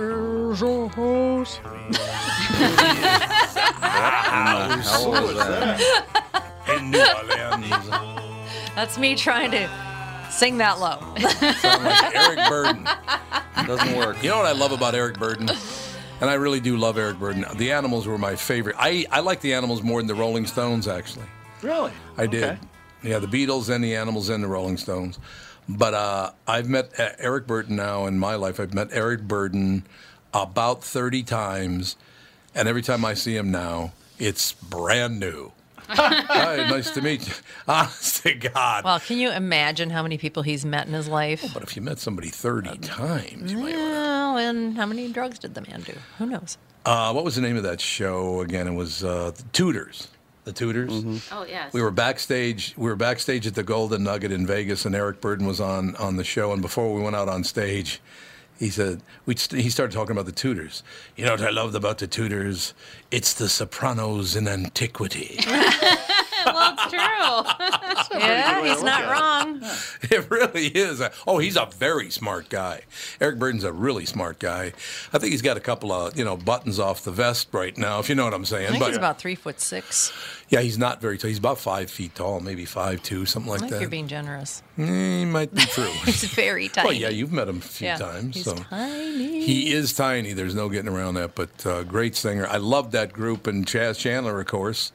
How 4.84 5.10
was 5.10 5.36
that? 5.38 5.80
In 6.76 6.92
New 6.92 7.00
Orleans. 7.00 7.90
That's 8.76 8.98
me 8.98 9.16
trying 9.16 9.52
to 9.52 9.70
sing 10.30 10.58
that 10.58 10.80
low. 10.80 11.00
Sound 11.56 11.84
like 11.86 12.16
Eric 12.16 12.40
Burdon. 12.40 12.86
Doesn't 13.66 13.96
work. 13.96 14.22
You 14.22 14.30
know 14.30 14.38
what 14.38 14.46
I 14.46 14.52
love 14.52 14.72
about 14.72 14.94
Eric 14.94 15.18
Burdon? 15.18 15.50
And 16.22 16.30
I 16.30 16.34
really 16.34 16.60
do 16.60 16.76
love 16.76 16.98
Eric 16.98 17.18
Burdon. 17.18 17.58
The 17.58 17.72
Animals 17.72 18.08
were 18.08 18.18
my 18.18 18.36
favorite. 18.36 18.76
I, 18.78 19.06
I 19.10 19.22
like 19.22 19.40
the 19.40 19.54
Animals 19.54 19.82
more 19.84 20.02
than 20.02 20.08
the 20.08 20.16
Rolling 20.16 20.46
Stones, 20.46 20.86
actually. 20.88 21.28
Really? 21.62 21.94
I 22.18 22.28
did. 22.28 22.44
Okay. 22.44 22.60
Yeah, 23.04 23.20
the 23.20 23.28
Beatles 23.28 23.74
and 23.74 23.82
the 23.82 23.96
Animals 23.96 24.28
and 24.28 24.44
the 24.44 24.48
Rolling 24.50 24.76
Stones. 24.76 25.18
But 25.70 25.94
uh, 25.94 26.32
I've 26.48 26.68
met 26.68 27.00
uh, 27.00 27.10
Eric 27.20 27.46
Burdon 27.46 27.76
now 27.76 28.08
in 28.08 28.18
my 28.18 28.34
life. 28.36 28.60
I've 28.60 28.74
met 28.74 28.90
Eric 28.92 29.22
Burdon 29.22 29.84
about 30.34 30.84
30 30.84 31.22
times. 31.24 31.96
And 32.56 32.68
every 32.68 32.82
time 32.82 33.06
I 33.06 33.14
see 33.14 33.36
him 33.36 33.52
now, 33.52 33.94
it's 34.18 34.54
brand 34.54 35.20
new. 35.20 35.52
Hi, 35.92 36.68
nice 36.70 36.92
to 36.92 37.02
meet 37.02 37.28
you. 37.28 37.34
Honest 37.68 38.24
to 38.24 38.34
God. 38.34 38.84
Well, 38.84 39.00
can 39.00 39.18
you 39.18 39.32
imagine 39.32 39.90
how 39.92 40.04
many 40.04 40.18
people 40.18 40.44
he's 40.44 40.66
met 40.66 40.88
in 40.88 40.94
his 40.94 41.08
life? 41.08 41.44
but 41.54 41.64
if 41.64 41.76
you 41.76 41.82
met 41.82 42.00
somebody 42.00 42.30
30 42.30 42.78
times, 42.80 43.52
you 43.52 43.58
might 43.60 43.74
Well, 43.76 44.38
and 44.38 44.76
how 44.76 44.86
many 44.86 45.12
drugs 45.12 45.40
did 45.40 45.54
the 45.54 45.62
man 45.62 45.82
do? 45.82 45.94
Who 46.18 46.26
knows? 46.28 46.58
Uh, 46.86 47.12
what 47.12 47.24
was 47.24 47.36
the 47.36 47.42
name 47.42 47.58
of 47.58 47.64
that 47.64 47.80
show 47.82 48.42
again? 48.42 48.68
It 48.68 48.74
was 48.74 49.04
uh, 49.04 49.32
the 49.36 49.44
Tudors. 49.52 50.10
The 50.50 50.56
Tudors. 50.56 50.92
Mm-hmm. 50.92 51.18
Oh 51.32 51.46
yes. 51.46 51.72
We 51.74 51.82
were 51.84 51.92
backstage. 51.92 52.74
We 52.76 52.90
were 52.90 52.96
backstage 52.96 53.46
at 53.46 53.54
the 53.54 53.62
Golden 53.62 54.04
Nugget 54.04 54.32
in 54.32 54.48
Vegas, 54.48 54.84
and 54.84 54.96
Eric 54.96 55.22
Burdon 55.22 55.46
was 55.46 55.60
on 55.60 55.96
on 55.98 56.16
the 56.16 56.24
show. 56.24 56.52
And 56.52 56.60
before 56.60 56.92
we 56.92 57.04
went 57.04 57.16
out 57.16 57.30
on 57.30 57.44
stage, 57.44 58.02
he 58.58 58.72
said 58.72 59.04
we 59.28 59.36
he 59.36 59.70
started 59.70 59.94
talking 59.94 60.12
about 60.14 60.26
the 60.26 60.32
Tudors. 60.32 60.82
You 61.16 61.26
know 61.26 61.34
what 61.34 61.42
I 61.42 61.52
loved 61.52 61.76
about 61.76 62.00
the 62.00 62.08
Tudors? 62.08 62.74
It's 63.12 63.36
the 63.36 63.48
Sopranos 63.48 64.36
in 64.36 64.48
antiquity. 64.48 65.40
well, 66.46 66.74
it's 66.74 66.90
true. 66.90 68.20
Yeah, 68.20 68.66
he's 68.66 68.82
not 68.84 69.04
wrong. 69.10 69.62
It 70.12 70.30
really 70.32 70.68
is. 70.68 71.02
Oh, 71.28 71.38
he's 71.38 71.56
a 71.56 71.68
very 71.78 72.10
smart 72.10 72.50
guy. 72.50 72.82
Eric 73.22 73.38
Burdon's 73.38 73.64
a 73.64 73.72
really 73.72 74.06
smart 74.06 74.40
guy. 74.40 74.74
I 75.14 75.18
think 75.20 75.32
he's 75.32 75.42
got 75.44 75.58
a 75.58 75.60
couple 75.60 75.92
of 75.92 76.18
you 76.18 76.26
know 76.26 76.36
buttons 76.38 76.80
off 76.80 77.04
the 77.04 77.12
vest 77.12 77.50
right 77.52 77.78
now, 77.78 78.00
if 78.00 78.10
you 78.10 78.16
know 78.16 78.24
what 78.26 78.34
I'm 78.34 78.46
saying. 78.46 78.68
I 78.68 78.70
think 78.72 78.80
but 78.82 78.88
he's 78.90 78.98
about 78.98 79.20
three 79.20 79.36
foot 79.36 79.60
six. 79.62 80.12
yeah, 80.50 80.62
he's 80.62 80.78
not 80.78 81.00
very 81.02 81.18
tall. 81.18 81.28
He's 81.28 81.38
about 81.38 81.60
five 81.60 81.92
feet 81.92 82.16
tall, 82.16 82.40
maybe 82.40 82.66
five 82.66 83.04
two, 83.04 83.26
something 83.26 83.50
I 83.50 83.54
like 83.54 83.60
think 83.62 83.72
that. 83.74 83.82
you're 83.82 83.90
being 83.90 84.08
generous. 84.08 84.64
Eh, 84.78 85.26
might 85.26 85.54
be 85.54 85.62
true. 85.62 85.92
He's 86.06 86.24
very 86.24 86.70
tiny. 86.70 86.88
well, 86.88 86.96
yeah, 86.98 87.10
you've 87.10 87.32
met 87.34 87.48
him 87.48 87.58
a 87.58 87.62
few 87.62 87.88
Yeah, 87.88 87.98
times, 87.98 88.36
he's 88.38 88.46
so 88.46 88.56
tiny. 88.56 89.42
he 89.46 89.72
is 89.74 89.94
tiny. 89.94 90.34
There's 90.34 90.56
no 90.56 90.70
getting 90.70 90.92
around 90.92 91.16
that. 91.16 91.36
But 91.36 91.66
uh, 91.66 91.84
great 91.84 92.16
singer. 92.16 92.48
I 92.48 92.58
loved 92.58 92.94
that 92.94 93.14
group, 93.14 93.46
and 93.46 93.68
Chas 93.68 93.98
Chandler, 94.00 94.40
of 94.40 94.48
course, 94.48 94.92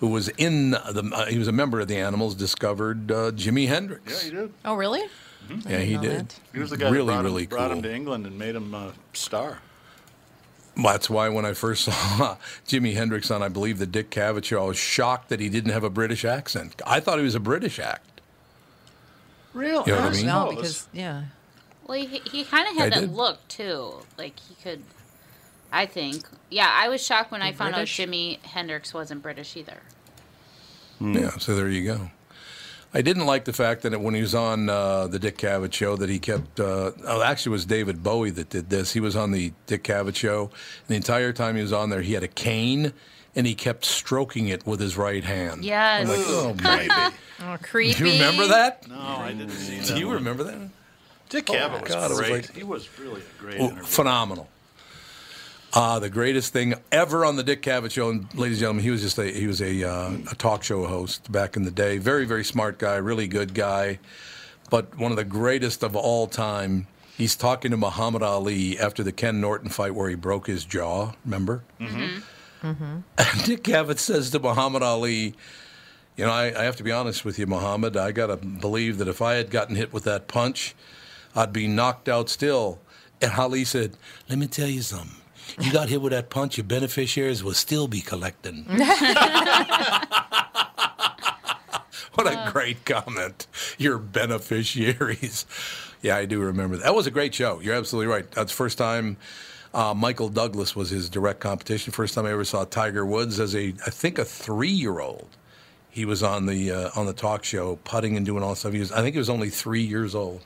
who 0.00 0.08
was 0.08 0.28
in 0.30 0.72
the. 0.72 1.10
Uh, 1.14 1.26
he 1.26 1.38
was 1.38 1.48
a 1.48 1.52
member 1.52 1.78
of 1.80 1.88
the 1.88 1.96
Animals. 1.96 2.34
Discovered 2.34 3.10
uh, 3.12 3.30
Jimi 3.32 3.68
Hendrix. 3.68 4.24
Yeah, 4.24 4.30
he 4.30 4.36
did. 4.36 4.52
Oh, 4.64 4.74
really? 4.74 5.02
Yeah, 5.68 5.78
he 5.78 5.96
did. 5.96 6.28
that. 6.28 6.40
He 6.52 6.58
was 6.60 6.70
the 6.70 6.76
guy 6.76 6.90
really, 6.90 7.06
that 7.08 7.12
brought, 7.14 7.24
really 7.24 7.42
him, 7.44 7.48
brought 7.48 7.70
him 7.70 7.82
to 7.82 7.92
England 7.94 8.26
and 8.26 8.38
made 8.38 8.54
him 8.54 8.72
a 8.74 8.92
star. 9.14 9.58
That's 10.76 11.10
why 11.10 11.28
when 11.28 11.44
I 11.44 11.52
first 11.54 11.84
saw 11.86 12.36
Jimi 12.68 12.94
Hendrix 12.94 13.30
on, 13.30 13.42
I 13.42 13.48
believe 13.48 13.78
the 13.78 13.86
Dick 13.86 14.10
Cavett 14.10 14.44
show, 14.44 14.62
I 14.62 14.66
was 14.68 14.76
shocked 14.78 15.28
that 15.30 15.40
he 15.40 15.48
didn't 15.48 15.72
have 15.72 15.82
a 15.84 15.90
British 15.90 16.24
accent. 16.24 16.80
I 16.86 17.00
thought 17.00 17.18
he 17.18 17.24
was 17.24 17.34
a 17.34 17.40
British 17.40 17.78
act. 17.78 18.20
Really? 19.52 19.82
You 19.90 19.96
know 19.96 20.02
what 20.02 20.12
I 20.12 20.16
mean? 20.16 20.26
No, 20.26 20.46
Oh, 20.46 20.50
it 20.50 20.56
was- 20.56 20.84
because 20.84 20.88
yeah. 20.92 21.24
Well, 21.86 21.98
he, 21.98 22.18
he 22.30 22.44
kind 22.44 22.68
of 22.68 22.76
I 22.78 22.82
had 22.84 22.92
that 22.92 23.00
did. 23.00 23.12
look 23.12 23.46
too. 23.48 23.94
Like 24.16 24.38
he 24.38 24.54
could. 24.62 24.82
I 25.72 25.86
think. 25.86 26.24
Yeah, 26.50 26.70
I 26.72 26.88
was 26.88 27.04
shocked 27.04 27.30
when 27.32 27.42
I 27.42 27.52
found 27.52 27.74
British? 27.74 28.00
out 28.00 28.08
Jimi 28.08 28.40
Hendrix 28.44 28.92
wasn't 28.92 29.22
British 29.22 29.56
either. 29.56 29.78
Yeah, 31.00 31.30
so 31.38 31.54
there 31.56 31.68
you 31.68 31.84
go. 31.84 32.10
I 32.92 33.02
didn't 33.02 33.24
like 33.26 33.44
the 33.44 33.52
fact 33.52 33.82
that 33.82 33.98
when 34.00 34.14
he 34.14 34.20
was 34.20 34.34
on 34.34 34.68
uh, 34.68 35.06
the 35.06 35.18
Dick 35.20 35.38
Cavett 35.38 35.72
show, 35.72 35.96
that 35.96 36.10
he 36.10 36.18
kept. 36.18 36.58
Uh, 36.58 36.90
oh, 37.06 37.22
actually, 37.22 37.50
it 37.50 37.52
was 37.52 37.64
David 37.64 38.02
Bowie 38.02 38.30
that 38.30 38.50
did 38.50 38.68
this. 38.68 38.92
He 38.92 39.00
was 39.00 39.14
on 39.14 39.30
the 39.30 39.52
Dick 39.66 39.84
Cavett 39.84 40.16
show, 40.16 40.42
and 40.80 40.88
the 40.88 40.96
entire 40.96 41.32
time 41.32 41.54
he 41.54 41.62
was 41.62 41.72
on 41.72 41.88
there, 41.90 42.02
he 42.02 42.14
had 42.14 42.24
a 42.24 42.28
cane, 42.28 42.92
and 43.36 43.46
he 43.46 43.54
kept 43.54 43.84
stroking 43.84 44.48
it 44.48 44.66
with 44.66 44.80
his 44.80 44.96
right 44.96 45.22
hand. 45.22 45.64
Yes. 45.64 46.02
I'm 46.02 46.08
like, 46.08 46.26
oh, 46.28 46.54
baby. 46.54 47.16
Oh, 47.42 47.56
creepy. 47.62 47.94
Do 47.98 48.04
you 48.06 48.12
remember 48.12 48.48
that? 48.48 48.86
No, 48.86 49.00
I 49.00 49.28
didn't 49.32 49.48
see 49.52 49.78
that. 49.78 49.86
Do 49.86 49.98
you 49.98 50.08
one. 50.08 50.16
remember 50.16 50.44
that? 50.44 50.58
Dick 51.30 51.48
Oh, 51.48 51.54
Cavett 51.54 51.70
my 51.72 51.80
was 51.80 51.88
God, 51.90 52.04
it 52.04 52.08
was 52.10 52.18
great. 52.20 52.32
like- 52.32 52.54
he 52.54 52.62
was 52.64 52.98
really 52.98 53.22
a 53.22 53.40
great 53.40 53.60
Oh, 53.60 53.64
interview. 53.68 53.84
phenomenal. 53.84 54.48
Uh, 55.72 56.00
the 56.00 56.10
greatest 56.10 56.52
thing 56.52 56.74
ever 56.90 57.24
on 57.24 57.36
the 57.36 57.44
Dick 57.44 57.62
Cavett 57.62 57.92
show, 57.92 58.10
and 58.10 58.22
ladies 58.34 58.56
and 58.56 58.60
gentlemen, 58.60 58.82
he 58.84 58.90
was 58.90 59.02
just 59.02 59.18
a 59.18 59.30
he 59.30 59.46
was 59.46 59.62
a, 59.62 59.84
uh, 59.84 60.10
a 60.30 60.34
talk 60.34 60.64
show 60.64 60.84
host 60.86 61.30
back 61.30 61.56
in 61.56 61.62
the 61.62 61.70
day. 61.70 61.98
Very 61.98 62.24
very 62.24 62.44
smart 62.44 62.78
guy, 62.78 62.96
really 62.96 63.28
good 63.28 63.54
guy, 63.54 64.00
but 64.68 64.98
one 64.98 65.12
of 65.12 65.16
the 65.16 65.24
greatest 65.24 65.82
of 65.84 65.94
all 65.94 66.26
time. 66.26 66.86
He's 67.16 67.36
talking 67.36 67.70
to 67.70 67.76
Muhammad 67.76 68.22
Ali 68.22 68.78
after 68.78 69.02
the 69.02 69.12
Ken 69.12 69.42
Norton 69.42 69.68
fight 69.68 69.94
where 69.94 70.08
he 70.08 70.14
broke 70.14 70.46
his 70.46 70.64
jaw. 70.64 71.12
Remember? 71.24 71.62
Mm-hmm. 71.78 72.20
And 73.18 73.44
Dick 73.44 73.62
Cavett 73.62 73.98
says 73.98 74.30
to 74.30 74.38
Muhammad 74.38 74.82
Ali, 74.82 75.34
"You 76.16 76.26
know, 76.26 76.30
I, 76.30 76.46
I 76.58 76.64
have 76.64 76.76
to 76.76 76.82
be 76.82 76.92
honest 76.92 77.24
with 77.24 77.38
you, 77.38 77.46
Muhammad. 77.46 77.96
I 77.96 78.12
gotta 78.12 78.36
believe 78.36 78.98
that 78.98 79.08
if 79.08 79.22
I 79.22 79.34
had 79.34 79.50
gotten 79.50 79.76
hit 79.76 79.92
with 79.92 80.04
that 80.04 80.28
punch, 80.28 80.74
I'd 81.36 81.52
be 81.52 81.68
knocked 81.68 82.08
out 82.08 82.28
still." 82.28 82.80
And 83.22 83.32
Ali 83.32 83.64
said, 83.64 83.96
"Let 84.28 84.38
me 84.38 84.46
tell 84.46 84.68
you 84.68 84.82
something." 84.82 85.19
You 85.58 85.72
got 85.72 85.88
hit 85.88 86.00
with 86.02 86.12
that 86.12 86.30
punch, 86.30 86.56
your 86.56 86.64
beneficiaries 86.64 87.42
will 87.42 87.54
still 87.54 87.88
be 87.88 88.00
collecting. 88.00 88.64
what 92.14 92.26
a 92.26 92.50
great 92.52 92.84
comment. 92.84 93.46
Your 93.78 93.98
beneficiaries. 93.98 95.46
Yeah, 96.02 96.16
I 96.16 96.24
do 96.26 96.40
remember 96.40 96.76
that. 96.76 96.84
That 96.84 96.94
was 96.94 97.06
a 97.06 97.10
great 97.10 97.34
show. 97.34 97.60
You're 97.60 97.74
absolutely 97.74 98.12
right. 98.12 98.30
That's 98.30 98.52
the 98.52 98.56
first 98.56 98.78
time 98.78 99.16
uh, 99.74 99.94
Michael 99.94 100.28
Douglas 100.28 100.74
was 100.74 100.90
his 100.90 101.08
direct 101.08 101.40
competition. 101.40 101.92
First 101.92 102.14
time 102.14 102.26
I 102.26 102.32
ever 102.32 102.44
saw 102.44 102.64
Tiger 102.64 103.06
Woods 103.06 103.38
as 103.38 103.54
a, 103.54 103.68
I 103.86 103.90
think, 103.90 104.18
a 104.18 104.24
three-year-old. 104.24 105.28
He 105.90 106.04
was 106.04 106.22
on 106.22 106.46
the 106.46 106.70
uh, 106.70 106.90
on 106.94 107.06
the 107.06 107.12
talk 107.12 107.42
show, 107.44 107.76
putting 107.82 108.16
and 108.16 108.24
doing 108.24 108.42
all 108.44 108.50
this 108.50 108.60
stuff. 108.60 108.72
He 108.72 108.78
was, 108.78 108.92
I 108.92 109.02
think, 109.02 109.14
he 109.14 109.18
was 109.18 109.28
only 109.30 109.50
three 109.50 109.82
years 109.82 110.14
old. 110.14 110.40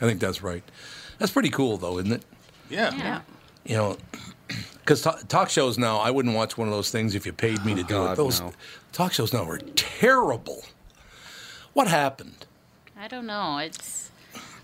I 0.00 0.06
think 0.06 0.20
that's 0.20 0.42
right. 0.42 0.62
That's 1.18 1.32
pretty 1.32 1.48
cool, 1.48 1.78
though, 1.78 1.98
isn't 1.98 2.12
it? 2.12 2.22
Yeah. 2.68 2.94
Yeah. 2.96 3.20
you 3.64 3.76
know, 3.76 3.96
because 4.84 5.02
talk 5.28 5.48
shows 5.48 5.78
now, 5.78 5.98
I 5.98 6.10
wouldn't 6.10 6.34
watch 6.34 6.58
one 6.58 6.68
of 6.68 6.74
those 6.74 6.90
things 6.90 7.14
if 7.14 7.24
you 7.24 7.32
paid 7.32 7.64
me 7.64 7.74
to 7.74 7.82
do 7.82 8.02
it. 8.02 8.06
God, 8.06 8.16
Those 8.16 8.40
no. 8.40 8.52
talk 8.92 9.12
shows 9.12 9.32
now 9.32 9.44
are 9.44 9.58
terrible. 9.58 10.64
What 11.72 11.88
happened? 11.88 12.46
I 12.98 13.08
don't 13.08 13.26
know. 13.26 13.58
It's 13.58 14.10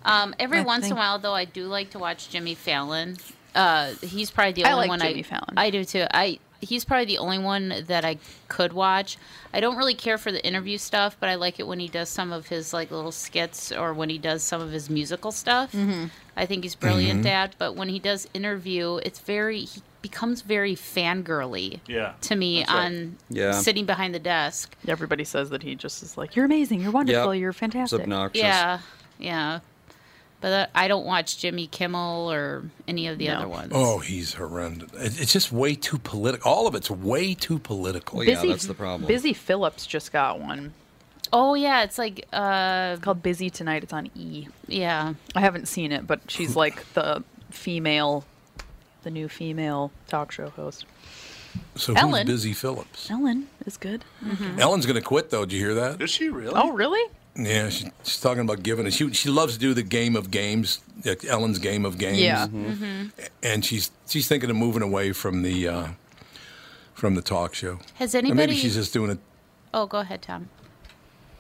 um, 0.05 0.35
every 0.39 0.59
I 0.59 0.63
once 0.63 0.87
in 0.87 0.93
a 0.93 0.97
while 0.97 1.19
though. 1.19 1.35
I 1.35 1.45
do 1.45 1.67
like 1.67 1.91
to 1.91 1.99
watch 1.99 2.29
Jimmy 2.31 2.55
Fallon. 2.55 3.17
Uh, 3.55 3.93
he's 4.03 4.31
probably 4.31 4.53
the 4.53 4.65
only 4.65 4.71
I 4.71 4.73
only 4.75 4.89
like 4.89 5.01
one 5.01 5.01
Jimmy 5.01 5.21
I 5.21 5.23
Fallon. 5.23 5.55
I 5.57 5.71
do 5.71 5.85
too. 5.85 6.07
I 6.13 6.39
he's 6.61 6.85
probably 6.85 7.05
the 7.07 7.19
only 7.19 7.39
one 7.39 7.85
that 7.87 8.05
I 8.05 8.19
could 8.49 8.73
watch. 8.73 9.17
I 9.55 9.61
don't 9.61 9.77
really 9.77 9.95
care 9.95 10.19
for 10.19 10.33
the 10.33 10.45
interview 10.45 10.77
stuff, 10.79 11.17
but 11.21 11.29
I 11.29 11.37
like 11.37 11.59
it 11.61 11.67
when 11.67 11.79
he 11.79 11.89
does 11.89 12.09
some 12.09 12.33
of 12.33 12.49
his 12.49 12.73
like 12.73 12.91
little 12.91 13.13
skits 13.13 13.71
or 13.73 13.95
when 13.95 14.09
he 14.11 14.19
does 14.19 14.43
some 14.43 14.61
of 14.61 14.71
his 14.73 14.91
musical 14.91 15.31
stuff. 15.33 15.73
Mm-hmm. 15.73 16.07
I 16.37 16.47
think 16.47 16.65
he's 16.65 16.75
brilliant 16.75 17.25
at. 17.27 17.55
But 17.59 17.75
when 17.77 17.89
he 17.89 17.99
does 17.99 18.29
interview, 18.35 18.97
it's 19.05 19.19
very 19.21 19.61
he 19.61 19.83
becomes 20.03 20.43
very 20.43 20.75
fangirly 20.77 21.81
Yeah. 21.87 22.13
to 22.23 22.37
me 22.37 22.61
right. 22.61 22.69
on 22.69 23.17
Yeah. 23.29 23.53
sitting 23.53 23.85
behind 23.85 24.15
the 24.15 24.19
desk. 24.21 24.75
Everybody 24.87 25.25
says 25.25 25.51
that 25.51 25.63
he 25.63 25.75
just 25.75 26.03
is 26.03 26.17
like, 26.17 26.37
"You're 26.37 26.45
amazing. 26.45 26.81
You're 26.81 26.93
wonderful. 26.93 27.35
Yep. 27.35 27.41
You're 27.41 27.51
It's 27.51 27.59
fantastic." 27.59 28.03
obnoxious. 28.03 28.43
Yeah, 28.43 28.79
yeah. 29.19 29.61
But 30.41 30.71
I 30.73 30.87
don't 30.87 31.05
watch 31.05 31.39
Jimmy 31.39 31.67
Kimmel 31.67 32.31
or 32.31 32.63
any 32.87 33.09
of 33.09 33.19
the 33.19 33.27
No. 33.27 33.35
other 33.35 33.49
ones. 33.49 33.73
Oh, 33.75 33.99
he's 33.99 34.35
horrendous. 34.35 34.91
It's 35.21 35.33
just 35.33 35.51
way 35.51 35.75
too 35.75 35.99
political. 35.99 36.49
All 36.51 36.69
of 36.69 36.77
it's 36.77 36.89
way 36.91 37.35
too 37.35 37.59
political. 37.59 38.19
Well, 38.19 38.27
yeah, 38.29 38.45
that's 38.47 38.67
the 38.67 38.75
problem. 38.75 39.09
Busy 39.09 39.33
Phillips 39.33 39.85
just 39.85 40.13
got 40.13 40.39
one. 40.41 40.75
Oh, 41.33 41.55
yeah, 41.55 41.83
it's 41.83 41.99
like 41.99 42.25
uh, 42.33 42.93
It's 42.95 43.03
called 43.03 43.21
Busy 43.23 43.51
Tonight. 43.51 43.83
It's 43.83 43.93
on 43.93 44.11
E. 44.15 44.47
yeah. 44.69 45.15
I 45.35 45.41
haven't 45.41 45.67
seen 45.67 45.91
it, 45.91 46.07
but 46.07 46.21
she's 46.31 46.55
like 46.55 46.85
the 46.95 47.25
female, 47.51 48.25
the 49.03 49.11
new 49.11 49.29
female 49.29 49.91
talk 50.07 50.31
show 50.31 50.51
host. 50.51 50.87
So 51.75 51.95
Ellen. 51.95 52.27
who's 52.29 52.37
Busy 52.37 52.53
Phillips? 52.53 53.11
Ellen 53.11 53.49
is 53.67 53.77
good. 53.77 54.05
Ellen's 54.59 54.87
going 54.87 54.95
to 55.01 55.03
quit 55.07 55.31
though. 55.31 55.45
Did 55.45 55.53
you 55.57 55.59
hear 55.67 55.75
that? 55.75 56.01
Is 56.01 56.11
she 56.11 56.29
really? 56.29 56.55
Oh, 56.55 56.71
really? 56.73 57.11
Yeah, 57.41 57.69
she, 57.69 57.91
she's 58.03 58.21
talking 58.21 58.43
about 58.43 58.63
giving 58.65 58.87
it. 58.87 58.93
She 58.93 59.13
she 59.13 59.29
loves 59.31 59.55
to 59.55 59.59
do 59.61 59.73
the 59.73 59.83
game 59.85 60.17
of 60.17 60.31
games, 60.31 60.81
like 61.05 61.25
Ellen's 61.25 61.59
game 61.61 61.85
of 61.87 61.97
games. 61.97 62.19
Yeah. 62.21 62.49
and 63.43 63.65
she's 63.65 63.91
she's 64.09 64.27
thinking 64.27 64.51
of 64.51 64.57
moving 64.57 64.83
away 64.83 65.13
from 65.13 65.43
the 65.43 65.69
uh, 65.69 65.87
from 66.95 67.15
the 67.15 67.23
talk 67.23 67.55
show. 67.55 67.79
Has 67.95 68.15
Or 68.15 68.19
anybody? 68.19 68.37
maybe 68.37 68.55
she's 68.57 68.75
just 68.75 68.93
doing 68.93 69.11
it. 69.13 69.19
Oh, 69.73 69.87
go 69.87 69.99
ahead, 69.99 70.23
Tom. 70.23 70.49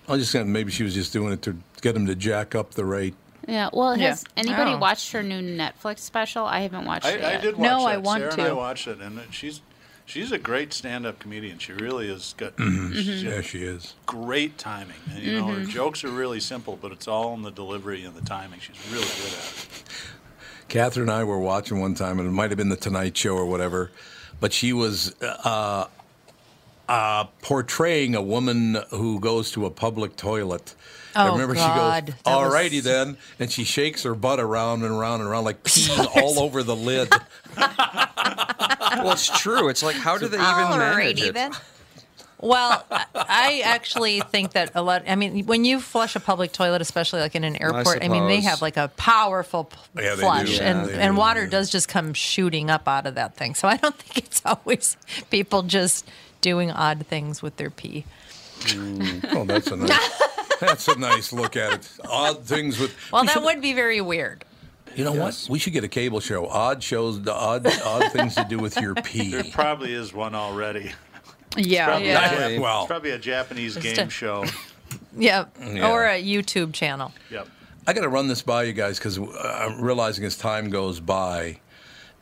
I 0.06 0.12
was 0.12 0.20
just 0.22 0.32
saying 0.32 0.50
maybe 0.52 0.70
she 0.70 0.84
was 0.84 0.94
just 0.94 1.12
doing 1.12 1.32
it 1.32 1.42
to 1.42 1.56
get 1.82 1.96
him 1.96 2.06
to 2.06 2.14
jack 2.14 2.54
up 2.54 2.74
the 2.74 2.84
rate. 2.84 3.14
Yeah. 3.48 3.68
Well, 3.72 3.96
Yeah. 3.98 4.11
has 4.11 4.24
anybody 4.37 4.72
Oh. 4.72 4.78
watched 4.78 5.11
her 5.12 5.22
new 5.22 5.40
Netflix 5.40 5.98
special? 6.00 6.44
I 6.44 6.61
haven't 6.61 6.84
watched 6.84 7.06
it 7.06 7.24
I, 7.24 7.38
I 7.38 7.40
did 7.40 7.56
watch 7.56 7.62
No, 7.70 7.78
that. 7.80 7.88
I 7.88 7.96
want 7.96 8.20
Sarah 8.20 8.32
and 8.34 8.42
I 8.42 8.52
watched 8.52 8.87
it, 8.87 9.00
and 9.00 9.20
she's 9.30 9.61
she's 10.09 10.33
a 10.33 10.38
great 10.38 10.73
stand-up 10.73 11.18
comedian. 11.21 11.59
She 11.59 11.73
really 11.73 12.09
is 12.09 12.35
got 12.37 12.57
Mm-hmm. 12.57 13.27
Yeah, 13.29 13.40
she 13.42 13.62
is. 13.62 13.94
great 14.07 14.59
timing. 14.59 14.97
And 15.12 15.23
you 15.23 15.38
know, 15.38 15.47
her 15.47 15.64
jokes 15.64 16.03
are 16.05 16.09
really 16.11 16.40
simple, 16.40 16.77
but 16.81 16.90
it's 16.92 17.07
all 17.07 17.35
in 17.35 17.42
the 17.42 17.51
delivery 17.53 18.05
and 18.05 18.14
the 18.16 18.23
timing. 18.27 18.59
She's 18.61 18.77
really 18.90 19.05
good 19.05 19.33
at 19.38 19.55
it. 19.55 19.83
Catherine 20.68 21.09
and 21.09 21.16
I 21.16 21.25
were 21.25 21.38
watching 21.38 21.81
one 21.81 21.94
time, 21.94 22.18
and 22.18 22.29
it 22.29 22.33
might 22.33 22.51
have 22.51 22.59
been 22.59 22.68
the 22.68 22.77
Tonight 22.77 23.16
Show 23.16 23.35
or 23.37 23.47
whatever, 23.47 23.90
but 24.40 24.53
she 24.53 24.73
was 24.75 25.14
uh, 25.23 25.87
uh, 26.88 27.25
portraying 27.42 28.14
a 28.14 28.21
woman 28.23 28.77
who 28.90 29.18
goes 29.21 29.51
to 29.53 29.64
a 29.66 29.71
public 29.71 30.16
toilet. 30.16 30.75
I 31.16 31.27
Oh, 31.29 31.33
remember 31.33 31.55
God. 31.55 32.05
she 32.07 32.12
goes, 32.12 32.21
That 32.25 32.37
was- 32.37 32.53
"Alrighty 32.55 32.83
then," 32.83 33.16
and 33.40 33.51
she 33.51 33.64
shakes 33.64 34.03
her 34.03 34.14
butt 34.14 34.40
around 34.40 34.83
and 34.83 34.92
around 34.92 35.21
and 35.23 35.29
around 35.31 35.44
like 35.44 35.62
peeing 35.64 36.07
all 36.23 36.38
over 36.38 36.62
the 36.62 36.77
lid. 36.77 37.11
Well, 39.04 39.12
it's 39.12 39.28
true. 39.40 39.68
It's 39.68 39.82
like, 39.82 39.96
how 39.96 40.18
do 40.18 40.28
they 40.28 40.37
even 40.37 40.46
manage 40.46 41.18
Alrighty 41.20 41.28
it? 41.28 41.34
then. 41.34 41.52
Well, 42.40 42.84
I- 42.90 43.04
I 43.14 43.62
actually 43.64 44.20
think 44.20 44.52
that 44.52 44.70
a 44.76 44.82
lot. 44.82 45.02
I 45.08 45.16
mean, 45.16 45.44
when 45.46 45.64
you 45.64 45.80
flush 45.80 46.14
a 46.14 46.20
public 46.20 46.52
toilet, 46.52 46.80
especially 46.80 47.20
like 47.20 47.34
in 47.34 47.42
an 47.42 47.61
airport, 47.61 48.02
I, 48.04 48.06
mean, 48.08 48.28
they 48.28 48.40
have 48.42 48.62
like 48.62 48.76
a 48.76 48.88
powerful 48.96 49.64
p- 49.64 49.76
Yeah, 49.96 50.11
they 50.11 50.14
do. 50.16 50.20
flush, 50.22 50.58
Yeah, 50.58 50.70
and 50.70 50.88
they 50.88 50.94
and 50.94 51.14
do, 51.16 51.18
water 51.18 51.42
yeah. 51.44 51.50
does 51.50 51.68
just 51.68 51.88
come 51.88 52.14
shooting 52.14 52.70
up 52.70 52.87
out 52.87 53.06
of 53.06 53.16
that 53.16 53.34
thing. 53.37 53.54
So 53.56 53.66
I 53.66 53.76
don't 53.76 53.96
think 53.98 54.18
it's 54.24 54.40
always 54.44 54.96
people 55.30 55.62
just 55.62 56.08
doing 56.40 56.70
odd 56.70 57.06
things 57.06 57.42
with 57.42 57.56
their 57.56 57.70
pee. 57.70 58.04
oh, 59.32 59.44
that's 59.44 59.68
a 59.68 59.76
nice, 59.76 60.22
that's 60.61 60.88
a 60.88 60.96
nice 60.98 61.32
look 61.32 61.56
at 61.56 61.72
it. 61.72 61.90
Odd 62.08 62.44
things 62.44 62.78
with. 62.78 62.94
Well, 63.12 63.24
that 63.24 63.42
would 63.42 63.61
be 63.61 63.72
very 63.72 64.00
weird. 64.00 64.44
You 64.96 65.05
know 65.05 65.12
what? 65.12 65.46
We 65.48 65.59
should 65.59 65.72
get 65.72 65.85
a 65.85 65.88
cable 65.88 66.20
show. 66.20 66.46
Odd 66.48 66.83
shows, 66.83 67.20
the 67.22 67.33
odd 67.35 67.66
odd 67.85 68.12
things 68.12 68.35
to 68.37 68.44
do 68.48 68.59
with 68.59 68.77
your 68.81 68.94
pee. 69.05 69.31
There 69.31 69.44
probably 69.44 69.92
is 69.94 70.12
one 70.12 70.35
already. 70.35 70.92
Yeah. 71.57 71.87
Probably, 71.87 72.09
Yeah. 72.09 72.35
a 72.35 72.51
Jap- 72.59 72.61
Well. 72.62 72.79
it's 72.83 72.87
probably 72.88 73.11
a 73.12 73.18
Japanese 73.18 73.74
Just 73.74 73.96
game 73.96 74.07
a- 74.07 74.11
show. 74.11 74.44
Yep. 75.16 75.57
Yeah. 75.74 75.90
Or 75.90 76.05
a 76.07 76.22
YouTube 76.22 76.72
channel. 76.72 77.12
Yep. 77.31 77.48
I 77.87 77.92
got 77.92 78.03
to 78.03 78.09
run 78.09 78.29
this 78.29 78.40
by 78.42 78.62
you 78.64 78.72
guys 78.72 78.98
because 78.98 79.18
uh, 79.18 79.66
I'm 79.68 79.83
realizing 79.83 80.24
as 80.24 80.37
time 80.37 80.70
goes 80.70 81.01
by, 81.01 81.59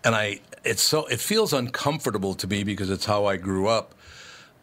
and 0.03 0.15
I 0.15 0.41
it's 0.65 0.83
so 0.83 1.07
it 1.07 1.21
feels 1.21 1.53
uncomfortable 1.53 2.35
to 2.35 2.47
me 2.47 2.65
because 2.65 2.89
it's 2.91 3.05
how 3.05 3.27
I 3.27 3.37
grew 3.37 3.67
up. 3.69 3.95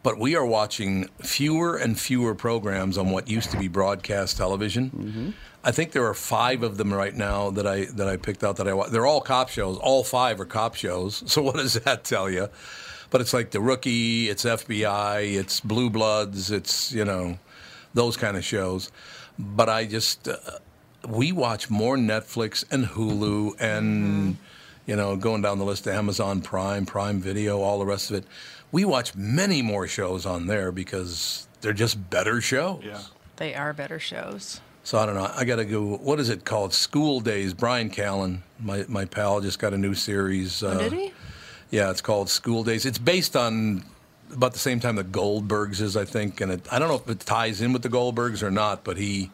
But 0.02 0.18
we 0.20 0.36
are 0.36 0.46
watching 0.46 1.08
fewer 1.22 1.78
and 1.78 1.98
fewer 2.00 2.36
programs 2.36 2.98
on 2.98 3.12
what 3.12 3.30
used 3.30 3.52
to 3.52 3.58
be 3.58 3.68
broadcast 3.70 4.36
television. 4.36 4.90
Mm-hmm. 4.90 5.30
I 5.64 5.72
think 5.72 5.92
there 5.94 6.06
are 6.06 6.14
five 6.14 6.62
of 6.62 6.78
them 6.78 6.94
right 6.94 7.16
now 7.16 7.50
that 7.52 7.66
I 7.66 7.86
that 7.86 8.08
I 8.08 8.18
picked 8.18 8.44
out 8.44 8.58
that 8.58 8.68
I 8.68 8.74
watch. 8.74 8.90
they're 8.90 9.06
all 9.06 9.22
cop 9.22 9.50
shows. 9.50 9.78
All 9.78 10.04
five 10.04 10.40
are 10.42 10.46
cop 10.46 10.76
shows. 10.76 11.24
So 11.34 11.42
what 11.42 11.56
does 11.56 11.74
that 11.76 12.04
tell 12.04 12.30
you? 12.30 12.50
But 13.10 13.22
it's 13.22 13.34
like 13.34 13.52
the 13.52 13.62
rookie, 13.62 14.30
it's 14.30 14.44
FBI, 14.44 15.36
it's 15.36 15.60
Blue 15.60 15.90
Bloods, 15.90 16.52
it's 16.52 16.92
you 16.92 17.06
know 17.06 17.38
those 17.94 18.18
kind 18.18 18.36
of 18.36 18.44
shows. 18.44 18.92
But 19.40 19.70
I 19.70 19.86
just 19.86 20.28
uh, 20.28 20.38
we 21.08 21.32
watch 21.32 21.70
more 21.70 21.96
Netflix 21.98 22.66
and 22.72 22.86
Hulu 22.86 23.56
and 23.60 24.38
you 24.86 24.96
know 24.96 25.16
going 25.16 25.42
down 25.42 25.60
the 25.60 25.66
list 25.66 25.88
of 25.88 25.94
Amazon 25.94 26.42
Prime, 26.42 26.86
Prime 26.86 27.20
Video, 27.22 27.62
all 27.62 27.80
the 27.80 27.86
rest 27.86 28.10
of 28.10 28.18
it. 28.18 28.26
We 28.72 28.84
watch 28.86 29.16
many 29.16 29.62
more 29.62 29.88
shows 29.88 30.26
on 30.26 30.48
there 30.48 30.72
because 30.72 31.48
they're 31.62 31.74
just 31.74 32.10
better 32.10 32.42
shows. 32.42 32.82
Yeah. 32.84 33.02
They 33.38 33.54
are 33.54 33.72
better 33.74 34.00
shows. 34.00 34.60
So 34.84 34.98
I 34.98 35.06
don't 35.06 35.16
know. 35.16 35.32
I 35.34 35.46
got 35.46 35.56
to 35.58 35.66
go. 35.66 35.96
What 35.98 36.20
is 36.20 36.30
it 36.30 36.44
called? 36.46 36.74
School 36.74 37.20
Days. 37.22 37.54
Bryan 37.54 37.90
Callen, 37.90 38.40
my 38.60 38.86
my 38.88 39.06
pal, 39.06 39.40
just 39.42 39.60
got 39.60 39.74
a 39.74 39.78
new 39.78 39.94
series. 39.94 40.62
Oh, 40.62 40.70
uh, 40.70 40.78
did 40.78 40.94
he? 40.94 41.14
Yeah, 41.72 41.90
it's 41.90 42.02
called 42.02 42.30
School 42.30 42.64
Days. 42.64 42.86
It's 42.86 42.98
based 42.98 43.36
on 43.36 43.84
about 44.32 44.54
the 44.54 44.60
same 44.60 44.80
time 44.80 44.96
the 44.96 45.04
Goldbergs 45.04 45.80
is, 45.80 45.96
I 45.96 46.06
think, 46.06 46.42
and 46.42 46.52
it, 46.52 46.68
I 46.72 46.80
don't 46.80 46.88
know 46.90 46.96
if 46.96 47.08
it 47.10 47.20
ties 47.22 47.62
in 47.62 47.72
with 47.72 47.82
the 47.84 47.90
Goldbergs 47.90 48.44
or 48.44 48.52
not, 48.52 48.84
but 48.84 48.98
he 48.98 49.32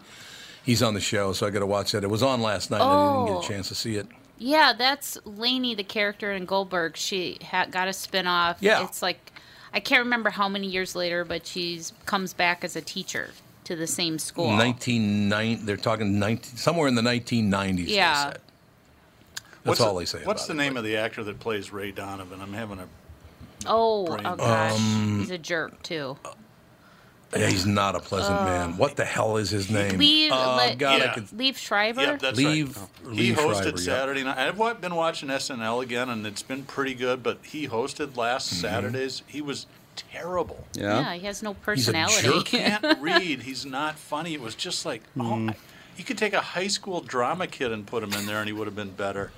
he's 0.64 0.84
on 0.84 0.94
the 0.94 1.00
show, 1.02 1.34
so 1.34 1.48
I 1.48 1.50
got 1.50 1.60
to 1.60 1.66
watch 1.66 1.94
that. 1.94 2.04
It 2.04 2.10
was 2.10 2.22
on 2.22 2.42
last 2.42 2.70
night. 2.70 2.82
and 2.82 2.90
I 2.90 2.96
didn't 3.26 3.36
Oh. 3.38 3.40
get 3.42 3.46
a 3.50 3.54
chance 3.54 3.68
to 3.70 3.76
see 3.76 3.96
it. 3.96 4.08
Yeah, 4.38 4.74
that's 4.78 5.18
Lainey, 5.26 5.74
the 5.76 5.84
character 5.84 6.32
in 6.32 6.46
Goldberg. 6.46 6.96
She 6.96 7.40
ha- 7.44 7.66
got 7.70 7.88
a 7.88 7.94
spin 7.94 8.28
off. 8.28 8.58
Yeah. 8.62 8.84
It's 8.86 9.02
like, 9.02 9.34
I 9.74 9.80
can't 9.82 10.04
remember 10.04 10.30
how 10.30 10.48
many 10.48 10.68
years 10.68 10.96
later, 10.96 11.26
but 11.26 11.46
she 11.48 11.82
comes 12.06 12.34
back 12.34 12.64
as 12.64 12.76
a 12.78 12.82
teacher 12.82 13.32
to 13.70 13.76
the 13.76 13.88
same 13.88 14.18
school. 14.18 14.48
1990. 14.48 15.64
They're 15.64 15.78
talking 15.78 16.18
19, 16.20 16.58
somewhere 16.58 16.88
in 16.88 16.96
the 16.96 17.04
1990s. 17.04 17.86
they 17.86 17.94
Yeah. 17.96 18.24
said. 18.24 18.34
That's 18.34 19.54
What's 19.64 19.82
all 19.82 19.94
the, 19.94 20.00
they 20.00 20.06
say. 20.06 20.20
What's 20.24 20.46
about 20.46 20.56
the 20.56 20.62
it, 20.62 20.66
name 20.66 20.74
but- 20.74 20.80
of 20.80 20.86
the 20.86 20.98
actor 20.98 21.24
that 21.24 21.40
plays 21.40 21.72
Ray 21.72 21.92
Donovan? 21.92 22.42
I'm 22.42 22.54
having 22.54 22.80
a. 22.80 22.88
Oh, 23.68 24.06
Brain- 24.08 24.26
oh 24.26 24.36
gosh. 24.38 24.80
Um, 24.80 25.20
He's 25.20 25.30
a 25.32 25.38
jerk, 25.38 25.84
too. 25.84 26.18
Yeah, 27.38 27.48
he's 27.48 27.68
not 27.68 27.96
a 27.96 28.00
pleasant 28.00 28.42
man. 28.42 28.76
What 28.78 28.96
the 28.96 29.06
hell 29.06 29.38
is 29.38 29.52
his 29.52 29.70
name? 29.70 30.00
Leave, 30.00 30.32
Oh, 30.34 30.56
let, 30.58 30.80
God, 30.80 31.00
I 31.00 31.06
Yeah. 31.06 31.14
could. 31.14 31.26
Liev 31.28 31.58
Schreiber? 31.58 32.02
Yeah, 32.02 32.16
that's 32.16 32.40
Liev- 32.40 32.76
right. 32.76 33.14
Liev 33.14 33.16
he 33.16 33.34
hosted 33.34 33.62
Schreiber, 33.62 33.70
yeah. 33.82 33.86
Saturday 33.86 34.24
night. 34.24 34.38
I've 34.40 34.82
been 34.82 34.96
watching 34.96 35.30
SNL 35.30 35.80
again, 35.82 36.10
and 36.10 36.26
it's 36.26 36.42
been 36.42 36.64
pretty 36.64 36.96
good. 36.96 37.22
But 37.22 37.38
he 37.44 37.68
hosted 37.68 38.18
last 38.18 38.48
Mm-hmm. 38.52 38.62
Saturdays. 38.62 39.22
He 39.28 39.42
was 39.42 39.68
terrible. 40.12 40.66
yeah. 40.74 41.00
Yeah. 41.00 41.14
he 41.14 41.26
has 41.26 41.44
no 41.44 41.52
He's 41.52 41.58
a 41.88 41.92
personality. 41.94 42.28
jerk. 42.28 42.46
Can't 42.46 43.00
read. 43.02 43.44
He's 43.44 43.66
not 43.66 43.98
funny. 43.98 44.34
It 44.34 44.42
was 44.42 44.56
just 44.56 44.86
like, 44.86 45.04
oh, 45.20 45.36
hmm. 45.36 45.50
you 45.98 46.04
could 46.04 46.18
take 46.18 46.34
a 46.34 46.42
high 46.42 46.68
school 46.68 47.02
drama 47.02 47.48
kid 47.48 47.72
and 47.72 47.86
put 47.86 48.04
him 48.04 48.14
in 48.14 48.26
there, 48.26 48.40
and 48.40 48.48
he 48.48 48.54
would 48.54 48.68
have 48.68 48.76
been 48.76 48.92
better. 48.92 49.32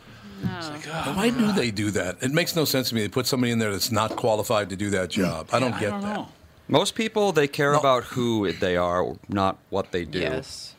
It's 0.44 0.70
like, 0.70 0.88
oh, 0.88 1.14
Why 1.16 1.30
do 1.30 1.52
they 1.52 1.70
do 1.70 1.92
that? 1.92 2.18
It 2.22 2.32
makes 2.32 2.56
no 2.56 2.66
sense 2.66 2.90
to 2.90 2.96
me. 2.96 3.02
They 3.02 3.10
put 3.10 3.28
somebody 3.28 3.52
in 3.52 3.60
there 3.60 3.72
that's 3.72 3.92
not 3.92 4.16
qualified 4.16 4.70
to 4.70 4.76
do 4.76 4.90
that 4.92 5.14
hmm. 5.14 5.22
job. 5.22 5.50
I 5.52 5.60
don't 5.60 5.74
I 5.74 5.80
get 5.80 5.90
don't 5.92 6.02
that. 6.02 6.16
know. 6.16 6.30
Most 6.68 6.96
people 6.96 7.32
they 7.34 7.48
care 7.48 7.74
about 7.74 8.06
who 8.06 8.52
they 8.54 8.78
are, 8.78 9.18
not 9.28 9.58
what 9.70 9.92
they 9.92 10.06
do. 10.06 10.20
Yes. 10.20 10.74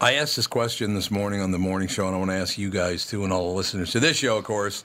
I 0.00 0.14
asked 0.14 0.36
this 0.36 0.46
question 0.46 0.94
this 0.94 1.10
morning 1.10 1.42
on 1.42 1.50
the 1.50 1.58
morning 1.58 1.88
show, 1.88 2.06
and 2.06 2.16
I 2.16 2.18
want 2.18 2.30
to 2.30 2.36
ask 2.36 2.56
you 2.56 2.70
guys 2.70 3.06
too, 3.06 3.22
and 3.22 3.34
all 3.34 3.50
the 3.50 3.56
listeners 3.56 3.92
to 3.92 4.00
this 4.00 4.16
show, 4.16 4.38
of 4.38 4.44
course. 4.44 4.82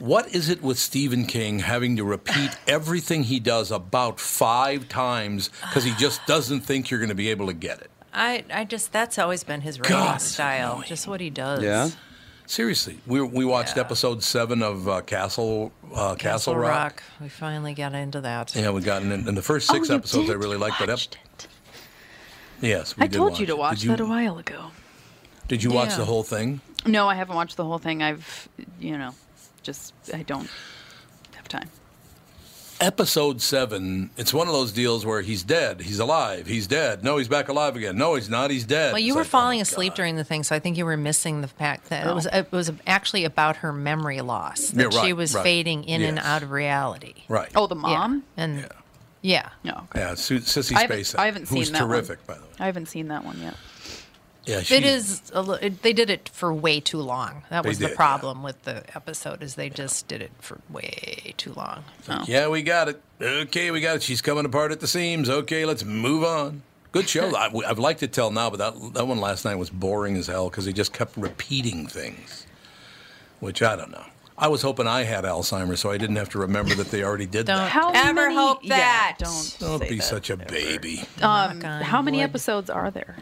What 0.00 0.34
is 0.34 0.48
it 0.48 0.62
with 0.62 0.78
Stephen 0.78 1.26
King 1.26 1.58
having 1.58 1.96
to 1.96 2.04
repeat 2.04 2.50
everything 2.66 3.24
he 3.24 3.38
does 3.38 3.70
about 3.70 4.18
five 4.18 4.88
times 4.88 5.50
because 5.60 5.84
he 5.84 5.92
just 5.94 6.20
doesn't 6.26 6.62
think 6.62 6.90
you're 6.90 7.00
going 7.00 7.10
to 7.10 7.14
be 7.14 7.28
able 7.28 7.46
to 7.46 7.52
get 7.52 7.80
it? 7.82 7.90
I, 8.12 8.44
I 8.52 8.64
just 8.64 8.92
that's 8.92 9.18
always 9.18 9.44
been 9.44 9.60
his 9.60 9.78
writing 9.78 9.96
God, 9.96 10.20
style, 10.22 10.72
annoying. 10.72 10.88
just 10.88 11.06
what 11.06 11.20
he 11.20 11.30
does. 11.30 11.62
Yeah. 11.62 11.90
Seriously, 12.46 12.98
we 13.06 13.20
we 13.20 13.44
watched 13.44 13.76
Yeah. 13.76 13.82
episode 13.82 14.24
seven 14.24 14.62
of 14.62 14.88
uh, 14.88 15.02
Castle 15.02 15.70
uh, 15.94 16.16
Castle, 16.16 16.56
Rock. 16.56 17.02
We 17.20 17.28
finally 17.28 17.74
got 17.74 17.94
into 17.94 18.20
that. 18.22 18.56
Yeah, 18.56 18.70
we 18.70 18.80
got 18.80 19.02
in, 19.02 19.12
in 19.12 19.34
the 19.36 19.42
first 19.42 19.68
six 19.68 19.88
oh, 19.88 19.92
you 19.92 19.98
episodes. 19.98 20.30
I 20.30 20.32
really 20.32 20.56
liked, 20.56 20.80
that 20.80 20.88
episode. 20.88 21.18
yes, 22.60 22.96
we 22.96 23.04
I 23.04 23.06
did 23.06 23.18
told 23.18 23.32
watch 23.32 23.40
you 23.40 23.46
to 23.46 23.56
watch 23.56 23.76
Did 23.80 23.84
you, 23.84 23.90
that 23.90 24.00
a 24.00 24.06
while 24.06 24.38
ago. 24.38 24.72
Did 25.46 25.62
you 25.62 25.70
watch 25.70 25.90
Yeah. 25.90 25.98
the 25.98 26.04
whole 26.06 26.22
thing? 26.24 26.60
No, 26.86 27.06
I 27.08 27.14
haven't 27.14 27.36
watched 27.36 27.56
the 27.56 27.64
whole 27.64 27.78
thing. 27.78 28.02
I've, 28.02 28.48
you 28.80 28.96
know, 28.98 29.14
just 29.62 29.94
I 30.14 30.22
don't 30.22 30.48
have 31.36 31.48
time. 31.48 31.68
episode 32.80 33.42
seven, 33.42 34.08
it's 34.16 34.32
one 34.32 34.46
of 34.48 34.54
those 34.54 34.72
deals 34.72 35.04
where 35.04 35.20
he's 35.20 35.42
dead, 35.42 35.80
he's 35.82 35.98
alive, 35.98 36.46
he's 36.46 36.66
dead. 36.66 37.04
No, 37.04 37.18
he's 37.18 37.28
back 37.28 37.48
alive 37.48 37.76
again. 37.76 37.96
No, 37.98 38.14
he's 38.14 38.30
not. 38.30 38.50
He's 38.50 38.64
dead. 38.64 38.92
Well, 38.92 39.00
you 39.00 39.08
It's 39.12 39.16
were 39.16 39.20
like, 39.22 39.26
oh 39.28 39.30
falling 39.30 39.58
my 39.58 39.62
asleep 39.62 39.92
God. 39.92 39.96
during 39.96 40.16
the 40.16 40.24
thing, 40.24 40.42
so 40.44 40.56
I 40.56 40.60
think 40.60 40.78
you 40.78 40.84
were 40.86 40.96
missing 40.96 41.42
the 41.42 41.48
fact 41.48 41.90
that 41.90 42.06
it 42.06 42.10
Oh. 42.10 42.14
was 42.14 42.26
it 42.26 42.50
was 42.50 42.72
actually 42.86 43.24
about 43.24 43.56
her 43.56 43.72
memory 43.72 44.20
loss. 44.22 44.68
That 44.70 44.92
Yeah, 44.94 45.02
she 45.02 45.12
was 45.12 45.34
right. 45.34 45.42
fading 45.42 45.84
in 45.84 46.02
and 46.02 46.18
out 46.18 46.42
of 46.42 46.50
reality. 46.50 47.14
Right. 47.28 47.50
Oh, 47.54 47.66
the 47.66 47.74
mom. 47.74 48.24
Yeah. 48.36 48.42
And 48.44 48.68
yeah. 49.22 49.50
No, 49.62 49.86
yeah, 49.94 50.14
Su- 50.14 50.38
Sissy 50.40 50.74
I 50.74 50.80
haven't- 50.82 51.00
Spacek. 51.00 51.18
I 51.18 51.26
haven't 51.26 51.48
who's 51.48 51.66
seen 51.66 51.72
that 51.74 51.82
one. 51.82 51.90
terrific, 51.90 52.26
by 52.26 52.34
the 52.34 52.40
way. 52.40 52.46
I 52.60 52.64
haven't 52.66 52.86
seen 52.86 53.08
that 53.08 53.24
one 53.24 53.38
yet. 53.42 53.54
Yeah, 54.46 54.62
she, 54.62 54.76
It 54.76 54.84
is. 54.84 55.22
A, 55.34 55.42
it, 55.66 55.82
they 55.82 55.92
did 55.92 56.08
it 56.10 56.28
for 56.30 56.52
way 56.52 56.80
too 56.80 56.98
long. 57.00 57.42
That 57.50 57.64
was 57.66 57.78
did, 57.78 57.86
the 57.86 57.90
yeah. 57.90 57.96
problem 57.96 58.42
with 58.42 58.62
the 58.62 58.82
episode. 58.96 59.42
Is 59.42 59.54
they 59.54 59.68
just 59.70 60.08
did 60.08 60.22
it 60.22 60.30
for 60.40 60.60
way 60.70 61.34
too 61.36 61.52
long. 61.52 61.84
Oh. 62.08 62.24
Yeah, 62.26 62.48
we 62.48 62.62
got 62.62 62.88
it. 62.88 63.02
Okay, 63.20 63.70
we 63.70 63.80
got 63.80 63.96
it. 63.96 64.02
She's 64.02 64.22
coming 64.22 64.44
apart 64.46 64.72
at 64.72 64.80
the 64.80 64.86
seams. 64.86 65.28
Okay, 65.28 65.64
let's 65.66 65.84
move 65.84 66.24
on. 66.24 66.62
Good 66.92 67.08
show. 67.08 67.36
I, 67.36 67.50
I've 67.68 67.78
liked 67.78 68.02
it 68.02 68.12
till 68.12 68.30
now, 68.30 68.50
but 68.50 68.56
that 68.58 68.94
that 68.94 69.06
one 69.06 69.20
last 69.20 69.44
night 69.44 69.54
was 69.56 69.70
boring 69.70 70.16
as 70.16 70.26
hell 70.26 70.48
because 70.50 70.64
he 70.64 70.72
just 70.72 70.92
kept 70.92 71.16
repeating 71.16 71.86
things, 71.86 72.46
which 73.40 73.62
I 73.62 73.76
don't 73.76 73.90
know. 73.92 74.04
I 74.36 74.48
was 74.48 74.62
hoping 74.62 74.86
I 74.86 75.02
had 75.04 75.24
Alzheimer's, 75.24 75.80
so 75.80 75.90
I 75.90 75.98
didn't 75.98 76.16
have 76.16 76.30
to 76.30 76.38
remember 76.38 76.74
that 76.76 76.90
they 76.90 77.04
already 77.04 77.26
did 77.26 77.44
Don't 77.46 77.58
that. 77.58 77.70
How 77.70 77.90
ever 77.94 78.14
many- 78.14 78.34
hope 78.34 78.60
yeah, 78.62 78.78
that. 78.78 79.16
don't 79.18 79.56
Don't 79.60 79.80
say 79.80 79.88
be 79.90 79.96
that 79.96 80.02
such 80.02 80.30
a 80.30 80.32
ever. 80.32 80.44
baby. 80.46 81.04
Um, 81.20 81.60
how 81.60 82.00
many 82.00 82.16
wood. 82.18 82.24
episodes 82.24 82.70
are 82.70 82.90
there? 82.90 83.16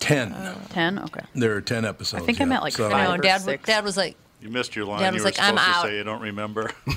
Ten. 0.00 0.34
Ten. 0.70 0.98
Okay. 0.98 1.20
there 1.34 1.54
are 1.56 1.60
ten 1.60 1.84
episodes. 1.84 2.22
I 2.22 2.26
think 2.26 2.40
I 2.40 2.44
yeah. 2.44 2.48
meant 2.48 2.62
like 2.62 2.72
so, 2.74 2.88
I 2.88 2.90
five. 2.90 3.08
know. 3.08 3.14
or 3.14 3.18
Dad, 3.18 3.40
six. 3.40 3.66
Dad 3.66 3.84
was 3.84 3.96
like, 3.96 4.16
You 4.40 4.50
missed 4.50 4.74
your 4.76 4.84
line. 4.86 5.00
Dad 5.00 5.08
you 5.08 5.12
was 5.14 5.22
were 5.22 5.26
like, 5.26 5.34
supposed 5.36 5.50
"I'm 5.58 5.72
to 5.72 5.78
out." 5.78 5.82
say 5.84 5.96
you 5.96 6.04
don't 6.04 6.20
remember. 6.22 6.70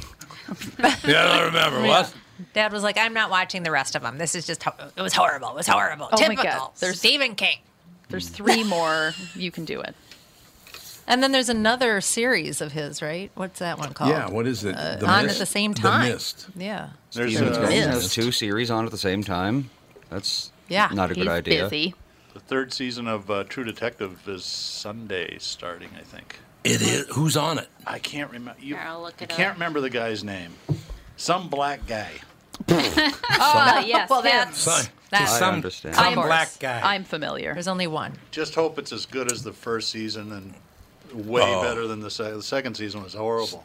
Yeah, 1.05 1.25
I 1.29 1.37
don't 1.39 1.45
remember 1.47 1.81
what. 1.87 2.13
Dad 2.53 2.71
was 2.71 2.81
like, 2.81 2.97
I'm 2.97 3.13
not 3.13 3.29
watching 3.29 3.63
the 3.63 3.71
rest 3.71 3.95
of 3.95 4.01
them. 4.01 4.17
This 4.17 4.33
is 4.35 4.47
just, 4.47 4.63
ho- 4.63 4.73
it 4.95 5.01
was 5.01 5.13
horrible. 5.13 5.49
It 5.49 5.55
was 5.55 5.67
horrible. 5.67 6.07
Oh 6.09 6.15
my 6.21 6.27
Typical. 6.27 6.43
God, 6.45 6.69
there's- 6.79 6.97
Stephen 6.99 7.35
King. 7.35 7.57
There's 8.09 8.29
three 8.29 8.63
more. 8.63 9.11
You 9.35 9.51
can 9.51 9.65
do 9.65 9.81
it. 9.81 9.93
And 11.05 11.21
then 11.21 11.33
there's 11.33 11.49
another 11.49 11.99
series 11.99 12.61
of 12.61 12.71
his, 12.71 13.01
right? 13.01 13.29
What's 13.35 13.59
that 13.59 13.77
one 13.77 13.93
called? 13.93 14.11
Yeah, 14.11 14.29
what 14.29 14.47
is 14.47 14.63
it? 14.63 14.75
Uh, 14.77 14.95
The 14.97 15.05
on 15.07 15.25
Mist? 15.25 15.35
at 15.35 15.39
the 15.39 15.45
same 15.45 15.73
time. 15.73 16.01
The 16.01 16.07
time. 16.07 16.13
Mist. 16.13 16.47
Yeah. 16.55 16.89
There's 17.11 17.33
Steven 17.35 17.53
Spielberg 17.53 17.69
Mist. 17.71 17.89
has 17.89 18.13
two 18.13 18.31
series 18.31 18.71
on 18.71 18.85
at 18.85 18.91
the 18.91 18.97
same 18.97 19.23
time. 19.23 19.69
That's 20.09 20.51
Yeah. 20.69 20.87
not 20.93 21.11
a 21.11 21.13
good 21.15 21.23
He's 21.23 21.29
idea. 21.29 21.63
busy. 21.65 21.95
The 22.37 22.43
third 22.45 22.71
season 22.71 23.07
of 23.07 23.31
uh, 23.31 23.43
True 23.45 23.63
Detective 23.63 24.19
is 24.27 24.45
Sunday 24.45 25.37
starting, 25.39 25.89
I 25.97 26.03
think. 26.03 26.37
It 26.63 26.81
is. 26.83 27.07
Who's 27.15 27.35
on 27.35 27.57
it? 27.57 27.67
I 27.87 27.97
can't 27.97 28.29
remember. 28.31 28.59
You, 28.61 28.75
Here, 28.75 28.83
I'll 28.85 29.01
look 29.01 29.15
I 29.19 29.23
it 29.23 29.29
can't 29.29 29.49
up. 29.49 29.55
remember 29.55 29.81
the 29.81 29.89
guy's 29.89 30.23
name. 30.23 30.53
Some 31.15 31.49
black 31.49 31.85
guy. 31.87 32.11
Oh, 32.69 33.83
yes, 33.85 34.09
Well, 34.09 34.21
that's, 34.23 34.57
Son. 34.59 34.85
that's 35.11 35.33
I 35.33 35.39
Some- 35.39 35.53
understand. 35.55 35.95
Of 35.95 36.01
I'm 36.01 36.15
black 36.15 36.57
guy. 36.59 36.81
I'm 36.83 37.03
familiar. 37.03 37.53
There's 37.53 37.67
only 37.67 37.85
one. 37.87 38.13
Just 38.31 38.55
hope 38.55 38.77
it's 38.79 38.91
as 38.91 39.05
good 39.05 39.31
as 39.31 39.43
the 39.43 39.53
first 39.53 39.89
season 39.89 40.31
and 40.31 41.25
way 41.27 41.43
Oh. 41.43 41.61
better 41.61 41.87
than 41.87 41.99
the, 42.01 42.09
se- 42.11 42.31
the 42.33 42.41
second 42.43 42.75
season 42.75 43.03
was 43.03 43.13
horrible. 43.13 43.63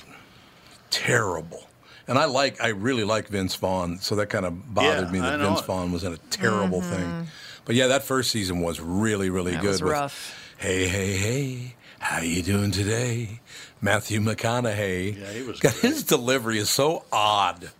terrible. 0.90 1.66
And 2.08 2.18
I 2.18 2.24
like, 2.26 2.61
I 2.62 2.68
really 2.68 3.04
like 3.04 3.28
Vince 3.28 3.54
Vaughn, 3.54 3.98
so 3.98 4.14
that 4.16 4.26
kind 4.26 4.44
of 4.44 4.74
bothered 4.74 5.06
Yeah, 5.06 5.11
me 5.12 5.20
that 5.20 5.38
Vince. 5.40 5.61
Vaughn 5.62 5.90
was 5.92 6.04
in 6.04 6.12
a 6.12 6.18
terrible 6.30 6.82
thing. 6.82 7.26
But 7.64 7.75
yeah, 7.77 7.87
that 7.88 8.03
first 8.03 8.31
season 8.31 8.61
was 8.61 8.81
really, 8.81 9.31
really 9.31 9.53
That 9.53 9.61
good. 9.62 9.68
was 9.70 9.83
with, 9.83 9.92
rough. 9.92 10.55
Hey, 10.59 10.88
hey, 10.88 11.16
hey, 11.16 11.75
how 11.98 12.20
you 12.20 12.42
doing 12.42 12.70
today? 12.70 13.40
Matthew 13.81 14.20
McConaughey. 14.20 15.18
Yeah, 15.20 15.33
he 15.33 15.42
was 15.42 15.61
God, 15.61 15.72
great. 15.72 15.83
his 15.83 16.03
delivery 16.05 16.59
is 16.59 16.70
so 16.70 17.05
odd. 17.12 17.70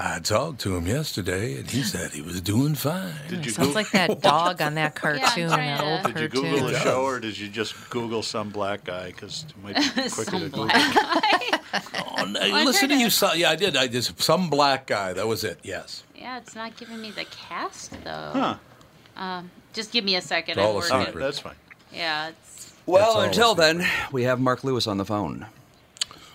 I 0.00 0.20
talked 0.20 0.60
to 0.60 0.76
him 0.76 0.86
yesterday, 0.86 1.56
and 1.58 1.68
he 1.68 1.82
said 1.82 2.12
he 2.12 2.22
was 2.22 2.40
doing 2.40 2.76
fine. 2.76 3.14
Did 3.28 3.44
you 3.44 3.50
Sounds 3.50 3.68
Goog- 3.68 3.74
like 3.74 3.90
that 3.90 4.20
dog 4.22 4.62
on 4.62 4.74
that 4.74 4.94
cartoon, 4.94 5.48
trying 5.48 5.76
that 5.76 5.82
old 5.82 6.14
to- 6.14 6.20
Did 6.28 6.34
you. 6.34 6.40
Google 6.42 6.68
the 6.68 6.78
show, 6.78 7.02
or 7.02 7.18
did 7.18 7.36
you 7.36 7.48
just 7.48 7.90
Google 7.90 8.22
some 8.22 8.50
black 8.50 8.84
guy? 8.84 9.06
Because 9.06 9.44
it 9.48 9.62
might 9.64 9.74
be 9.74 10.08
quicker 10.08 10.30
to 10.38 10.48
Google. 10.48 10.66
black 10.66 11.62
Oh, 12.20 12.24
no, 12.24 12.40
listen 12.64 12.88
to 12.90 12.96
you. 12.96 13.10
So, 13.10 13.32
yeah, 13.34 13.50
I 13.50 13.56
did. 13.56 13.76
I 13.76 13.88
just 13.88 14.20
some 14.22 14.48
black 14.50 14.86
guy. 14.86 15.12
That 15.12 15.26
was 15.26 15.42
it. 15.44 15.58
Yes. 15.64 16.02
Yeah, 16.16 16.38
it's 16.38 16.54
not 16.54 16.76
giving 16.76 17.00
me 17.00 17.10
the 17.10 17.24
cast 17.26 17.92
though. 18.04 18.30
Huh? 18.34 18.56
Um, 19.18 19.50
just 19.72 19.92
give 19.92 20.04
me 20.04 20.16
a 20.16 20.20
second. 20.22 20.52
It's 20.52 20.60
all 20.60 20.70
I'm 20.70 20.76
a 20.76 20.78
working. 20.78 20.92
All 20.92 20.98
right, 20.98 21.06
secret. 21.08 21.22
that's 21.22 21.38
fine. 21.40 21.54
Yeah, 21.92 22.28
it's 22.28 22.72
Well, 22.86 23.16
all 23.16 23.20
until 23.22 23.52
it's 23.52 23.60
then, 23.60 23.86
we 24.12 24.22
have 24.24 24.40
Mark 24.40 24.64
Lewis 24.64 24.86
on 24.86 24.96
the 24.98 25.04
phone. 25.04 25.46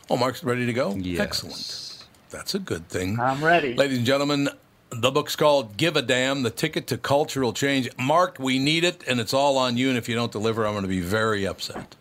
Oh, 0.10 0.18
Mark's 0.18 0.44
ready 0.44 0.66
to 0.66 0.74
go? 0.74 0.94
Yes. 0.96 1.20
Excellent. 1.20 2.06
That's 2.30 2.54
a 2.56 2.60
good 2.60 2.90
thing. 2.90 3.20
I'm 3.20 3.44
ready. 3.44 3.74
Ladies 3.74 3.98
and 4.00 4.06
gentlemen, 4.06 4.50
the 4.90 5.12
book's 5.12 5.36
called 5.36 5.78
Give 5.78 5.96
a 5.96 6.02
Damn 6.02 6.44
The 6.44 6.50
Ticket 6.50 6.88
to 6.88 6.98
Cultural 6.98 7.54
Change. 7.54 7.90
Mark, 7.98 8.38
we 8.40 8.60
need 8.60 8.84
it, 8.84 9.04
and 9.08 9.20
it's 9.20 9.34
all 9.34 9.58
on 9.58 9.78
you. 9.78 9.90
And 9.90 9.98
if 9.98 10.10
you 10.10 10.16
don't 10.16 10.32
deliver, 10.32 10.66
I'm 10.66 10.74
going 10.74 10.84
to 10.84 10.90
be 10.90 11.00
very 11.00 11.48
upset. 11.48 11.96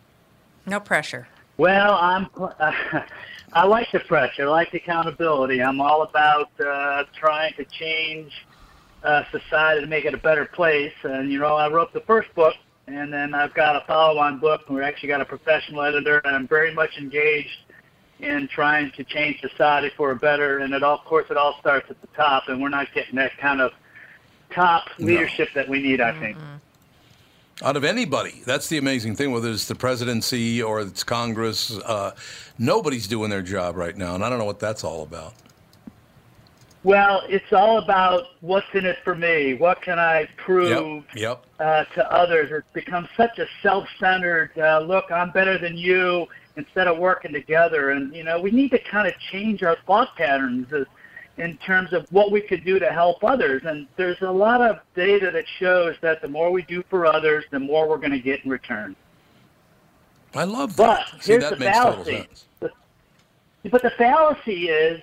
No 0.65 0.79
pressure. 0.79 1.27
Well, 1.57 1.93
I'm. 1.93 2.27
I 3.53 3.65
like 3.65 3.91
the 3.91 3.99
pressure. 3.99 4.43
I 4.47 4.49
like 4.49 4.71
the 4.71 4.77
accountability. 4.77 5.61
I'm 5.61 5.79
all 5.79 6.01
about 6.01 6.49
uh, 6.59 7.03
trying 7.15 7.53
to 7.53 7.65
change 7.65 8.45
uh, 9.03 9.23
society 9.31 9.81
to 9.81 9.87
make 9.87 10.05
it 10.05 10.13
a 10.13 10.17
better 10.17 10.45
place. 10.45 10.93
And 11.03 11.31
you 11.31 11.39
know, 11.39 11.55
I 11.55 11.69
wrote 11.69 11.93
the 11.93 12.01
first 12.01 12.33
book, 12.35 12.55
and 12.87 13.11
then 13.11 13.33
I've 13.33 13.53
got 13.53 13.75
a 13.75 13.85
follow-on 13.85 14.39
book. 14.39 14.61
And 14.67 14.77
we 14.77 14.83
actually 14.83 15.09
got 15.09 15.21
a 15.21 15.25
professional 15.25 15.81
editor, 15.81 16.19
and 16.25 16.35
I'm 16.35 16.47
very 16.47 16.73
much 16.73 16.97
engaged 16.97 17.59
in 18.19 18.47
trying 18.47 18.91
to 18.91 19.03
change 19.03 19.41
society 19.41 19.91
for 19.97 20.11
a 20.11 20.15
better. 20.15 20.59
And 20.59 20.73
it 20.73 20.83
all, 20.83 20.97
of 20.97 21.05
course, 21.05 21.25
it 21.29 21.37
all 21.37 21.57
starts 21.59 21.89
at 21.89 21.99
the 22.01 22.07
top, 22.15 22.47
and 22.47 22.61
we're 22.61 22.69
not 22.69 22.87
getting 22.93 23.15
that 23.15 23.37
kind 23.37 23.61
of 23.61 23.71
top 24.51 24.87
No. 24.97 25.07
leadership 25.07 25.49
that 25.55 25.67
we 25.67 25.81
need. 25.81 25.99
I 25.99 26.17
think. 26.19 26.37
Out 27.61 27.77
of 27.77 27.83
anybody, 27.83 28.41
that's 28.45 28.67
the 28.67 28.77
amazing 28.77 29.15
thing, 29.15 29.31
whether 29.31 29.49
it's 29.49 29.67
the 29.67 29.75
presidency 29.75 30.61
or 30.61 30.81
it's 30.81 31.03
Congress, 31.03 31.77
uh, 31.85 32.11
nobody's 32.57 33.07
doing 33.07 33.29
their 33.29 33.43
job 33.43 33.75
right 33.75 33.95
now. 33.95 34.15
And 34.15 34.25
I 34.25 34.29
don't 34.29 34.39
know 34.39 34.45
what 34.45 34.59
that's 34.59 34.83
all 34.83 35.03
about. 35.03 35.33
Well, 36.83 37.23
it's 37.29 37.53
all 37.53 37.77
about 37.77 38.25
what's 38.41 38.67
in 38.73 38.85
it 38.85 38.97
for 39.05 39.15
me. 39.15 39.53
What 39.53 39.81
can 39.81 39.99
I 39.99 40.27
prove 40.37 41.05
Yep. 41.15 41.15
Yep. 41.15 41.45
uh, 41.59 41.83
to 41.95 42.11
others? 42.13 42.51
It's 42.51 42.67
become 42.73 43.07
such 43.15 43.39
a 43.39 43.45
self-centered 43.61 44.51
uh, 44.57 44.79
look. 44.79 45.05
I'm 45.11 45.31
better 45.31 45.57
than 45.57 45.77
you. 45.77 46.27
Instead 46.55 46.85
of 46.87 46.99
working 46.99 47.33
together, 47.33 47.89
and 47.89 48.15
you 48.15 48.23
know, 48.23 48.39
we 48.39 48.51
need 48.51 48.69
to 48.69 48.77
kind 48.77 49.07
of 49.07 49.13
change 49.31 49.63
our 49.63 49.75
thought 49.87 50.15
patterns 50.15 50.71
as, 50.71 50.85
in 51.37 51.57
terms 51.57 51.93
of 51.93 52.05
what 52.11 52.31
we 52.31 52.41
could 52.41 52.63
do 52.63 52.77
to 52.77 52.91
help 52.91 53.23
others. 53.23 53.63
And 53.65 53.87
there's 53.97 54.21
a 54.21 54.29
lot 54.29 54.61
of 54.61 54.77
data 54.93 55.31
that 55.31 55.45
shows 55.57 55.95
that 56.01 56.21
the 56.21 56.27
more 56.27 56.51
we 56.51 56.61
do 56.61 56.83
for 56.91 57.07
others, 57.07 57.43
the 57.49 57.57
more 57.59 57.89
we're 57.89 57.97
going 57.97 58.11
to 58.11 58.19
get 58.19 58.45
in 58.45 58.51
return. 58.51 58.95
I 60.35 60.43
love 60.43 60.77
But 60.77 61.07
that. 61.11 61.23
See, 61.23 61.31
here's 61.31 61.43
that 61.49 61.57
the 61.57 61.65
makes 61.65 61.75
total 61.75 62.03
fallacy. 62.03 62.17
sense. 62.17 62.45
But 63.71 63.81
the 63.81 63.91
fallacy 63.97 64.69
is 64.69 65.01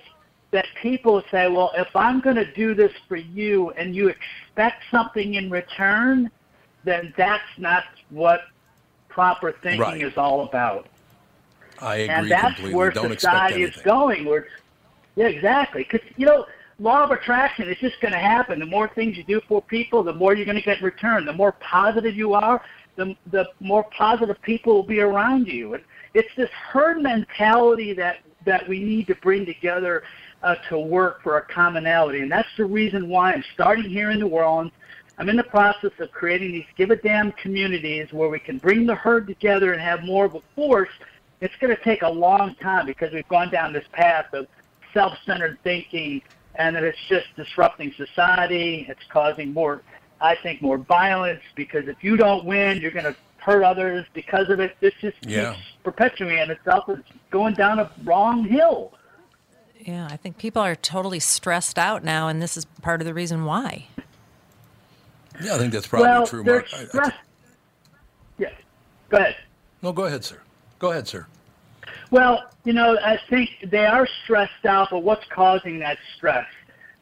that 0.51 0.65
people 0.81 1.23
say, 1.31 1.47
well, 1.47 1.71
if 1.75 1.95
I'm 1.95 2.19
going 2.19 2.35
to 2.35 2.51
do 2.53 2.75
this 2.75 2.91
for 3.07 3.15
you 3.15 3.71
and 3.71 3.95
you 3.95 4.09
expect 4.09 4.83
something 4.91 5.35
in 5.35 5.49
return, 5.49 6.29
then 6.83 7.13
that's 7.17 7.43
not 7.57 7.83
what 8.09 8.41
proper 9.07 9.53
thinking 9.63 9.79
Right. 9.79 10.03
is 10.03 10.17
all 10.17 10.43
about. 10.45 10.87
I 11.79 11.95
agree 11.95 12.13
and 12.13 12.31
that's 12.31 12.55
completely. 12.55 12.75
where 12.75 12.91
Don't 12.91 13.13
society 13.13 13.63
is 13.63 13.75
going. 13.83 14.25
Where, 14.25 14.47
yeah, 15.15 15.27
exactly. 15.27 15.87
Because, 15.89 16.07
you 16.17 16.25
know, 16.25 16.45
law 16.79 17.03
of 17.03 17.11
attraction 17.11 17.69
is 17.69 17.77
just 17.77 17.99
going 18.01 18.13
to 18.13 18.19
happen. 18.19 18.59
The 18.59 18.65
more 18.65 18.89
things 18.89 19.17
you 19.17 19.23
do 19.23 19.41
for 19.47 19.61
people, 19.61 20.03
the 20.03 20.13
more 20.13 20.35
you're 20.35 20.45
going 20.45 20.57
to 20.57 20.63
get 20.63 20.79
in 20.79 20.83
return. 20.83 21.25
The 21.25 21.33
more 21.33 21.53
positive 21.53 22.15
you 22.15 22.33
are, 22.33 22.61
the, 22.97 23.15
the 23.31 23.45
more 23.59 23.85
positive 23.97 24.41
people 24.41 24.73
will 24.73 24.83
be 24.83 24.99
around 24.99 25.47
you. 25.47 25.75
And 25.75 25.83
it's 26.13 26.33
this 26.35 26.49
herd 26.49 27.01
mentality 27.01 27.93
that, 27.93 28.17
that 28.45 28.67
we 28.67 28.83
need 28.83 29.07
to 29.07 29.15
bring 29.15 29.45
together 29.45 30.03
uh, 30.43 30.55
to 30.69 30.79
work 30.79 31.21
for 31.21 31.37
a 31.37 31.41
commonality. 31.41 32.21
And 32.21 32.31
that's 32.31 32.47
the 32.57 32.65
reason 32.65 33.07
why 33.07 33.33
I'm 33.33 33.43
starting 33.53 33.89
here 33.89 34.11
in 34.11 34.19
New 34.19 34.27
Orleans. 34.27 34.71
I'm 35.17 35.29
in 35.29 35.35
the 35.35 35.43
process 35.43 35.91
of 35.99 36.11
creating 36.11 36.51
these 36.51 36.65
give 36.77 36.89
a 36.89 36.95
damn 36.95 37.31
communities 37.33 38.07
where 38.11 38.29
we 38.29 38.39
can 38.39 38.57
bring 38.57 38.85
the 38.85 38.95
herd 38.95 39.27
together 39.27 39.73
and 39.73 39.81
have 39.81 40.03
more 40.03 40.25
of 40.25 40.35
a 40.35 40.41
force. 40.55 40.89
It's 41.41 41.53
going 41.59 41.75
to 41.75 41.83
take 41.83 42.01
a 42.01 42.09
long 42.09 42.55
time 42.55 42.85
because 42.85 43.13
we've 43.13 43.27
gone 43.27 43.51
down 43.51 43.73
this 43.73 43.85
path 43.91 44.33
of 44.33 44.47
self-centered 44.93 45.59
thinking 45.63 46.21
and 46.55 46.75
that 46.75 46.83
it's 46.83 46.97
just 47.07 47.27
disrupting 47.35 47.93
society. 47.97 48.85
It's 48.89 49.01
causing 49.09 49.53
more, 49.53 49.81
I 50.19 50.35
think, 50.41 50.61
more 50.61 50.77
violence 50.77 51.41
because 51.55 51.87
if 51.87 52.03
you 52.03 52.17
don't 52.17 52.45
win, 52.45 52.79
you're 52.81 52.91
going 52.91 53.05
to 53.05 53.15
hurt 53.37 53.63
others 53.63 54.05
because 54.13 54.49
of 54.49 54.59
it. 54.59 54.75
This 54.79 54.93
just 55.01 55.17
Yeah. 55.21 55.53
keeps 55.53 55.65
perpetuating 55.83 56.51
itself. 56.51 56.89
It's 56.89 57.01
going 57.31 57.55
down 57.55 57.79
a 57.79 57.91
wrong 58.03 58.43
hill. 58.43 58.93
Yeah, 59.85 60.07
I 60.11 60.17
think 60.17 60.37
people 60.37 60.61
are 60.61 60.75
totally 60.75 61.19
stressed 61.19 61.79
out 61.79 62.03
now, 62.03 62.27
and 62.27 62.41
this 62.41 62.55
is 62.55 62.65
part 62.81 63.01
of 63.01 63.07
the 63.07 63.13
reason 63.13 63.45
why. 63.45 63.87
Yeah, 65.41 65.55
I 65.55 65.57
think 65.57 65.73
that's 65.73 65.87
probably 65.87 66.09
well, 66.09 66.27
true, 66.27 66.43
they're 66.43 66.55
Mark. 66.55 66.73
I- 66.73 66.81
I 66.81 66.85
stressed. 66.85 67.17
Yeah, 68.37 68.49
go 69.09 69.17
ahead. 69.17 69.35
no, 69.81 69.91
go 69.91 70.05
ahead, 70.05 70.23
sir. 70.23 70.39
Go 70.79 70.91
ahead, 70.91 71.07
sir. 71.07 71.25
Well, 72.11 72.51
you 72.63 72.73
know, 72.73 72.97
I 73.03 73.17
think 73.29 73.49
they 73.63 73.85
are 73.85 74.07
stressed 74.23 74.65
out, 74.65 74.89
but 74.91 74.99
what's 74.99 75.25
causing 75.29 75.79
that 75.79 75.97
stress? 76.15 76.47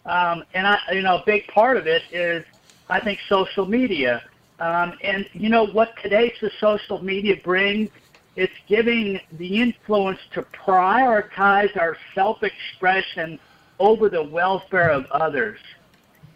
Um, 0.06 0.44
and 0.54 0.66
I, 0.66 0.80
you 0.94 1.02
know, 1.02 1.18
a 1.18 1.24
big 1.26 1.48
part 1.48 1.78
of 1.78 1.88
it 1.88 2.04
is, 2.12 2.46
I 2.90 3.00
think, 3.00 3.20
social 3.28 3.66
media. 3.66 4.24
Um, 4.60 4.94
and 5.04 5.28
you 5.34 5.50
know 5.50 5.66
what 5.68 5.94
today's 6.02 6.34
the 6.42 6.52
social 6.60 7.04
media 7.04 7.38
brings? 7.44 7.90
It's 8.40 8.54
giving 8.68 9.20
the 9.34 9.60
influence 9.60 10.22
to 10.32 10.44
prioritize 10.44 11.76
our 11.76 11.98
self-expression 12.16 13.38
over 13.80 14.08
the 14.08 14.24
welfare 14.24 14.92
of 14.92 15.08
others. 15.12 15.60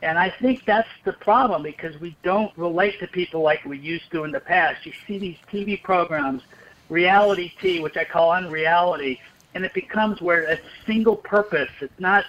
And 0.02 0.20
I 0.20 0.30
think 0.30 0.66
that's 0.66 0.90
the 1.06 1.14
problem 1.14 1.64
because 1.64 1.98
we 2.02 2.18
don't 2.22 2.52
relate 2.58 3.00
to 3.00 3.08
people 3.08 3.42
like 3.42 3.64
we 3.64 3.78
used 3.78 4.12
to 4.12 4.26
in 4.26 4.34
the 4.34 4.42
past. 4.42 4.86
You 4.86 4.92
see 5.08 5.18
these 5.18 5.38
TV 5.50 5.82
programs, 5.82 6.42
reality 6.90 7.54
T, 7.62 7.80
which 7.80 7.96
I 7.96 8.04
call 8.04 8.34
unreality, 8.34 9.22
and 9.56 9.64
it 9.64 9.74
becomes 9.74 10.20
where 10.20 10.42
it's 10.42 10.62
single 10.86 11.16
purpose. 11.16 11.72
It's 11.80 12.00
not 12.02 12.26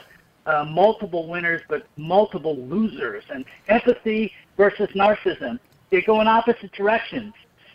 uh, 0.46 0.64
multiple 0.66 1.26
winners, 1.26 1.62
but 1.68 1.84
multiple 1.96 2.56
losers. 2.56 3.24
And 3.28 3.44
empathy 3.66 4.32
versus 4.56 4.90
narcissism, 4.90 5.58
they 5.90 6.00
go 6.00 6.20
in 6.20 6.28
opposite 6.28 6.70
directions. 6.70 7.34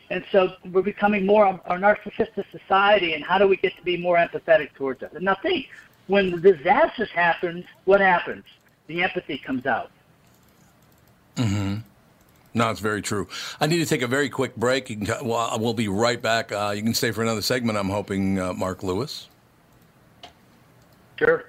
And 0.09 0.23
so 0.31 0.53
we're 0.71 0.81
becoming 0.81 1.25
more 1.25 1.45
a 1.47 1.75
narcissistic 1.75 2.45
society, 2.51 3.13
and 3.13 3.23
how 3.23 3.37
do 3.37 3.47
we 3.47 3.57
get 3.57 3.75
to 3.77 3.83
be 3.83 3.95
more 3.95 4.17
empathetic 4.17 4.73
towards 4.73 5.03
others? 5.03 5.21
Now 5.21 5.35
think, 5.35 5.69
when 6.07 6.31
the 6.31 6.53
disasters 6.53 7.11
happens, 7.11 7.65
what 7.85 8.01
happens? 8.01 8.43
The 8.87 9.03
empathy 9.03 9.37
comes 9.37 9.67
out. 9.67 9.91
Mm-hmm. 11.35 11.75
No, 12.55 12.71
it's 12.71 12.79
very 12.79 13.03
true. 13.03 13.27
I 13.61 13.67
need 13.67 13.77
to 13.77 13.85
take 13.85 14.01
a 14.01 14.07
very 14.07 14.29
quick 14.29 14.55
break. 14.55 14.89
You 14.89 14.97
can, 14.97 15.27
well, 15.27 15.55
we'll 15.59 15.75
be 15.75 15.87
right 15.87 16.19
back. 16.19 16.51
Uh, 16.51 16.73
you 16.75 16.81
can 16.81 16.95
stay 16.95 17.11
for 17.11 17.21
another 17.21 17.43
segment. 17.43 17.77
I'm 17.77 17.89
hoping, 17.89 18.39
uh, 18.39 18.53
Mark 18.53 18.81
Lewis. 18.81 19.29
Sure. 21.17 21.45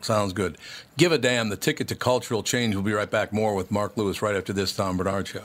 Sounds 0.00 0.32
good. 0.32 0.56
Give 0.96 1.12
a 1.12 1.18
damn. 1.18 1.50
The 1.50 1.56
ticket 1.56 1.88
to 1.88 1.94
cultural 1.94 2.42
change. 2.42 2.74
We'll 2.74 2.84
be 2.84 2.92
right 2.92 3.10
back. 3.10 3.32
More 3.32 3.54
with 3.54 3.70
Mark 3.70 3.96
Lewis 3.96 4.22
right 4.22 4.36
after 4.36 4.54
this 4.54 4.74
Tom 4.74 4.96
Barnard 4.96 5.28
show. 5.28 5.44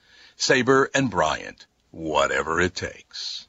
Sabre 0.45 0.89
and 0.95 1.11
Bryant, 1.11 1.67
whatever 1.91 2.59
it 2.59 2.73
takes. 2.73 3.47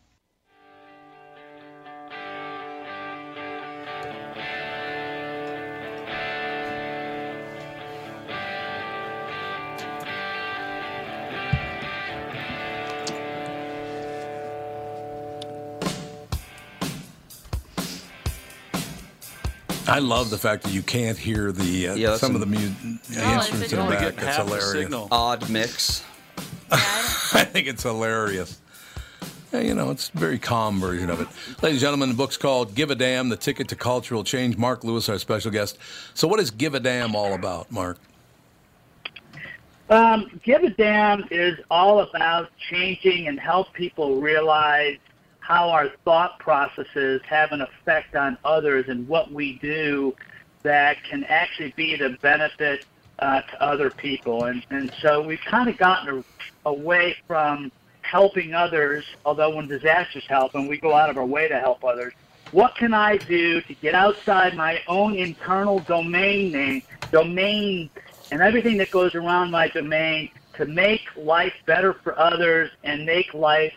I 19.86 19.98
love 19.98 20.30
the 20.30 20.38
fact 20.38 20.62
that 20.62 20.72
you 20.72 20.82
can't 20.82 21.18
hear 21.18 21.50
the 21.52 21.88
uh, 21.88 21.94
Yeah, 21.94 22.16
some 22.16 22.34
of 22.34 22.40
the, 22.40 22.46
mu- 22.46 22.56
the 22.56 23.20
No, 23.20 23.34
instruments 23.34 23.72
in 23.72 23.78
the 23.80 23.84
back. 23.86 24.00
You 24.00 24.06
It's 24.08 24.12
only 24.12 24.16
get 24.16 24.18
half 24.22 24.36
the 24.36 24.44
hilarious. 24.44 24.72
signal. 24.72 25.08
Odd 25.10 25.50
mix. 25.50 26.04
I 27.34 27.44
think 27.44 27.68
it's 27.68 27.82
hilarious. 27.82 28.58
Yeah, 29.52 29.60
you 29.60 29.74
know, 29.74 29.90
it's 29.90 30.10
a 30.14 30.18
very 30.18 30.38
calm 30.38 30.80
version 30.80 31.10
of 31.10 31.20
it. 31.20 31.28
Ladies 31.62 31.76
and 31.76 31.80
gentlemen, 31.80 32.08
the 32.08 32.14
book's 32.14 32.38
called 32.38 32.74
Give 32.74 32.90
a 32.90 32.94
Damn, 32.94 33.28
The 33.28 33.36
Ticket 33.36 33.68
to 33.68 33.76
Cultural 33.76 34.24
Change. 34.24 34.56
Mark 34.56 34.82
Lewis, 34.82 35.10
our 35.10 35.18
special 35.18 35.50
guest. 35.50 35.76
So 36.14 36.26
what 36.26 36.40
is 36.40 36.50
Give 36.50 36.74
a 36.74 36.80
Damn 36.80 37.14
all 37.14 37.34
about, 37.34 37.70
Mark? 37.70 37.98
Um, 39.90 40.40
Give 40.42 40.62
a 40.62 40.70
Damn 40.70 41.24
is 41.30 41.58
all 41.70 42.00
about 42.00 42.48
changing 42.70 43.28
and 43.28 43.38
help 43.38 43.74
people 43.74 44.18
realize 44.22 44.96
how 45.40 45.68
our 45.68 45.90
thought 46.06 46.38
processes 46.38 47.20
have 47.26 47.52
an 47.52 47.60
effect 47.60 48.16
on 48.16 48.38
others 48.46 48.86
and 48.88 49.06
what 49.06 49.30
we 49.30 49.58
do 49.58 50.16
that 50.62 50.96
can 51.04 51.24
actually 51.24 51.74
be 51.76 51.96
the 51.96 52.16
benefit 52.22 52.86
uh, 53.22 53.40
to 53.40 53.62
other 53.62 53.88
people. 53.90 54.44
And, 54.44 54.66
and 54.70 54.92
so 55.00 55.22
we've 55.22 55.40
kind 55.48 55.68
of 55.68 55.78
gotten 55.78 56.18
a, 56.18 56.68
away 56.68 57.16
from 57.28 57.70
helping 58.02 58.52
others, 58.52 59.04
although 59.24 59.54
when 59.54 59.68
disasters 59.68 60.24
happen, 60.28 60.66
we 60.66 60.76
go 60.78 60.92
out 60.92 61.08
of 61.08 61.16
our 61.16 61.24
way 61.24 61.46
to 61.46 61.58
help 61.60 61.84
others. 61.84 62.12
What 62.50 62.74
can 62.74 62.92
I 62.92 63.16
do 63.16 63.60
to 63.62 63.74
get 63.74 63.94
outside 63.94 64.56
my 64.56 64.82
own 64.88 65.14
internal 65.14 65.78
domain 65.78 66.52
name, 66.52 66.82
domain, 67.12 67.88
and 68.32 68.42
everything 68.42 68.76
that 68.78 68.90
goes 68.90 69.14
around 69.14 69.52
my 69.52 69.68
domain 69.68 70.28
to 70.54 70.66
make 70.66 71.02
life 71.16 71.54
better 71.64 71.94
for 71.94 72.18
others 72.18 72.70
and 72.82 73.06
make 73.06 73.32
life 73.34 73.72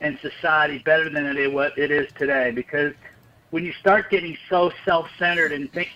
and 0.00 0.18
society 0.20 0.78
better 0.78 1.08
than 1.08 1.24
it 1.24 1.36
is 1.38 1.52
what 1.52 1.78
it 1.78 1.90
is 1.92 2.08
today? 2.18 2.50
Because 2.50 2.92
when 3.50 3.64
you 3.64 3.72
start 3.74 4.10
getting 4.10 4.36
so 4.50 4.72
self-centered 4.84 5.52
and 5.52 5.72
think, 5.72 5.88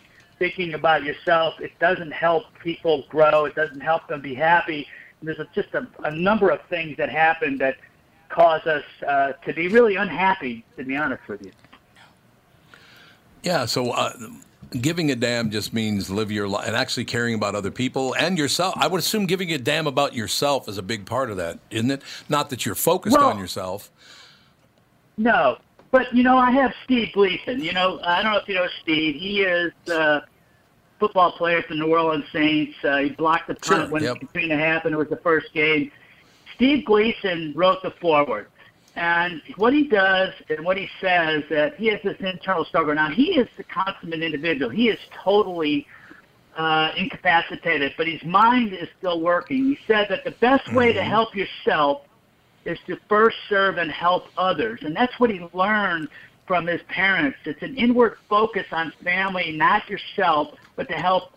thinking 0.43 0.75
about 0.75 1.05
yourself, 1.05 1.61
it 1.61 1.71
doesn't 1.79 2.11
help 2.11 2.47
people 2.65 3.05
grow. 3.09 3.45
It 3.45 3.55
doesn't 3.55 3.81
help 3.81 4.09
them 4.09 4.21
be 4.21 4.35
happy. 4.35 4.89
There's 5.23 5.39
a, 5.39 5.47
just 5.55 5.73
a, 5.73 5.87
a 6.03 6.11
number 6.11 6.51
of 6.51 6.61
things 6.63 6.97
that 6.97 7.11
happen 7.11 7.59
that 7.59 7.77
cause 8.29 8.67
us 8.67 8.83
uh, 9.07 9.35
to 9.45 9.53
be 9.53 9.69
really 9.69 9.95
unhappy, 9.95 10.65
to 10.77 10.83
be 10.83 10.97
honest 10.97 11.23
with 11.29 11.45
you. 11.47 11.53
Yeah, 13.45 13.67
so 13.67 13.93
uh, 13.93 14.15
giving 14.73 15.13
a 15.13 15.15
damn 15.15 15.49
just 15.53 15.73
means 15.73 16.11
live 16.11 16.33
your 16.33 16.49
life 16.49 16.67
and 16.67 16.75
actually 16.75 17.05
caring 17.05 17.37
about 17.37 17.55
other 17.55 17.71
people 17.71 18.13
and 18.19 18.37
yourself. 18.37 18.75
I 18.77 18.89
would 18.89 18.99
assume 18.99 19.27
giving 19.27 19.53
a 19.53 19.59
damn 19.59 19.87
about 19.87 20.13
yourself 20.13 20.69
is 20.69 20.77
a 20.77 20.83
big 20.83 21.07
part 21.07 21.31
of 21.31 21.37
that, 21.37 21.61
isn't 21.71 21.93
it? 21.93 22.03
Not 22.29 22.51
that 22.51 22.67
you're 22.67 22.75
focused 22.75 23.17
Well- 23.17 23.31
on 23.31 23.39
yourself. 23.39 23.93
No, 25.19 25.59
but 25.93 26.13
you 26.15 26.23
know, 26.25 26.39
I 26.39 26.51
have 26.51 26.73
Steve 26.85 27.13
Gleason. 27.13 27.61
You 27.61 27.73
know, 27.73 28.01
I 28.03 28.23
don't 28.23 28.33
know 28.33 28.39
if 28.39 28.49
you 28.49 28.55
know 28.55 28.67
Steve. 28.81 29.15
He 29.15 29.43
is 29.43 29.73
a 29.89 30.23
football 31.03 31.33
player 31.33 31.61
for 31.63 31.75
the 31.75 31.81
New 31.81 31.89
Orleans 31.89 32.25
Saints. 32.33 32.77
Uh, 32.85 32.99
he 32.99 33.11
blocked 33.11 33.49
the 33.49 33.57
punt 33.57 33.83
Sure, 33.83 33.89
when 33.89 34.05
yep. 34.05 34.21
Katrina 34.21 34.57
happened. 34.57 34.95
It 34.95 34.99
was 34.99 35.09
the 35.09 35.17
first 35.17 35.53
game. 35.53 35.91
Steve 36.55 36.85
Gleason 36.85 37.53
wrote 37.57 37.83
the 37.83 37.91
foreword. 38.01 38.47
And 38.95 39.43
what 39.57 39.73
he 39.73 39.89
does 39.89 40.33
and 40.49 40.65
what 40.65 40.77
he 40.77 40.89
says 41.01 41.43
that 41.51 41.75
he 41.75 41.89
has 41.89 41.99
this 42.05 42.19
internal 42.21 42.65
struggle. 42.65 42.95
Now 42.95 43.11
he 43.11 43.33
is 43.33 43.49
the 43.57 43.65
consummate 43.65 44.23
individual. 44.23 44.71
He 44.71 44.91
is 44.91 44.99
totally 45.25 45.89
uh, 46.57 46.93
incapacitated, 46.97 47.95
but 47.97 48.07
his 48.07 48.23
mind 48.23 48.73
is 48.73 48.87
still 48.99 49.21
working. 49.21 49.65
He 49.65 49.79
said 49.89 50.07
that 50.09 50.23
the 50.23 50.37
best 50.41 50.73
way 50.73 50.93
to 50.93 51.03
help 51.03 51.35
yourself 51.35 52.03
is 52.65 52.79
to 52.87 52.97
first 53.09 53.39
serve 53.49 53.79
and 53.79 53.91
help 53.91 54.27
others. 54.37 54.79
And 54.83 54.95
that's 54.95 55.19
what 55.19 55.31
he 55.31 55.41
learned 55.53 56.07
from 56.47 56.67
his 56.67 56.81
parents. 56.89 57.39
It's 57.45 57.63
an 57.63 57.77
inward 57.77 58.17
focus 58.29 58.67
on 58.73 58.93
family, 59.03 59.53
not 59.53 59.89
yourself, 59.89 60.55
but 60.77 60.89
to 60.89 60.95
help 60.95 61.33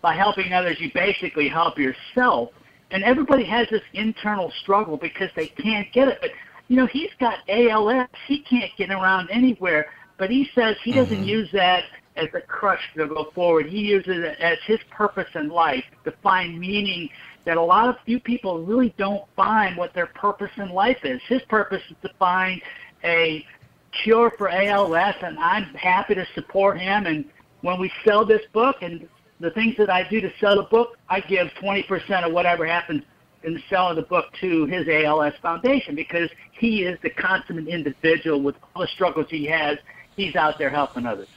by 0.00 0.14
helping 0.14 0.52
others, 0.52 0.80
you 0.80 0.90
basically 0.92 1.48
help 1.48 1.78
yourself. 1.78 2.50
And 2.90 3.04
everybody 3.04 3.44
has 3.44 3.68
this 3.70 3.82
internal 3.94 4.52
struggle 4.62 4.96
because 4.96 5.30
they 5.36 5.46
can't 5.46 5.90
get 5.92 6.08
it. 6.08 6.18
But 6.20 6.30
you 6.68 6.76
know, 6.76 6.86
he's 6.86 7.10
got 7.18 7.38
ALS. 7.48 8.08
He 8.26 8.40
can't 8.40 8.70
get 8.76 8.90
around 8.90 9.30
anywhere. 9.30 9.90
But 10.18 10.30
he 10.30 10.50
says 10.54 10.76
he 10.82 10.92
doesn't 10.92 11.18
mm-hmm. 11.18 11.24
use 11.24 11.50
that 11.52 11.84
as 12.16 12.28
a 12.34 12.40
crutch 12.40 12.80
to 12.96 13.06
go 13.06 13.30
forward. 13.34 13.66
He 13.66 13.78
uses 13.78 14.24
it 14.24 14.38
as 14.40 14.58
his 14.66 14.78
purpose 14.90 15.28
in 15.34 15.48
life 15.48 15.84
to 16.04 16.12
find 16.22 16.58
meaning 16.58 17.08
that 17.44 17.56
a 17.56 17.62
lot 17.62 17.88
of 17.88 17.96
few 18.04 18.20
people 18.20 18.64
really 18.64 18.94
don't 18.98 19.24
find 19.34 19.76
what 19.76 19.94
their 19.94 20.06
purpose 20.06 20.50
in 20.56 20.70
life 20.70 21.04
is. 21.04 21.20
His 21.28 21.42
purpose 21.42 21.82
is 21.90 21.96
to 22.02 22.10
find 22.18 22.60
a 23.04 23.44
cure 23.92 24.30
for 24.30 24.48
ALS, 24.48 25.14
and 25.22 25.38
I'm 25.38 25.64
happy 25.74 26.14
to 26.14 26.26
support 26.34 26.80
him. 26.80 27.06
And 27.06 27.24
when 27.60 27.78
we 27.78 27.92
sell 28.04 28.24
this 28.24 28.42
book 28.52 28.76
and 28.82 29.08
the 29.40 29.50
things 29.50 29.76
that 29.76 29.90
I 29.90 30.08
do 30.08 30.20
to 30.20 30.32
sell 30.40 30.56
the 30.56 30.62
book, 30.62 30.98
I 31.08 31.20
give 31.20 31.48
20% 31.48 32.26
of 32.26 32.32
whatever 32.32 32.66
happens 32.66 33.02
in 33.42 33.54
the 33.54 33.62
sale 33.68 33.88
of 33.88 33.96
the 33.96 34.02
book 34.02 34.32
to 34.40 34.66
his 34.66 34.86
ALS 34.88 35.34
Foundation 35.42 35.94
because 35.94 36.30
he 36.52 36.84
is 36.84 36.98
the 37.02 37.10
consummate 37.10 37.68
individual 37.68 38.40
with 38.40 38.56
all 38.74 38.82
the 38.82 38.88
struggles 38.88 39.26
he 39.28 39.46
has. 39.46 39.78
He's 40.16 40.36
out 40.36 40.58
there 40.58 40.70
helping 40.70 41.06
others. 41.06 41.28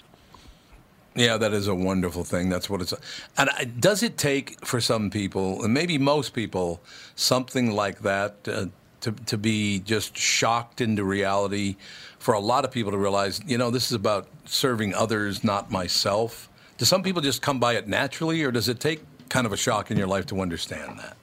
Yeah, 1.16 1.38
that 1.38 1.54
is 1.54 1.68
a 1.68 1.76
wonderful 1.76 2.26
thing. 2.26 2.50
That's 2.50 2.70
what 2.70 2.82
it's. 2.82 2.94
And 3.38 3.50
does 3.80 4.04
it 4.04 4.18
take 4.18 4.64
for 4.66 4.82
some 4.82 5.10
people, 5.10 5.64
and 5.64 5.74
maybe 5.74 5.98
most 5.98 6.34
people, 6.34 6.84
something 7.16 7.72
like 7.72 8.02
that 8.02 8.36
uh, 8.48 8.66
to 9.06 9.12
to 9.26 9.38
be 9.38 9.80
just 9.80 10.18
shocked 10.18 10.82
into 10.82 11.04
reality? 11.04 11.78
For 12.20 12.34
a 12.34 12.40
lot 12.40 12.66
of 12.66 12.72
people 12.72 12.92
to 12.92 12.98
realize, 12.98 13.40
you 13.46 13.58
know, 13.58 13.70
this 13.70 13.86
is 13.86 13.94
about 13.94 14.28
serving 14.46 14.96
others, 14.96 15.44
not 15.44 15.70
myself. 15.70 16.50
Do 16.78 16.86
some 16.86 17.04
people 17.04 17.22
just 17.22 17.42
come 17.42 17.60
by 17.60 17.74
it 17.74 17.88
naturally, 17.88 18.44
or 18.44 18.52
does 18.52 18.68
it 18.68 18.80
take 18.80 19.04
kind 19.30 19.46
of 19.46 19.54
a 19.54 19.58
shock 19.58 19.92
in 19.92 19.98
your 19.98 20.08
life 20.08 20.26
to 20.28 20.42
understand 20.42 20.98
that? 21.00 21.16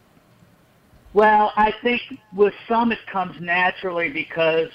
Well, 1.13 1.53
I 1.57 1.75
think 1.83 2.01
with 2.35 2.55
some 2.69 2.93
it 2.93 3.05
comes 3.07 3.39
naturally 3.41 4.11
because 4.11 4.71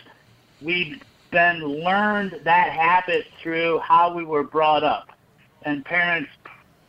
we've 0.62 1.02
been 1.32 1.60
learned 1.64 2.42
that 2.44 2.72
habit 2.72 3.26
through 3.42 3.80
how 3.80 4.14
we 4.14 4.24
were 4.24 4.44
brought 4.44 4.84
up, 4.84 5.10
and 5.64 5.84
parents 5.84 6.30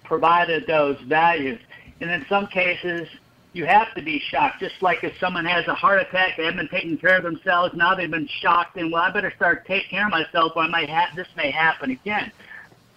provided 0.05 0.67
those 0.67 1.01
values. 1.03 1.61
And 2.01 2.11
in 2.11 2.27
some 2.29 2.47
cases, 2.49 3.09
you 3.59 3.67
have 3.67 3.93
to 3.95 4.03
be 4.03 4.23
shocked. 4.31 4.61
Just 4.61 4.81
like 4.81 5.03
if 5.03 5.13
someone 5.19 5.45
has 5.45 5.67
a 5.67 5.75
heart 5.75 6.01
attack, 6.01 6.37
they 6.37 6.45
haven't 6.45 6.59
been 6.59 6.69
taking 6.69 6.97
care 6.97 7.17
of 7.17 7.25
themselves, 7.25 7.75
now 7.75 7.95
they've 7.95 8.11
been 8.11 8.29
shocked, 8.41 8.77
and 8.77 8.93
well, 8.93 9.03
I 9.03 9.11
better 9.11 9.33
start 9.37 9.67
taking 9.67 9.91
care 9.91 10.07
of 10.07 10.13
myself, 10.13 10.53
or 10.55 10.63
I 10.63 10.69
might 10.69 10.89
ha- 10.89 11.11
this 11.17 11.27
may 11.37 11.51
happen 11.51 11.91
again. 11.91 12.31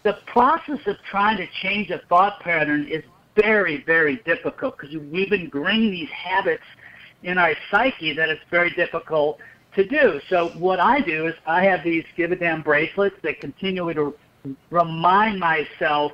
The 0.04 0.20
process 0.28 0.80
of 0.86 0.98
trying 1.10 1.38
to 1.38 1.48
change 1.62 1.90
a 1.90 2.00
thought 2.08 2.40
pattern 2.40 2.88
is 2.88 3.04
very, 3.36 3.84
very 3.84 4.18
difficult 4.18 4.78
because 4.78 4.96
we've 4.96 5.30
been 5.30 5.42
ingrained 5.42 5.94
these 5.94 6.10
habits 6.10 6.64
in 7.24 7.38
our 7.38 7.54
psyche 7.70 8.14
that 8.14 8.30
it's 8.30 8.42
very 8.50 8.70
difficult 8.72 9.40
to 9.76 9.88
do. 9.88 10.20
So 10.30 10.50
what 10.50 10.80
I 10.80 11.02
do 11.02 11.28
is 11.28 11.34
I 11.46 11.64
have 11.64 11.84
these 11.84 12.04
give 12.16 12.32
a 12.32 12.36
damn 12.36 12.62
bracelets 12.62 13.16
that 13.24 13.40
continually 13.42 13.94
to 13.94 14.14
remind 14.70 15.40
myself 15.40 16.12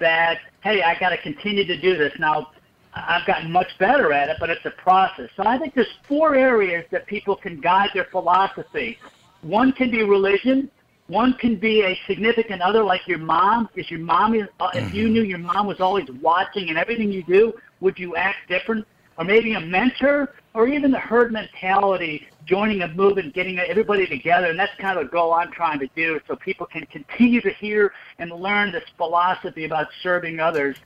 that 0.00 0.38
hey, 0.62 0.82
I 0.82 0.98
got 0.98 1.10
to 1.10 1.18
continue 1.18 1.64
to 1.66 1.80
do 1.80 1.96
this. 1.96 2.12
Now 2.18 2.50
I've 2.94 3.26
gotten 3.26 3.52
much 3.52 3.78
better 3.78 4.12
at 4.12 4.28
it, 4.28 4.36
but 4.40 4.50
it's 4.50 4.64
a 4.64 4.70
process. 4.70 5.30
So 5.36 5.44
I 5.44 5.58
think 5.58 5.74
there's 5.74 5.98
four 6.04 6.34
areas 6.34 6.84
that 6.90 7.06
people 7.06 7.36
can 7.36 7.60
guide 7.60 7.90
their 7.94 8.06
philosophy. 8.06 8.98
One 9.42 9.72
can 9.72 9.90
be 9.90 10.02
religion. 10.02 10.70
One 11.06 11.34
can 11.34 11.56
be 11.56 11.82
a 11.82 11.98
significant 12.06 12.60
other, 12.60 12.82
like 12.82 13.06
your 13.06 13.18
mom. 13.18 13.68
Is 13.74 13.90
your 13.90 14.00
mom? 14.00 14.34
Is, 14.34 14.48
uh, 14.60 14.70
if 14.74 14.92
you 14.92 15.08
knew 15.08 15.22
your 15.22 15.38
mom 15.38 15.66
was 15.66 15.80
always 15.80 16.08
watching 16.20 16.68
and 16.68 16.78
everything 16.78 17.10
you 17.12 17.22
do, 17.22 17.54
would 17.80 17.98
you 17.98 18.16
act 18.16 18.48
different? 18.48 18.86
Or 19.16 19.24
maybe 19.24 19.54
a 19.54 19.60
mentor, 19.60 20.34
or 20.54 20.68
even 20.68 20.90
the 20.90 20.98
herd 20.98 21.32
mentality, 21.32 22.28
joining 22.44 22.82
a 22.82 22.88
movement, 22.88 23.34
getting 23.34 23.58
everybody 23.58 24.06
together, 24.06 24.46
and 24.46 24.58
that's 24.58 24.74
kind 24.76 24.98
of 24.98 25.06
the 25.06 25.10
goal 25.10 25.32
I'm 25.32 25.50
trying 25.50 25.78
to 25.80 25.88
do, 25.96 26.20
so 26.28 26.36
people 26.36 26.66
can 26.66 26.86
continue 26.86 27.40
to 27.40 27.50
hear 27.50 27.92
and 28.18 28.30
learn 28.30 28.70
this 28.70 28.84
philosophy 28.96 29.64
about 29.64 29.88
serving 30.02 30.40
others 30.40 30.76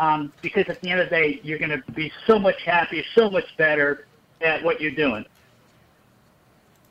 um, 0.00 0.32
because 0.40 0.64
at 0.68 0.80
the 0.80 0.90
end 0.90 1.00
of 1.00 1.10
the 1.10 1.14
day, 1.14 1.40
you're 1.44 1.58
going 1.58 1.70
to 1.70 1.92
be 1.92 2.10
so 2.26 2.38
much 2.38 2.62
happier, 2.62 3.04
so 3.14 3.30
much 3.30 3.44
better 3.58 4.06
at 4.40 4.64
what 4.64 4.80
you're 4.80 4.90
doing. 4.90 5.26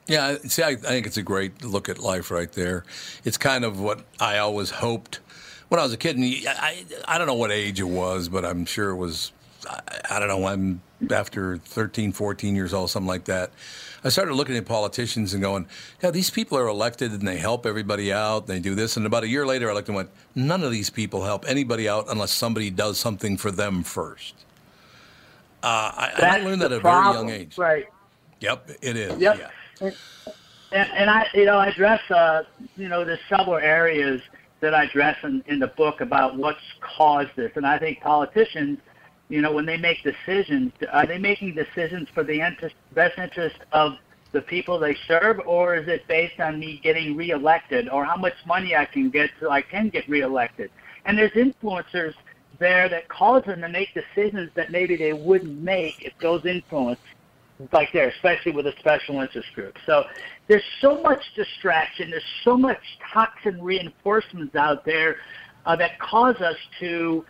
Yeah, 0.06 0.38
see, 0.44 0.62
I, 0.62 0.70
I 0.70 0.76
think 0.76 1.08
it's 1.08 1.18
a 1.18 1.24
great 1.24 1.64
look 1.66 1.90
at 1.90 1.98
life 1.98 2.30
right 2.30 2.52
there. 2.52 2.86
It's 3.26 3.38
kind 3.38 3.66
of 3.66 3.80
what 3.80 4.02
I 4.20 4.38
always 4.38 4.70
hoped 4.70 5.22
when 5.70 5.80
I 5.80 5.84
was 5.84 5.92
a 5.92 5.98
kid. 5.98 6.18
And 6.18 6.26
I, 6.48 6.86
I 7.08 7.18
don't 7.18 7.26
know 7.26 7.34
what 7.34 7.52
age 7.52 7.80
it 7.80 7.84
was, 7.84 8.30
but 8.30 8.46
I'm 8.46 8.66
sure 8.66 8.92
it 8.92 8.98
was, 8.98 9.32
I, 9.68 9.80
I 10.12 10.20
don't 10.20 10.30
know, 10.30 10.46
I'm 10.46 10.82
after 11.12 11.58
13, 11.58 12.12
14 12.12 12.56
years 12.56 12.76
old, 12.76 12.92
something 12.92 13.08
like 13.08 13.26
that. 13.26 13.50
I 14.04 14.10
started 14.10 14.34
looking 14.34 14.56
at 14.56 14.66
politicians 14.66 15.34
and 15.34 15.42
going, 15.42 15.68
yeah, 16.02 16.12
these 16.12 16.30
people 16.30 16.58
are 16.58 16.68
elected 16.68 17.12
and 17.12 17.28
they 17.28 17.38
help 17.38 17.66
everybody 17.66 18.14
out. 18.14 18.48
They 18.48 18.60
do 18.60 18.76
this. 18.76 18.98
And 18.98 19.06
about 19.06 19.24
a 19.24 19.28
year 19.28 19.46
later, 19.46 19.70
I 19.70 19.74
looked 19.74 19.90
and 19.90 19.96
went, 19.96 20.10
none 20.36 20.64
of 20.64 20.72
these 20.72 20.90
people 20.90 21.24
help 21.26 21.46
anybody 21.48 21.90
out 21.90 22.06
unless 22.10 22.32
somebody 22.32 22.70
does 22.70 22.98
something 22.98 23.38
for 23.38 23.52
them 23.52 23.84
first. 23.84 24.36
Uh, 25.62 25.68
I, 25.68 26.12
I, 26.22 26.40
learned 26.40 26.62
that 26.62 26.72
at 26.72 26.80
a 26.80 26.82
very 26.82 27.14
young 27.14 27.30
age. 27.30 27.58
Right. 27.58 27.88
Yep, 28.40 28.70
it 28.82 28.96
is. 28.96 29.20
Yep. 29.20 29.40
Yeah. 29.40 29.50
And, 29.82 29.96
and, 30.72 30.92
and 30.94 31.10
I, 31.10 31.28
you 31.34 31.46
know, 31.46 31.58
I 31.58 31.68
address, 31.68 32.00
uh, 32.10 32.44
you 32.78 32.88
know, 32.88 33.04
there's 33.04 33.20
several 33.28 33.58
areas 33.58 34.22
that 34.62 34.74
I 34.74 34.84
address 34.84 35.18
in, 35.24 35.44
in 35.48 35.60
the 35.60 35.68
book 35.68 36.00
about 36.00 36.38
what's 36.38 36.60
caused 36.80 37.36
this. 37.36 37.52
And 37.56 37.66
I 37.66 37.78
think 37.78 38.00
politicians, 38.00 38.80
you 39.30 39.42
know, 39.42 39.52
when 39.52 39.66
they 39.66 39.78
make 39.78 40.04
decisions, 40.04 40.74
are 40.92 41.06
they 41.06 41.20
making 41.20 41.54
decisions 41.56 42.10
for 42.14 42.24
the 42.24 42.42
interest, 42.42 42.76
best 42.94 43.18
interest 43.18 43.58
of 43.72 43.94
the 44.32 44.42
people 44.42 44.80
they 44.80 44.96
serve, 45.08 45.40
or 45.46 45.76
is 45.76 45.88
it 45.88 46.08
based 46.08 46.40
on 46.40 46.60
me 46.60 46.80
getting 46.84 47.16
reelected, 47.16 47.90
or 47.90 48.06
how 48.06 48.16
much 48.16 48.34
money 48.46 48.76
I 48.76 48.86
can 48.86 49.10
get 49.10 49.30
so 49.40 49.50
I 49.52 49.62
can 49.62 49.90
get 49.90 50.08
reelected? 50.10 50.72
And 51.06 51.18
there's 51.18 51.32
influencers 51.32 52.14
there 52.60 52.90
that 52.90 53.08
cause 53.08 53.44
them 53.46 53.62
to 53.62 53.70
make 53.70 53.90
decisions 53.94 54.50
that 54.56 54.72
maybe 54.72 54.96
they 54.98 55.14
wouldn't 55.14 55.62
make 55.62 56.04
if 56.04 56.14
those 56.20 56.46
influence 56.46 57.00
like 57.72 57.92
there, 57.92 58.08
especially 58.10 58.54
with 58.54 58.68
a 58.68 58.74
special 58.80 59.20
interest 59.20 59.54
group. 59.54 59.78
So 59.86 60.06
there's 60.48 60.64
so 60.80 61.02
much 61.02 61.22
distraction. 61.36 62.10
There's 62.10 62.24
so 62.44 62.58
much 62.58 62.80
toxin 63.14 63.62
reinforcements 63.62 64.56
out 64.56 64.86
there 64.86 65.18
uh, 65.66 65.76
that 65.76 66.00
cause 66.00 66.38
us 66.38 66.56
to 66.80 67.26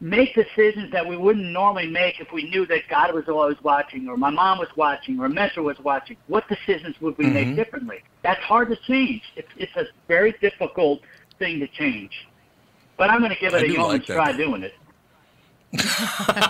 make 0.00 0.34
decisions 0.34 0.92
that 0.92 1.06
we 1.06 1.16
wouldn't 1.16 1.46
normally 1.46 1.88
make 1.88 2.20
if 2.20 2.32
we 2.32 2.48
knew 2.50 2.66
that 2.66 2.82
God 2.88 3.14
was 3.14 3.28
always 3.28 3.56
watching, 3.62 4.08
or 4.08 4.16
my 4.16 4.30
mom 4.30 4.58
was 4.58 4.68
watching, 4.76 5.18
or 5.18 5.26
a 5.26 5.28
mentor 5.28 5.62
was 5.62 5.78
watching. 5.80 6.16
What 6.28 6.48
decisions 6.48 7.00
would 7.00 7.18
we 7.18 7.24
mm-hmm. 7.24 7.34
make 7.34 7.56
differently? 7.56 8.02
That's 8.22 8.42
hard 8.42 8.68
to 8.70 8.76
change. 8.76 9.22
It's, 9.36 9.48
it's 9.56 9.74
a 9.76 9.86
very 10.06 10.32
difficult 10.40 11.00
thing 11.38 11.60
to 11.60 11.66
change. 11.66 12.28
But 12.96 13.10
I'm 13.10 13.20
going 13.20 13.32
to 13.32 13.40
give 13.40 13.54
it 13.54 13.62
I 13.62 13.66
a 13.66 13.68
yeoman's 13.68 14.08
like 14.08 14.16
try 14.16 14.32
doing 14.36 14.62
it. 14.62 14.74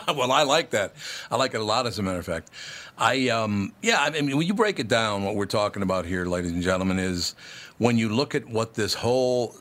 well, 0.09 0.31
I 0.31 0.45
like 0.45 0.71
that. 0.71 0.95
I 1.31 1.37
like 1.37 1.55
it 1.55 1.61
a 1.61 1.65
lot, 1.65 1.87
as 1.87 1.99
a 1.99 2.03
matter 2.03 2.19
of 2.19 2.27
fact. 2.27 2.51
I, 2.97 3.29
um, 3.29 3.73
yeah, 3.83 3.99
I 4.01 4.11
mean, 4.11 4.37
when 4.37 4.47
you 4.47 4.55
break 4.55 4.79
it 4.79 4.89
down, 4.89 5.25
what 5.25 5.35
we're 5.35 5.47
talking 5.47 5.83
about 5.83 6.07
here, 6.07 6.25
ladies 6.25 6.53
and 6.53 6.63
gentlemen, 6.63 6.99
is 6.99 7.35
when 7.79 7.99
you 7.99 8.09
look 8.09 8.35
at 8.35 8.47
what 8.49 8.75
this 8.75 8.95
whole 8.95 9.55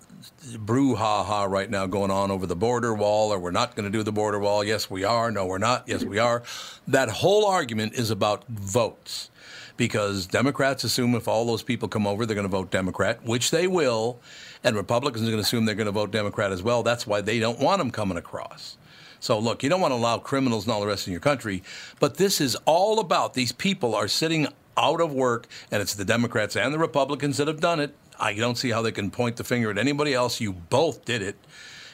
brouhaha 0.51 1.47
right 1.49 1.69
now 1.69 1.85
going 1.85 2.11
on 2.11 2.31
over 2.31 2.45
the 2.45 2.55
border 2.55 2.93
wall, 2.93 3.31
or 3.31 3.39
we're 3.39 3.51
not 3.51 3.75
going 3.75 3.89
to 3.89 3.95
do 3.95 4.03
the 4.03 4.11
border 4.11 4.39
wall. 4.39 4.63
Yes, 4.63 4.89
we 4.89 5.03
are. 5.03 5.31
No, 5.31 5.45
we're 5.45 5.57
not. 5.57 5.87
Yes, 5.87 6.03
we 6.03 6.19
are. 6.19 6.43
That 6.87 7.09
whole 7.09 7.45
argument 7.45 7.93
is 7.93 8.11
about 8.11 8.47
votes 8.47 9.29
because 9.77 10.25
Democrats 10.25 10.83
assume 10.83 11.13
if 11.15 11.27
all 11.27 11.45
those 11.45 11.61
people 11.61 11.87
come 11.87 12.07
over, 12.07 12.25
they're 12.25 12.35
going 12.35 12.47
to 12.47 12.51
vote 12.51 12.71
Democrat, 12.71 13.23
which 13.23 13.51
they 13.51 13.67
will, 13.67 14.19
and 14.63 14.75
Republicans 14.75 15.23
are 15.23 15.31
going 15.31 15.37
to 15.37 15.45
assume 15.45 15.65
they're 15.65 15.75
going 15.75 15.85
to 15.85 15.91
vote 15.91 16.11
Democrat 16.11 16.51
as 16.51 16.63
well. 16.63 16.81
That's 16.81 17.05
why 17.05 17.21
they 17.21 17.39
don't 17.39 17.59
want 17.59 17.77
them 17.77 17.91
coming 17.91 18.17
across. 18.17 18.77
So, 19.19 19.37
look, 19.39 19.63
you 19.63 19.69
don't 19.69 19.81
want 19.81 19.91
to 19.91 19.95
allow 19.95 20.17
criminals 20.17 20.65
and 20.65 20.73
all 20.73 20.81
the 20.81 20.87
rest 20.87 21.07
in 21.07 21.11
your 21.11 21.19
country, 21.19 21.63
but 21.99 22.17
this 22.17 22.41
is 22.41 22.55
all 22.65 22.99
about 22.99 23.33
these 23.33 23.51
people 23.51 23.95
are 23.95 24.07
sitting 24.07 24.47
out 24.77 25.01
of 25.01 25.11
work, 25.11 25.47
and 25.71 25.81
it's 25.81 25.95
the 25.95 26.05
Democrats 26.05 26.55
and 26.55 26.73
the 26.73 26.79
Republicans 26.79 27.37
that 27.37 27.47
have 27.47 27.59
done 27.59 27.79
it. 27.79 27.95
I 28.19 28.33
don't 28.33 28.57
see 28.57 28.69
how 28.69 28.81
they 28.81 28.91
can 28.91 29.11
point 29.11 29.37
the 29.37 29.43
finger 29.43 29.69
at 29.71 29.77
anybody 29.77 30.13
else. 30.13 30.41
You 30.41 30.53
both 30.53 31.05
did 31.05 31.21
it. 31.21 31.35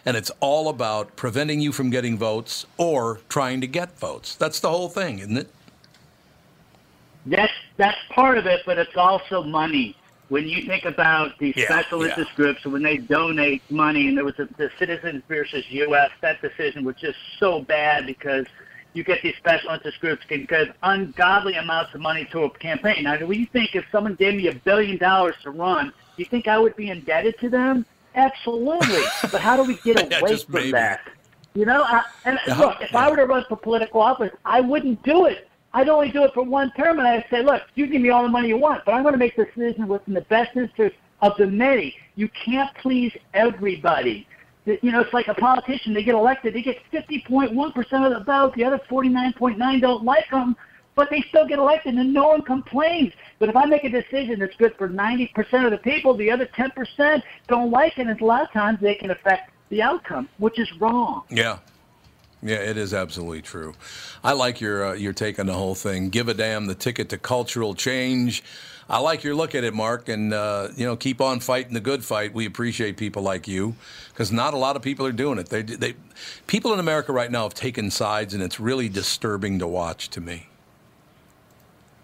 And 0.06 0.18
it's 0.18 0.32
all 0.40 0.68
about 0.68 1.16
preventing 1.16 1.62
you 1.62 1.72
from 1.72 1.90
getting 1.90 2.18
votes 2.18 2.66
or 2.78 3.22
trying 3.30 3.62
to 3.62 3.68
get 3.68 3.98
votes. 3.98 4.36
That's 4.36 4.60
the 4.60 4.70
whole 4.70 4.90
thing, 4.90 5.20
isn't 5.20 5.38
it? 5.38 5.50
That's 7.26 7.54
that's 7.78 7.98
part 8.10 8.38
of 8.38 8.46
it, 8.46 8.62
but 8.66 8.78
it's 8.78 8.98
also 8.98 9.44
money. 9.44 9.96
When 10.28 10.48
you 10.48 10.66
think 10.66 10.84
about 10.84 11.38
these 11.38 11.56
yeah, 11.56 11.66
special 11.66 12.02
yeah. 12.02 12.10
interest 12.10 12.36
groups, 12.36 12.66
when 12.66 12.82
they 12.82 12.98
donate 12.98 13.62
money, 13.70 14.08
and 14.08 14.18
there 14.18 14.26
was 14.26 14.38
a, 14.40 14.48
the 14.58 14.70
Citizens 14.78 15.24
versus 15.28 15.64
U.S. 15.70 16.10
That 16.22 16.42
decision 16.42 16.84
was 16.84 16.96
just 16.98 17.18
so 17.40 17.62
bad 17.62 18.06
because 18.06 18.46
you 18.94 19.04
get 19.04 19.22
these 19.22 19.36
special 19.38 19.72
interest 19.72 20.00
groups 20.00 20.24
can 20.28 20.46
give 20.46 20.74
ungodly 20.84 21.56
amounts 21.56 21.94
of 21.94 22.02
money 22.02 22.26
to 22.32 22.44
a 22.44 22.50
campaign. 22.50 23.04
Now, 23.04 23.18
do 23.18 23.32
you 23.32 23.46
think 23.48 23.76
if 23.76 23.86
someone 23.92 24.16
gave 24.16 24.36
me 24.36 24.48
a 24.48 24.56
billion 24.56 24.98
dollars 24.98 25.36
to 25.44 25.52
run, 25.52 25.94
do 26.16 26.24
you 26.24 26.26
think 26.26 26.48
I 26.48 26.58
would 26.58 26.76
be 26.76 26.90
indebted 26.90 27.40
to 27.40 27.50
them? 27.50 27.86
Absolutely. 28.16 29.04
but 29.32 29.42
how 29.42 29.58
do 29.58 29.64
we 29.64 29.76
get 29.78 30.10
yeah, 30.12 30.20
away 30.20 30.38
from 30.38 30.54
maybe. 30.54 30.72
that? 30.72 31.02
You 31.54 31.66
know, 31.66 31.84
I, 31.84 32.04
and 32.26 32.38
uh-huh. 32.48 32.62
look, 32.62 32.82
if 32.82 32.96
I 32.96 33.10
were 33.10 33.18
to 33.18 33.26
run 33.26 33.46
for 33.48 33.56
political 33.56 34.02
office, 34.02 34.32
I 34.44 34.62
wouldn't 34.62 35.04
do 35.04 35.26
it. 35.26 35.48
I'd 35.74 35.90
only 35.90 36.12
do 36.12 36.24
it 36.24 36.34
for 36.34 36.44
one 36.44 36.72
term, 36.78 37.00
and 37.00 37.08
I'd 37.08 37.26
say, 37.30 37.44
look, 37.44 37.64
you 37.76 37.88
give 37.88 38.02
me 38.02 38.10
all 38.10 38.24
the 38.24 38.30
money 38.30 38.48
you 38.48 38.58
want, 38.58 38.86
but 38.86 38.94
I'm 38.94 39.02
going 39.02 39.14
to 39.14 39.20
make 39.20 39.36
the 39.36 39.46
decision 39.46 39.88
what's 39.88 40.08
in 40.08 40.14
the 40.14 40.22
best 40.22 40.56
interest 40.56 40.96
of 41.22 41.34
the 41.38 41.48
many. 41.48 41.96
You 42.16 42.30
can't 42.30 42.74
please 42.76 43.12
everybody 43.34 44.28
you 44.66 44.92
know, 44.92 45.02
it's 45.02 45.14
like 45.14 45.28
a 45.28 45.34
politician. 45.34 45.94
They 45.94 46.04
get 46.04 46.16
elected, 46.16 46.54
they 46.54 46.62
get 46.62 46.78
50.1% 46.92 48.06
of 48.06 48.14
the 48.14 48.24
vote. 48.24 48.56
The 48.56 48.64
other 48.64 48.80
49.9 48.90 49.82
don't 49.82 50.04
like 50.04 50.30
them, 50.30 50.56
but 50.96 51.10
they 51.10 51.22
still 51.30 51.48
get 51.48 51.60
elected, 51.60 51.96
and 51.96 52.14
no 52.14 52.28
one 52.28 52.42
complains. 52.42 53.14
But 53.40 53.50
if 53.50 53.56
I 53.56 53.66
make 53.66 53.84
a 53.84 53.90
decision 53.90 54.40
that's 54.40 54.56
good 54.56 54.76
for 54.78 54.90
90% 54.90 55.66
of 55.66 55.72
the 55.72 55.78
people, 55.78 56.16
the 56.16 56.32
other 56.32 56.46
10% 56.46 57.24
don't 57.48 57.72
like 57.72 57.98
it, 57.98 58.08
and 58.08 58.22
a 58.22 58.26
lot 58.26 58.44
of 58.44 58.52
times 58.52 58.80
they 58.80 58.96
can 58.96 59.12
affect 59.12 59.52
the 59.70 59.82
outcome, 59.82 60.30
which 60.38 60.60
is 60.60 60.72
wrong. 60.80 61.24
Yeah. 61.30 61.60
Yeah, 62.46 62.58
it 62.58 62.76
is 62.76 62.94
absolutely 62.94 63.42
true. 63.42 63.74
I 64.22 64.34
like 64.34 64.60
your 64.60 64.88
uh, 64.88 64.94
your 64.96 65.14
take 65.14 65.40
on 65.40 65.46
the 65.46 65.54
whole 65.54 65.76
thing. 65.76 66.10
Give 66.10 66.28
a 66.28 66.34
damn 66.34 66.66
the 66.66 66.76
ticket 66.76 67.08
to 67.10 67.18
cultural 67.18 67.74
change. 67.74 68.44
I 68.90 69.00
like 69.00 69.24
your 69.24 69.34
look 69.34 69.56
at 69.56 69.64
it, 69.64 69.74
Mark, 69.74 70.10
and 70.10 70.34
uh, 70.34 70.68
you 70.76 70.86
know, 70.86 70.98
keep 70.98 71.22
on 71.22 71.40
fighting 71.40 71.74
the 71.74 71.80
good 71.80 72.04
fight. 72.04 72.34
We 72.34 72.46
appreciate 72.46 72.98
people 72.98 73.24
like 73.24 73.48
you 73.48 73.76
because 74.10 74.30
not 74.30 74.54
a 74.54 74.58
lot 74.58 74.76
of 74.76 74.82
people 74.82 75.06
are 75.06 75.14
doing 75.14 75.40
it. 75.40 75.48
They, 75.48 75.62
they, 75.62 75.96
people 76.46 76.74
in 76.74 76.80
America 76.80 77.14
right 77.14 77.32
now 77.32 77.44
have 77.44 77.54
taken 77.54 77.90
sides, 77.90 78.34
and 78.34 78.44
it's 78.44 78.60
really 78.60 78.90
disturbing 78.90 79.60
to 79.60 79.68
watch 79.68 80.10
to 80.10 80.20
me. 80.22 80.48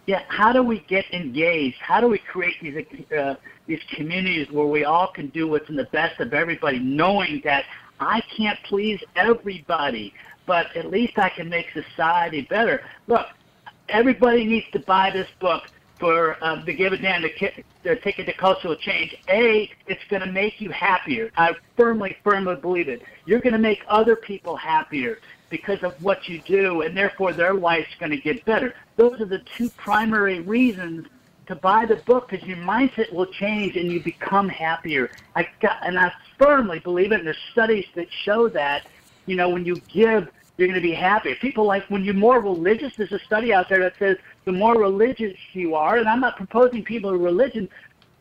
Yeah, 0.10 0.24
how 0.28 0.52
do 0.52 0.64
we 0.64 0.80
get 0.88 1.06
engaged? 1.14 1.78
How 1.82 2.02
do 2.02 2.08
we 2.08 2.18
create 2.18 2.56
these 2.64 3.12
uh, 3.12 3.36
these 3.68 3.82
communities 3.96 4.50
where 4.50 4.66
we 4.66 4.84
all 4.84 5.12
can 5.12 5.28
do 5.28 5.48
what's 5.48 5.70
in 5.70 5.76
the 5.76 5.88
best 5.92 6.20
of 6.20 6.34
everybody, 6.34 6.80
knowing 6.80 7.42
that 7.44 7.66
I 8.00 8.20
can't 8.36 8.58
please 8.64 9.00
everybody, 9.16 10.16
but 10.48 10.76
at 10.76 10.90
least 10.90 11.20
I 11.20 11.30
can 11.30 11.48
make 11.48 11.68
society 11.76 12.42
better. 12.50 12.82
Look, 13.06 13.28
everybody 13.88 14.46
needs 14.46 14.66
to 14.72 14.80
buy 14.80 15.12
this 15.12 15.28
book 15.40 15.66
for 16.00 16.44
um, 16.44 16.66
the 16.66 16.74
Give 16.74 16.92
a 16.92 16.98
Damn 16.98 17.22
to, 17.22 17.30
to 17.84 17.96
Ticket 18.02 18.26
to 18.26 18.34
Cultural 18.34 18.76
Change. 18.78 19.16
A, 19.28 19.70
it's 19.86 20.02
going 20.10 20.24
to 20.24 20.32
make 20.32 20.60
you 20.60 20.72
happier. 20.72 21.30
I 21.38 21.54
firmly, 21.78 22.18
firmly 22.24 22.56
believe 22.56 22.90
it. 22.90 23.04
You're 23.28 23.42
going 23.42 23.54
to 23.54 23.60
make 23.60 23.84
other 23.88 24.16
people 24.16 24.56
happier 24.56 25.20
because 25.50 25.84
of 25.84 26.02
what 26.04 26.28
you 26.28 26.40
do, 26.42 26.82
and 26.82 26.96
therefore 26.96 27.34
their 27.34 27.54
life's 27.54 27.94
going 28.00 28.12
to 28.12 28.18
get 28.18 28.44
better. 28.46 28.74
Those 28.96 29.20
are 29.22 29.26
the 29.26 29.40
two 29.58 29.70
primary 29.72 30.40
reasons 30.40 31.08
to 31.48 31.56
buy 31.56 31.86
the 31.86 31.96
book 31.96 32.30
because 32.30 32.48
your 32.48 32.58
mindset 32.58 33.12
will 33.12 33.26
change 33.26 33.76
and 33.76 33.92
you 33.92 34.02
become 34.04 34.48
happier. 34.48 35.10
I 35.36 35.48
got, 35.60 35.78
and 35.84 35.98
I 36.00 36.12
firmly 36.38 36.80
believe 36.80 37.12
it. 37.12 37.20
And 37.20 37.28
there's 37.28 37.38
studies 37.52 37.86
that 37.96 38.08
show 38.12 38.50
that, 38.50 38.86
you 39.26 39.36
know, 39.36 39.50
when 39.50 39.66
you 39.66 39.78
give 39.92 40.30
you're 40.60 40.68
going 40.68 40.76
to 40.80 40.86
be 40.86 40.94
happier. 40.94 41.36
People 41.36 41.64
like 41.64 41.90
when 41.90 42.04
you're 42.04 42.14
more 42.14 42.42
religious. 42.42 42.94
There's 42.98 43.14
a 43.14 43.20
study 43.20 43.54
out 43.54 43.70
there 43.70 43.80
that 43.80 43.94
says 43.98 44.18
the 44.44 44.52
more 44.52 44.78
religious 44.78 45.38
you 45.54 45.74
are, 45.74 45.98
and 45.98 46.08
I'm 46.08 46.20
not 46.20 46.36
proposing 46.36 46.84
people 46.84 47.10
are 47.12 47.18
religion, 47.18 47.70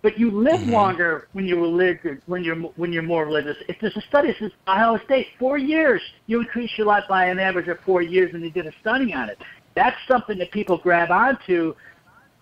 but 0.02 0.18
you 0.18 0.30
live 0.30 0.60
Mm-hmm. 0.60 0.72
longer 0.72 1.28
when 1.32 1.46
you're 1.46 1.60
religious. 1.60 2.18
When 2.26 2.44
you're 2.44 2.56
when 2.56 2.92
you're 2.92 3.02
more 3.02 3.24
religious. 3.26 3.56
If 3.68 3.80
there's 3.80 3.96
a 3.96 4.00
study 4.02 4.28
that 4.28 4.38
says 4.38 4.52
Ohio 4.66 4.98
State, 5.04 5.28
four 5.38 5.58
years, 5.58 6.00
you 6.26 6.40
increase 6.40 6.70
your 6.76 6.86
life 6.86 7.04
by 7.08 7.26
an 7.26 7.38
average 7.38 7.68
of 7.68 7.78
four 7.80 8.02
years, 8.02 8.34
and 8.34 8.42
they 8.42 8.50
did 8.50 8.66
a 8.66 8.72
study 8.80 9.12
on 9.12 9.28
it. 9.28 9.38
That's 9.74 9.96
something 10.06 10.38
that 10.38 10.50
people 10.50 10.78
grab 10.78 11.10
onto 11.10 11.74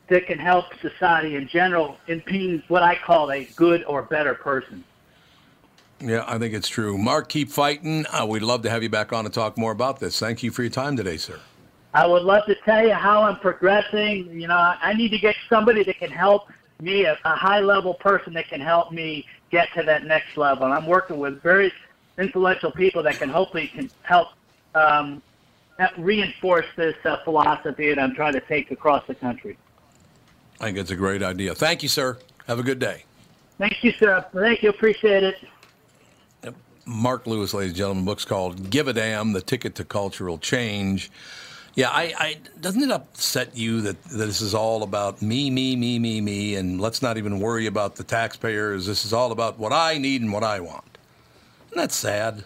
that 0.09 0.26
can 0.26 0.38
help 0.38 0.66
society 0.80 1.36
in 1.36 1.48
general 1.48 1.96
in 2.07 2.22
being 2.26 2.62
what 2.68 2.82
I 2.82 2.96
call 2.96 3.32
a 3.32 3.44
good 3.57 3.84
or 3.84 4.02
better 4.02 4.34
person. 4.34 4.84
Yeah, 6.00 6.24
I 6.26 6.38
think 6.38 6.54
it's 6.54 6.68
true. 6.68 6.98
Mark, 6.98 7.28
keep 7.28 7.48
fighting. 7.50 8.04
Uh, 8.12 8.26
we'd 8.26 8.42
love 8.42 8.62
to 8.62 8.70
have 8.70 8.82
you 8.82 8.90
back 8.90 9.12
on 9.12 9.24
to 9.24 9.30
talk 9.30 9.57
more 9.57 9.72
about 9.72 9.98
this. 9.98 10.18
Thank 10.18 10.42
you 10.42 10.50
for 10.50 10.62
your 10.62 10.70
time 10.70 10.96
today, 10.96 11.16
sir. 11.16 11.40
I 11.94 12.07
would 12.07 12.22
love 12.22 12.44
to 12.46 12.54
tell 12.66 12.86
you 12.86 12.92
how 12.92 13.22
I'm 13.22 13.38
progressing. 13.40 14.38
You 14.38 14.48
know, 14.48 14.57
I 14.57 14.92
need 14.92 15.09
to 15.11 15.18
get 15.18 15.34
somebody 15.48 15.82
that 15.84 15.98
can 15.98 16.11
help 16.11 16.48
me, 16.80 17.04
a, 17.04 17.18
a 17.24 17.34
high 17.34 17.60
level 17.60 17.94
person 17.94 18.32
that 18.34 18.48
can 18.48 18.60
help 18.60 18.92
me 18.92 19.26
get 19.50 19.68
to 19.74 19.82
that 19.82 20.04
next 20.04 20.36
level. 20.36 20.64
And 20.64 20.74
I'm 20.74 20.86
working 20.86 21.18
with 21.18 21.42
very 21.42 21.72
influential 22.18 22.70
people 22.70 23.02
that 23.02 23.18
can 23.18 23.28
hopefully 23.28 23.68
can 23.68 23.90
help 24.02 24.28
um, 24.74 25.22
reinforce 25.98 26.66
this 26.76 26.96
uh, 27.04 27.18
philosophy 27.24 27.88
that 27.88 27.98
I'm 27.98 28.14
trying 28.14 28.34
to 28.34 28.40
take 28.40 28.70
across 28.70 29.06
the 29.06 29.14
country. 29.14 29.56
I 30.60 30.64
think 30.64 30.78
it's 30.78 30.90
a 30.90 30.96
great 30.96 31.22
idea. 31.22 31.54
Thank 31.54 31.82
you, 31.82 31.88
sir. 31.88 32.18
Have 32.46 32.58
a 32.58 32.62
good 32.62 32.78
day. 32.78 33.04
Thank 33.58 33.82
you, 33.84 33.92
sir. 33.92 34.24
Thank 34.32 34.62
you. 34.62 34.70
Appreciate 34.70 35.22
it. 35.22 35.36
Mark 36.86 37.26
Lewis, 37.26 37.52
ladies 37.52 37.70
and 37.70 37.78
gentlemen, 37.78 38.04
book's 38.04 38.24
called 38.24 38.70
"Give 38.70 38.86
a 38.86 38.92
Damn: 38.92 39.32
The 39.32 39.40
Ticket 39.40 39.74
to 39.74 39.84
Cultural 39.84 40.38
Change." 40.38 41.10
Yeah, 41.76 41.90
I, 41.90 42.14
I 42.18 42.36
doesn't 42.58 42.82
it 42.82 42.90
upset 42.90 43.54
you 43.56 43.82
that, 43.82 44.02
that 44.04 44.16
this 44.16 44.40
is 44.40 44.54
all 44.54 44.82
about 44.82 45.20
me, 45.20 45.50
me, 45.50 45.76
me, 45.76 45.98
me, 45.98 46.22
me, 46.22 46.54
and 46.56 46.80
let's 46.80 47.02
not 47.02 47.18
even 47.18 47.38
worry 47.38 47.66
about 47.66 47.96
the 47.96 48.02
taxpayers. 48.02 48.86
This 48.86 49.04
is 49.04 49.12
all 49.12 49.30
about 49.30 49.58
what 49.58 49.72
I 49.74 49.98
need 49.98 50.22
and 50.22 50.32
what 50.32 50.42
I 50.42 50.60
want. 50.60 50.96
Isn't 51.68 51.76
that 51.78 51.92
sad? 51.92 52.44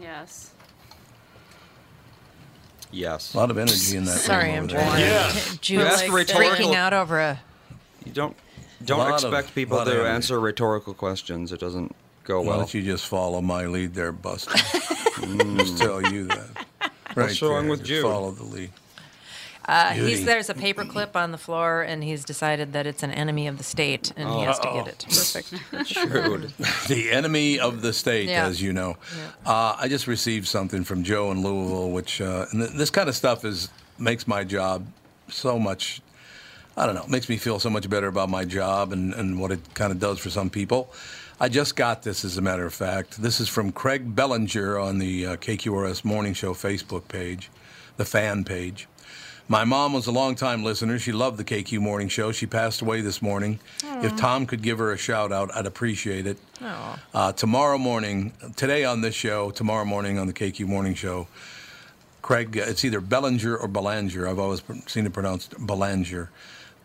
Yes. 0.00 0.52
Yes. 2.92 3.34
A 3.34 3.36
lot 3.36 3.50
of 3.50 3.58
energy 3.58 3.96
in 3.96 4.04
that. 4.04 4.12
Sorry, 4.12 4.50
room 4.50 4.54
I'm 4.58 4.64
over 4.64 4.72
there. 4.74 4.80
trying. 4.86 5.00
Yeah. 5.00 5.40
Julie 5.60 5.84
You 5.84 5.90
freaking 6.24 6.74
out 6.74 6.92
over 6.92 7.18
a. 7.18 7.40
You 8.04 8.12
don't 8.12 8.36
don't 8.84 8.98
Lot 8.98 9.24
of- 9.24 9.32
expect 9.34 9.54
people 9.56 9.84
to 9.84 10.06
answer 10.06 10.38
rhetorical 10.38 10.94
questions. 10.94 11.50
It 11.50 11.58
doesn't 11.58 11.94
go 12.22 12.40
Why 12.42 12.46
well. 12.48 12.58
don't 12.58 12.74
you 12.74 12.82
just 12.82 13.06
follow 13.06 13.40
my 13.40 13.66
lead 13.66 13.94
there, 13.94 14.12
Buster? 14.12 14.52
just 15.56 15.78
tell 15.78 16.00
you 16.12 16.26
that. 16.26 16.66
What's 17.24 17.42
wrong 17.42 17.62
there, 17.62 17.70
with 17.70 17.80
just 17.80 17.88
Jude? 17.88 18.02
Follow 18.02 18.30
the 18.30 18.44
lead. 18.44 18.70
Uh, 19.68 19.90
he's 19.90 20.24
there's 20.24 20.48
a 20.48 20.54
paperclip 20.54 21.16
on 21.16 21.32
the 21.32 21.38
floor, 21.38 21.82
and 21.82 22.04
he's 22.04 22.24
decided 22.24 22.72
that 22.72 22.86
it's 22.86 23.02
an 23.02 23.10
enemy 23.10 23.48
of 23.48 23.58
the 23.58 23.64
state, 23.64 24.12
and 24.16 24.28
he 24.28 24.42
has 24.42 24.60
to 24.60 24.70
get 24.72 24.86
it. 24.86 25.04
Perfect. 25.08 25.88
Shrewd. 25.88 26.52
the 26.88 27.10
enemy 27.10 27.58
of 27.58 27.82
the 27.82 27.92
state, 27.92 28.28
Yeah. 28.28 28.46
as 28.46 28.62
you 28.62 28.72
know. 28.72 28.96
Uh, 29.44 29.76
I 29.76 29.88
just 29.88 30.06
received 30.06 30.46
something 30.46 30.84
from 30.84 31.02
Joe 31.02 31.32
in 31.32 31.42
Louisville, 31.42 31.90
which 31.90 32.20
uh, 32.20 32.46
and 32.52 32.60
th- 32.62 32.74
this 32.74 32.90
kind 32.90 33.08
of 33.08 33.16
stuff 33.16 33.44
is 33.44 33.68
makes 33.98 34.28
my 34.28 34.44
job 34.44 34.86
so 35.28 35.58
much. 35.58 36.00
I 36.76 36.86
don't 36.86 36.94
know, 36.94 37.06
makes 37.08 37.28
me 37.28 37.36
feel 37.38 37.58
so 37.58 37.70
much 37.70 37.88
better 37.88 38.06
about 38.06 38.28
my 38.28 38.44
job 38.44 38.92
and, 38.92 39.14
and 39.14 39.40
what 39.40 39.50
it 39.50 39.60
kind 39.74 39.90
of 39.90 39.98
does 39.98 40.18
for 40.18 40.28
some 40.30 40.50
people. 40.50 40.92
I 41.38 41.50
just 41.50 41.76
got 41.76 42.02
this, 42.02 42.24
as 42.24 42.38
a 42.38 42.40
matter 42.40 42.64
of 42.64 42.72
fact. 42.72 43.20
This 43.20 43.40
is 43.40 43.48
from 43.48 43.70
Craig 43.70 44.14
Bellinger 44.16 44.78
on 44.78 44.98
the 44.98 45.26
uh, 45.26 45.36
KQRS 45.36 46.02
Morning 46.02 46.32
Show 46.32 46.54
Facebook 46.54 47.08
page, 47.08 47.50
the 47.98 48.06
fan 48.06 48.42
page. 48.42 48.88
My 49.46 49.62
mom 49.64 49.92
was 49.92 50.06
a 50.06 50.12
longtime 50.12 50.64
listener. 50.64 50.98
She 50.98 51.12
loved 51.12 51.36
the 51.36 51.44
KQ 51.44 51.78
Morning 51.80 52.08
Show. 52.08 52.32
She 52.32 52.46
passed 52.46 52.80
away 52.80 53.02
this 53.02 53.20
morning. 53.20 53.60
If 54.02 54.16
Tom 54.16 54.46
could 54.46 54.62
give 54.62 54.78
her 54.78 54.92
a 54.92 54.96
shout 54.96 55.30
out, 55.30 55.54
I'd 55.54 55.66
appreciate 55.66 56.26
it. 56.26 56.38
Uh, 57.12 57.32
tomorrow 57.32 57.76
morning, 57.76 58.32
today 58.56 58.86
on 58.86 59.02
this 59.02 59.14
show, 59.14 59.50
tomorrow 59.50 59.84
morning 59.84 60.18
on 60.18 60.26
the 60.26 60.32
KQ 60.32 60.66
Morning 60.66 60.94
Show, 60.94 61.28
Craig, 62.22 62.56
it's 62.56 62.82
either 62.82 63.02
Bellinger 63.02 63.54
or 63.54 63.68
Belanger. 63.68 64.26
I've 64.26 64.38
always 64.38 64.62
seen 64.86 65.04
it 65.04 65.12
pronounced 65.12 65.54
Belanger. 65.58 66.30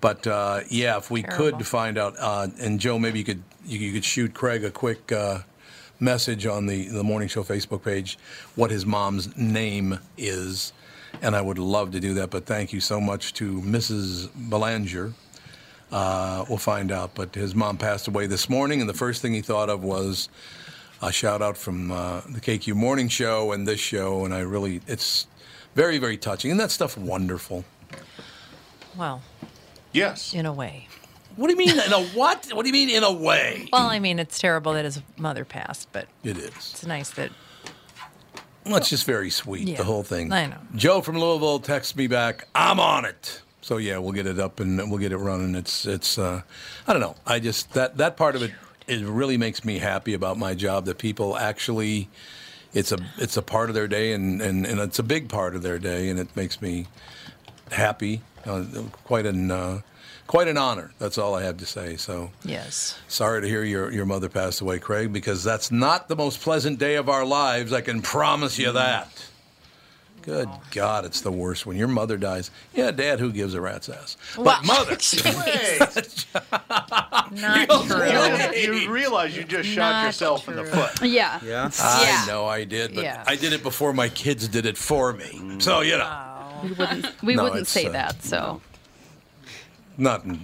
But 0.02 0.26
uh, 0.26 0.62
yeah, 0.68 0.98
if 0.98 1.12
we 1.12 1.22
Terrible. 1.22 1.60
could 1.60 1.68
find 1.68 1.98
out, 1.98 2.16
uh, 2.20 2.48
and 2.60 2.80
Joe, 2.80 2.98
maybe 3.00 3.20
you 3.20 3.26
could 3.26 3.44
you, 3.66 3.80
you 3.80 3.94
could 3.94 4.04
shoot 4.04 4.34
Craig 4.34 4.64
a 4.64 4.72
quick 4.72 5.12
uh, 5.12 5.40
message 6.00 6.46
on 6.48 6.66
the 6.66 6.88
the 6.88 7.04
morning 7.04 7.30
show 7.30 7.44
Facebook 7.44 7.84
page, 7.84 8.18
what 8.56 8.72
his 8.72 8.86
mom's 8.86 9.36
name 9.38 10.00
is, 10.18 10.74
and 11.22 11.36
I 11.36 11.42
would 11.42 11.60
love 11.60 11.92
to 11.92 12.00
do 12.00 12.16
that. 12.16 12.32
But 12.32 12.46
thank 12.48 12.74
you 12.74 12.82
so 12.82 13.00
much 13.00 13.34
to 13.36 13.62
Mrs. 13.62 14.30
Belanger. 14.36 15.14
Uh, 15.92 16.46
we'll 16.50 16.58
find 16.58 16.92
out. 16.92 17.14
But 17.14 17.36
his 17.36 17.54
mom 17.54 17.78
passed 17.78 18.08
away 18.08 18.26
this 18.26 18.50
morning, 18.50 18.82
and 18.82 18.90
the 18.90 18.96
first 18.96 19.22
thing 19.22 19.34
he 19.34 19.42
thought 19.42 19.70
of 19.70 19.84
was 19.84 20.30
a 21.02 21.12
shout 21.12 21.42
out 21.42 21.58
from 21.58 21.92
uh, 21.92 22.22
the 22.30 22.40
KQ 22.40 22.76
Morning 22.76 23.08
Show 23.08 23.52
and 23.52 23.68
this 23.68 23.80
show, 23.80 24.24
and 24.24 24.34
I 24.34 24.40
really, 24.42 24.82
it's 24.88 25.28
very, 25.76 25.98
very 25.98 26.18
touching. 26.18 26.52
Isn't 26.52 26.60
that 26.60 26.72
stuff 26.72 26.98
wonderful? 26.98 27.66
Well, 28.96 29.22
Yes. 29.94 30.34
in 30.34 30.46
a 30.46 30.54
way. 30.54 30.88
What 31.38 31.48
do 31.48 31.54
you 31.54 31.58
mean 31.58 31.80
in 31.80 31.94
a 31.94 32.04
what? 32.10 32.48
What 32.54 32.64
do 32.64 32.68
you 32.70 32.74
mean 32.74 32.90
in 32.90 33.04
a 33.04 33.12
way? 33.12 33.70
Well, 33.72 33.88
I 33.88 34.00
mean, 34.00 34.20
it's 34.20 34.38
terrible 34.38 34.74
that 34.74 34.84
his 34.86 35.02
mother 35.18 35.46
passed, 35.46 35.88
but 35.92 36.08
It 36.24 36.38
is. 36.38 36.50
it's 36.54 36.86
nice 36.86 37.10
that. 37.12 37.32
Well, 38.66 38.76
it's 38.76 38.90
just 38.90 39.06
very 39.06 39.30
sweet, 39.32 39.68
Yeah, 39.68 39.78
the 39.78 39.84
whole 39.86 40.04
thing. 40.04 40.32
I 40.32 40.46
know. 40.46 40.58
Joe 40.76 41.02
from 41.02 41.18
Louisville 41.18 41.60
texts 41.60 41.96
me 41.96 42.06
back, 42.08 42.48
I'm 42.54 42.80
on 42.80 43.06
it. 43.06 43.42
So 43.62 43.78
yeah, 43.78 43.98
we'll 43.98 44.12
get 44.12 44.28
it 44.28 44.40
up 44.40 44.60
and 44.60 44.78
we'll 44.92 45.00
get 45.00 45.12
it 45.12 45.18
running. 45.18 45.56
It's 45.56 45.86
it's 45.86 46.18
uh, 46.18 46.42
I 46.88 46.94
don't 46.94 47.02
know. 47.02 47.16
I 47.26 47.40
just 47.40 47.74
that 47.74 47.98
that 47.98 48.18
part 48.18 48.36
of 48.36 48.44
it 48.44 48.52
it 48.88 49.06
really 49.06 49.38
makes 49.38 49.64
me 49.64 49.78
happy 49.80 50.14
about 50.14 50.38
my 50.38 50.54
job 50.54 50.86
that 50.86 50.98
people 50.98 51.38
actually 51.38 52.10
it's 52.74 52.92
a 52.92 52.98
it's 53.18 53.38
a 53.38 53.42
part 53.42 53.70
of 53.70 53.76
their 53.76 53.88
day 53.88 54.14
and, 54.14 54.42
and, 54.42 54.66
and 54.66 54.80
it's 54.80 55.00
a 55.00 55.04
big 55.04 55.30
part 55.30 55.56
of 55.56 55.62
their 55.62 55.80
day 55.80 56.10
and 56.10 56.20
it 56.20 56.36
makes 56.36 56.62
me 56.62 56.88
happy. 57.72 58.22
Uh, 58.46 58.64
quite 59.04 59.26
an 59.26 59.52
uh, 59.52 59.82
quite 60.28 60.48
an 60.48 60.58
honor. 60.58 60.92
That's 61.00 61.18
all 61.18 61.36
I 61.36 61.44
have 61.44 61.58
to 61.58 61.66
say. 61.66 61.98
So 61.98 62.32
Yes. 62.44 63.00
Sorry 63.08 63.42
to 63.42 63.48
hear 63.48 63.64
your, 63.64 63.92
your 63.92 64.06
mother 64.06 64.30
passed 64.30 64.62
away, 64.62 64.80
Craig, 64.80 65.12
because 65.12 65.44
that's 65.44 65.72
not 65.72 66.08
the 66.08 66.16
most 66.16 66.40
pleasant 66.42 66.80
day 66.80 66.96
of 66.96 67.10
our 67.10 67.26
lives. 67.26 67.74
I 67.74 67.82
can 67.82 68.02
promise 68.02 68.58
you 68.58 68.72
that. 68.72 69.10
Good 70.22 70.50
God, 70.70 71.04
it's 71.06 71.22
the 71.22 71.32
worst 71.32 71.66
when 71.66 71.78
your 71.78 71.88
mother 71.88 72.16
dies. 72.16 72.52
Yeah, 72.76 72.92
Dad, 72.92 73.20
who 73.20 73.32
gives 73.32 73.56
a 73.56 73.62
rat's 73.62 73.90
ass? 73.90 74.18
But 74.36 74.46
Well, 74.46 74.62
mother, 74.64 74.92
Not 77.32 77.70
true. 77.88 78.62
You 78.62 78.92
realize 78.92 79.36
you 79.36 79.44
just 79.44 79.68
shot 79.70 79.92
Not 79.92 80.06
yourself 80.06 80.48
in 80.48 80.56
the 80.58 80.66
foot. 80.66 81.02
Yeah. 81.10 81.40
Yeah. 81.44 81.70
I 81.80 82.04
Yeah. 82.04 82.26
know 82.32 82.46
I 82.46 82.66
did, 82.66 82.94
but 82.94 83.04
Yeah. 83.04 83.24
I 83.26 83.36
did 83.36 83.52
it 83.54 83.64
before 83.64 83.94
my 83.94 84.10
kids 84.10 84.48
did 84.48 84.66
it 84.68 84.78
for 84.78 85.12
me. 85.14 85.56
So 85.60 85.82
you 85.82 85.98
know, 85.98 86.31
We 86.64 86.72
wouldn't. 86.72 87.24
We 87.24 87.36
No, 87.36 87.44
wouldn't 87.44 87.68
say 87.68 87.88
uh, 87.88 87.92
that. 87.92 88.24
So. 88.24 88.62
not 89.98 90.24
in, 90.26 90.40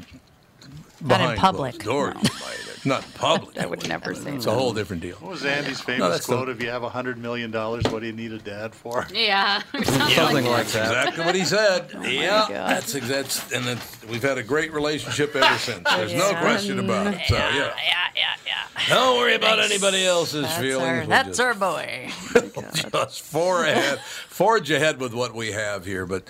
Not 1.01 1.22
in 1.32 1.38
public. 1.38 1.80
closed 1.80 2.15
doors. 2.15 2.15
you 2.24 2.39
might. 2.45 2.66
Not 2.88 3.04
in 3.06 3.12
public. 3.12 3.58
I 3.60 3.66
would 3.66 3.88
never 3.88 4.16
say 4.16 4.34
It's 4.36 4.46
that. 4.46 4.52
a 4.52 4.54
whole 4.56 4.74
different 4.74 5.02
deal. 5.02 5.18
What 5.18 5.32
was 5.32 5.46
Andy's 5.46 5.80
No, 5.80 5.84
famous 5.86 6.10
that's 6.10 6.26
the- 6.28 6.36
quote? 6.36 6.50
If 6.50 6.62
you 6.64 6.70
have 6.70 6.84
a 6.84 6.90
hundred 6.90 7.18
million 7.18 7.52
dollars, 7.52 7.84
what 7.92 8.00
do 8.00 8.08
you 8.08 8.14
need 8.14 8.32
a 8.32 8.40
dad 8.40 8.74
for? 8.74 9.06
Yeah. 9.14 9.62
or 9.74 9.84
something 9.84 10.16
Something 10.16 10.46
like 10.46 10.58
like 10.58 10.68
that. 10.68 11.08
Exactly 11.08 11.26
what 11.26 11.36
he 11.36 11.44
said. 11.46 11.92
Oh 11.96 12.04
yeah, 12.04 12.46
God. 12.48 12.70
that's 12.72 12.96
exact. 12.96 13.52
And 13.54 13.66
it's, 13.68 14.06
we've 14.06 14.24
had 14.24 14.38
a 14.38 14.44
great 14.44 14.72
relationship 14.74 15.36
ever 15.36 15.58
since. 15.60 15.84
There's 15.96 16.14
no 16.14 16.30
Yeah. 16.32 16.42
question 16.42 16.80
about 16.80 17.08
it. 17.14 17.20
So 17.28 17.36
yeah, 17.36 17.56
Yeah, 17.56 17.74
yeah, 18.16 18.36
yeah. 18.46 18.96
don't 18.96 19.18
worry 19.18 19.36
about 19.36 19.60
anybody 19.60 20.06
else's 20.06 20.44
That's 20.44 20.58
feelings. 20.60 20.88
our, 20.88 20.98
We'll 21.00 21.08
that's 21.08 21.28
just, 21.30 21.40
our 21.42 21.54
boy. 21.54 22.10
Oh 22.36 23.06
just 23.06 23.22
four 23.22 23.66
ahead, 23.66 24.00
forge 24.30 24.72
ahead 24.72 25.00
with 25.00 25.14
what 25.14 25.34
we 25.36 25.52
have 25.52 25.86
here. 25.86 26.06
But 26.06 26.28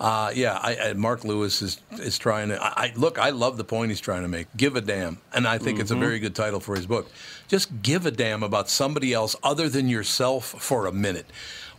uh, 0.00 0.32
yeah, 0.34 0.58
I, 0.60 0.76
I, 0.76 0.92
Mark 0.94 1.24
Lewis 1.24 1.60
is 1.60 1.80
is 1.92 2.16
trying 2.16 2.48
to. 2.48 2.62
I, 2.62 2.84
I 2.84 2.92
look. 2.96 3.18
I 3.18 3.30
love 3.30 3.58
the 3.58 3.64
point 3.64 3.90
he's 3.90 4.00
trying 4.00 4.22
to 4.22 4.28
make. 4.28 4.46
Give 4.56 4.74
a 4.74 4.80
damn, 4.80 5.18
and 5.34 5.46
I 5.46 5.58
think 5.58 5.78
it's 5.78 5.90
a 5.90 5.96
very 5.96 6.18
good 6.18 6.34
title 6.34 6.58
for 6.58 6.74
his 6.74 6.86
book. 6.86 7.10
Just 7.48 7.82
give 7.82 8.06
a 8.06 8.10
damn 8.10 8.42
about 8.42 8.70
somebody 8.70 9.12
else 9.12 9.36
other 9.42 9.68
than 9.68 9.88
yourself 9.88 10.46
for 10.46 10.86
a 10.86 10.92
minute. 10.92 11.26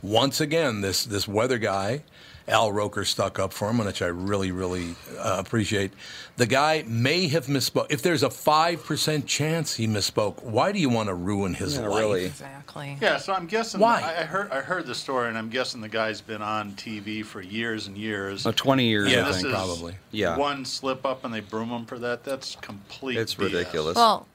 Once 0.03 0.39
again, 0.39 0.81
this 0.81 1.03
this 1.03 1.27
weather 1.27 1.57
guy. 1.57 2.03
Al 2.51 2.71
Roker 2.71 3.05
stuck 3.05 3.39
up 3.39 3.53
for 3.53 3.69
him, 3.69 3.77
which 3.79 4.01
I 4.01 4.07
really, 4.07 4.51
really 4.51 4.95
uh, 5.17 5.37
appreciate. 5.39 5.91
The 6.37 6.45
guy 6.45 6.83
may 6.85 7.27
have 7.29 7.45
misspoke. 7.47 7.87
If 7.89 8.01
there's 8.01 8.23
a 8.23 8.29
5% 8.29 9.25
chance 9.25 9.75
he 9.75 9.87
misspoke, 9.87 10.43
why 10.43 10.71
do 10.71 10.79
you 10.79 10.89
want 10.89 11.07
to 11.09 11.13
ruin 11.15 11.53
his 11.53 11.77
Yeah, 11.77 11.87
life? 11.87 11.99
really. 11.99 12.25
Exactly. 12.25 12.97
Yeah, 13.01 13.17
so 13.17 13.33
I'm 13.33 13.47
guessing. 13.47 13.79
Why? 13.79 14.01
I, 14.01 14.21
I 14.21 14.25
heard. 14.25 14.51
I 14.51 14.61
heard 14.61 14.85
the 14.85 14.95
story, 14.95 15.29
and 15.29 15.37
I'm 15.37 15.49
guessing 15.49 15.81
the 15.81 15.89
guy's 15.89 16.19
been 16.21 16.41
on 16.41 16.73
TV 16.73 17.23
for 17.25 17.41
years 17.41 17.87
and 17.87 17.97
years. 17.97 18.45
Uh, 18.45 18.51
20 18.51 18.85
years, 18.85 19.11
Yeah, 19.11 19.27
I 19.29 19.31
think. 19.33 19.49
probably. 19.49 19.95
Yeah. 20.11 20.37
One 20.37 20.65
slip 20.65 21.05
up, 21.05 21.23
and 21.25 21.33
they 21.33 21.39
broom 21.41 21.69
him 21.69 21.85
for 21.85 21.97
that. 21.99 22.23
That's 22.23 22.55
complete. 22.57 23.17
It's 23.17 23.35
BS. 23.35 23.43
ridiculous. 23.45 23.95
Well, 23.95 24.27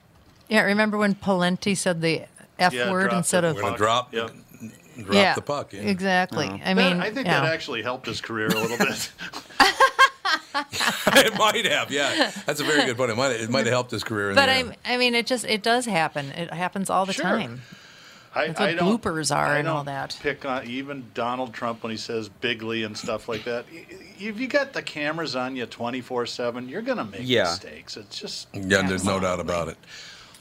yeah. 0.49 0.63
Remember 0.63 0.97
when 0.97 1.15
Pawlenty 1.15 1.77
said 1.77 2.01
the 2.01 2.23
F 2.59 2.73
Yeah, 2.73 2.91
word 2.91 3.13
instead 3.13 3.45
of 3.45 3.57
We're 3.57 3.63
gonna 3.63 3.77
drop. 3.77 4.15
Yep. 4.15 4.31
Drop 5.05 5.15
yeah, 5.15 5.35
the 5.35 5.43
puck. 5.43 5.73
yeah. 5.73 5.81
Exactly. 5.83 6.47
I 6.65 6.75
That- 6.75 6.77
mean, 6.77 7.01
I 7.01 7.11
think 7.11 7.27
yeah. 7.27 7.41
that 7.41 7.53
actually 7.53 7.83
helped 7.83 8.07
his 8.07 8.21
career 8.21 8.47
a 8.49 8.55
little 8.59 8.79
bit. 8.79 9.11
it 11.09 11.39
might 11.39 11.67
have, 11.67 11.91
yeah. 11.91 12.31
That's 12.47 12.61
a 12.61 12.65
very 12.65 12.85
good 12.87 12.97
point. 12.97 13.11
It 13.11 13.17
might 13.17 13.33
it 13.33 13.51
might 13.51 13.67
have 13.67 13.73
helped 13.73 13.91
his 13.91 14.03
career. 14.05 14.35
But 14.35 14.49
I. 14.49 14.65
I 14.85 14.97
mean, 14.97 15.15
it 15.15 15.27
just 15.27 15.45
it 15.45 15.63
does 15.63 15.85
happen. 15.87 16.31
It 16.31 16.53
happens 16.53 16.89
all 16.91 17.05
the 17.07 17.13
Sure. 17.13 17.25
time. 17.25 17.63
I, 18.35 18.49
That's 18.49 18.61
what 18.61 18.69
I 18.69 18.75
don't, 18.75 19.01
bloopers 19.03 19.35
are 19.35 19.47
I 19.47 19.59
and 19.61 19.69
all 19.69 19.77
don't 19.79 19.87
that. 19.87 20.19
Pick 20.23 20.45
on 20.45 20.67
even 20.67 21.07
Donald 21.15 21.55
Trump 21.55 21.83
when 21.83 21.91
he 21.91 21.97
says 21.97 22.29
bigly 22.29 22.83
and 22.83 22.97
stuff 22.97 23.31
like 23.31 23.45
that. 23.45 23.65
Y- 23.73 23.87
y- 23.91 23.97
If 24.19 24.39
you 24.39 24.47
got 24.47 24.75
the 24.75 24.83
cameras 24.83 25.35
on 25.35 25.57
you 25.57 25.65
twenty 25.67 26.03
four 26.03 26.27
seven, 26.27 26.69
you're 26.69 26.83
gonna 26.83 27.05
make 27.05 27.23
Yeah. 27.25 27.45
mistakes. 27.45 27.97
It's 27.97 28.19
just 28.21 28.49
Yeah, 28.53 28.83
there's 28.83 29.05
no 29.05 29.19
doubt 29.21 29.41
about 29.41 29.69
it. 29.69 29.79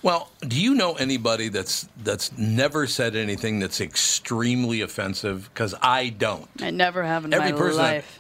Well, 0.05 0.29
do 0.41 0.61
you 0.61 0.75
know 0.75 0.93
anybody 0.93 1.49
that's 1.49 1.89
that's 2.03 2.31
never 2.37 2.85
said 2.85 3.15
anything 3.15 3.57
that's 3.59 3.81
extremely 3.81 4.81
offensive? 4.81 5.49
Because 5.51 5.73
I 5.81 6.09
don't. 6.09 6.47
I 6.61 6.69
never 6.69 7.01
have 7.03 7.25
in 7.25 7.33
Every 7.33 7.53
my 7.53 7.57
person 7.57 7.81
I- 7.81 7.93
life. 7.93 8.19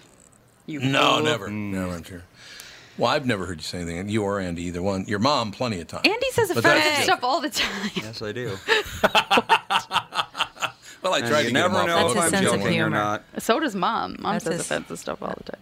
You 0.65 0.79
no, 0.79 1.17
fool. 1.17 1.23
never, 1.25 1.47
mm. 1.47 1.71
never. 1.73 1.91
I'm 1.91 2.01
sure. 2.01 2.23
Well, 2.97 3.11
I've 3.11 3.27
never 3.27 3.45
heard 3.45 3.57
you 3.57 3.63
say 3.63 3.81
anything. 3.81 4.09
You 4.09 4.23
or 4.23 4.39
Andy, 4.39 4.63
either 4.63 4.81
one. 4.81 5.05
Your 5.05 5.19
mom, 5.19 5.51
plenty 5.51 5.79
of 5.79 5.85
times. 5.85 6.07
Andy 6.07 6.25
says 6.31 6.49
offensive 6.49 7.03
stuff 7.03 7.19
all 7.23 7.39
the 7.39 7.51
time. 7.51 7.91
Yes, 7.93 8.19
I 8.21 8.31
do. 8.31 8.57
Well, 11.03 11.13
I 11.13 11.21
try 11.21 11.43
to 11.43 11.43
get 11.43 11.53
never 11.53 11.69
him 11.69 11.75
off 11.75 11.87
know 11.87 12.13
the 12.15 12.19
if. 12.25 12.33
I'm 12.33 12.43
joking 12.43 12.81
or 12.81 12.89
not. 12.89 13.23
So 13.37 13.59
does 13.59 13.75
mom. 13.75 14.15
Mom 14.19 14.33
That's 14.33 14.45
says 14.45 14.53
his- 14.53 14.61
offensive 14.61 14.97
stuff 14.97 15.21
all 15.21 15.35
the 15.37 15.51
time. 15.51 15.61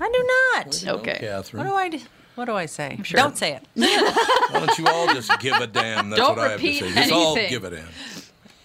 I 0.00 0.08
do 0.08 0.86
not. 0.86 1.00
Okay. 1.00 1.18
Catherine. 1.18 1.64
What 1.64 1.68
do 1.68 1.74
I 1.76 1.88
do? 1.88 1.98
What 2.34 2.46
do 2.46 2.52
I 2.54 2.66
say? 2.66 2.98
sure. 3.04 3.18
Don't 3.18 3.36
say 3.36 3.52
it. 3.54 3.62
Why 3.74 4.60
don't 4.66 4.78
you 4.78 4.86
all 4.86 5.06
just 5.14 5.38
give 5.40 5.54
a 5.56 5.66
damn? 5.66 6.10
That's 6.10 6.20
Don't 6.20 6.36
what 6.36 6.46
I 6.46 6.50
have 6.52 6.60
to 6.60 6.66
repeat 6.66 6.80
say. 6.80 6.92
Just 6.94 7.12
all 7.12 7.32
anything. 7.36 7.50
give 7.50 7.64
a 7.64 7.70
damn. 7.70 7.88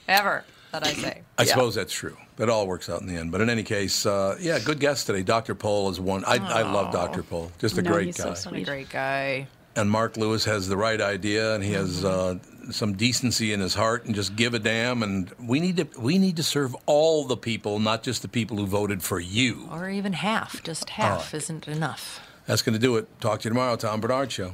Ever 0.07 0.45
that 0.71 0.85
I 0.87 0.93
say. 0.93 1.21
I 1.37 1.43
suppose 1.45 1.75
that's 1.75 1.93
true. 1.93 2.17
That 2.37 2.49
all 2.49 2.67
works 2.67 2.89
out 2.89 3.01
in 3.01 3.07
the 3.07 3.15
end. 3.15 3.31
But 3.31 3.41
in 3.41 3.49
any 3.49 3.63
case, 3.63 4.05
uh, 4.05 4.37
yeah, 4.39 4.59
good 4.59 4.79
guest 4.79 5.07
today. 5.07 5.23
Dr. 5.23 5.55
Pol 5.55 5.89
is 5.89 5.99
one. 5.99 6.23
I, 6.25 6.35
I 6.35 6.61
love 6.61 6.93
Dr. 6.93 7.23
Pol. 7.23 7.51
Just 7.59 7.77
a 7.77 7.81
No, 7.81 7.91
great 7.91 8.05
he's 8.07 8.17
guy. 8.17 8.33
So 8.35 8.49
sweet. 8.51 8.61
a 8.61 8.65
great 8.65 8.89
guy. 8.89 9.47
and 9.75 9.89
Mark 9.89 10.17
Lewis 10.17 10.45
has 10.45 10.67
the 10.69 10.77
right 10.77 11.01
idea, 11.01 11.55
and 11.55 11.63
he 11.63 11.73
has 11.73 12.05
uh, 12.05 12.37
some 12.71 12.93
decency 12.93 13.53
in 13.53 13.59
his 13.59 13.73
heart, 13.73 14.05
and 14.05 14.13
just 14.15 14.35
give 14.35 14.53
a 14.53 14.59
damn. 14.59 15.03
And 15.03 15.31
we 15.41 15.59
need 15.59 15.77
to 15.77 15.87
we 15.99 16.17
need 16.19 16.35
to 16.37 16.43
serve 16.43 16.75
all 16.85 17.25
the 17.25 17.37
people, 17.37 17.79
not 17.79 18.03
just 18.03 18.21
the 18.21 18.27
people 18.29 18.57
who 18.57 18.65
voted 18.67 19.01
for 19.03 19.19
you. 19.19 19.67
Or 19.71 19.89
even 19.89 20.13
half. 20.13 20.63
Just 20.63 20.91
half 20.91 21.33
isn't 21.33 21.67
enough. 21.67 22.21
That's 22.47 22.61
going 22.61 22.73
to 22.73 22.79
do 22.79 22.95
it. 22.95 23.07
Talk 23.21 23.41
to 23.41 23.43
you 23.43 23.49
tomorrow, 23.49 23.75
Tom 23.75 24.01
Barnard 24.01 24.31
Show. 24.31 24.53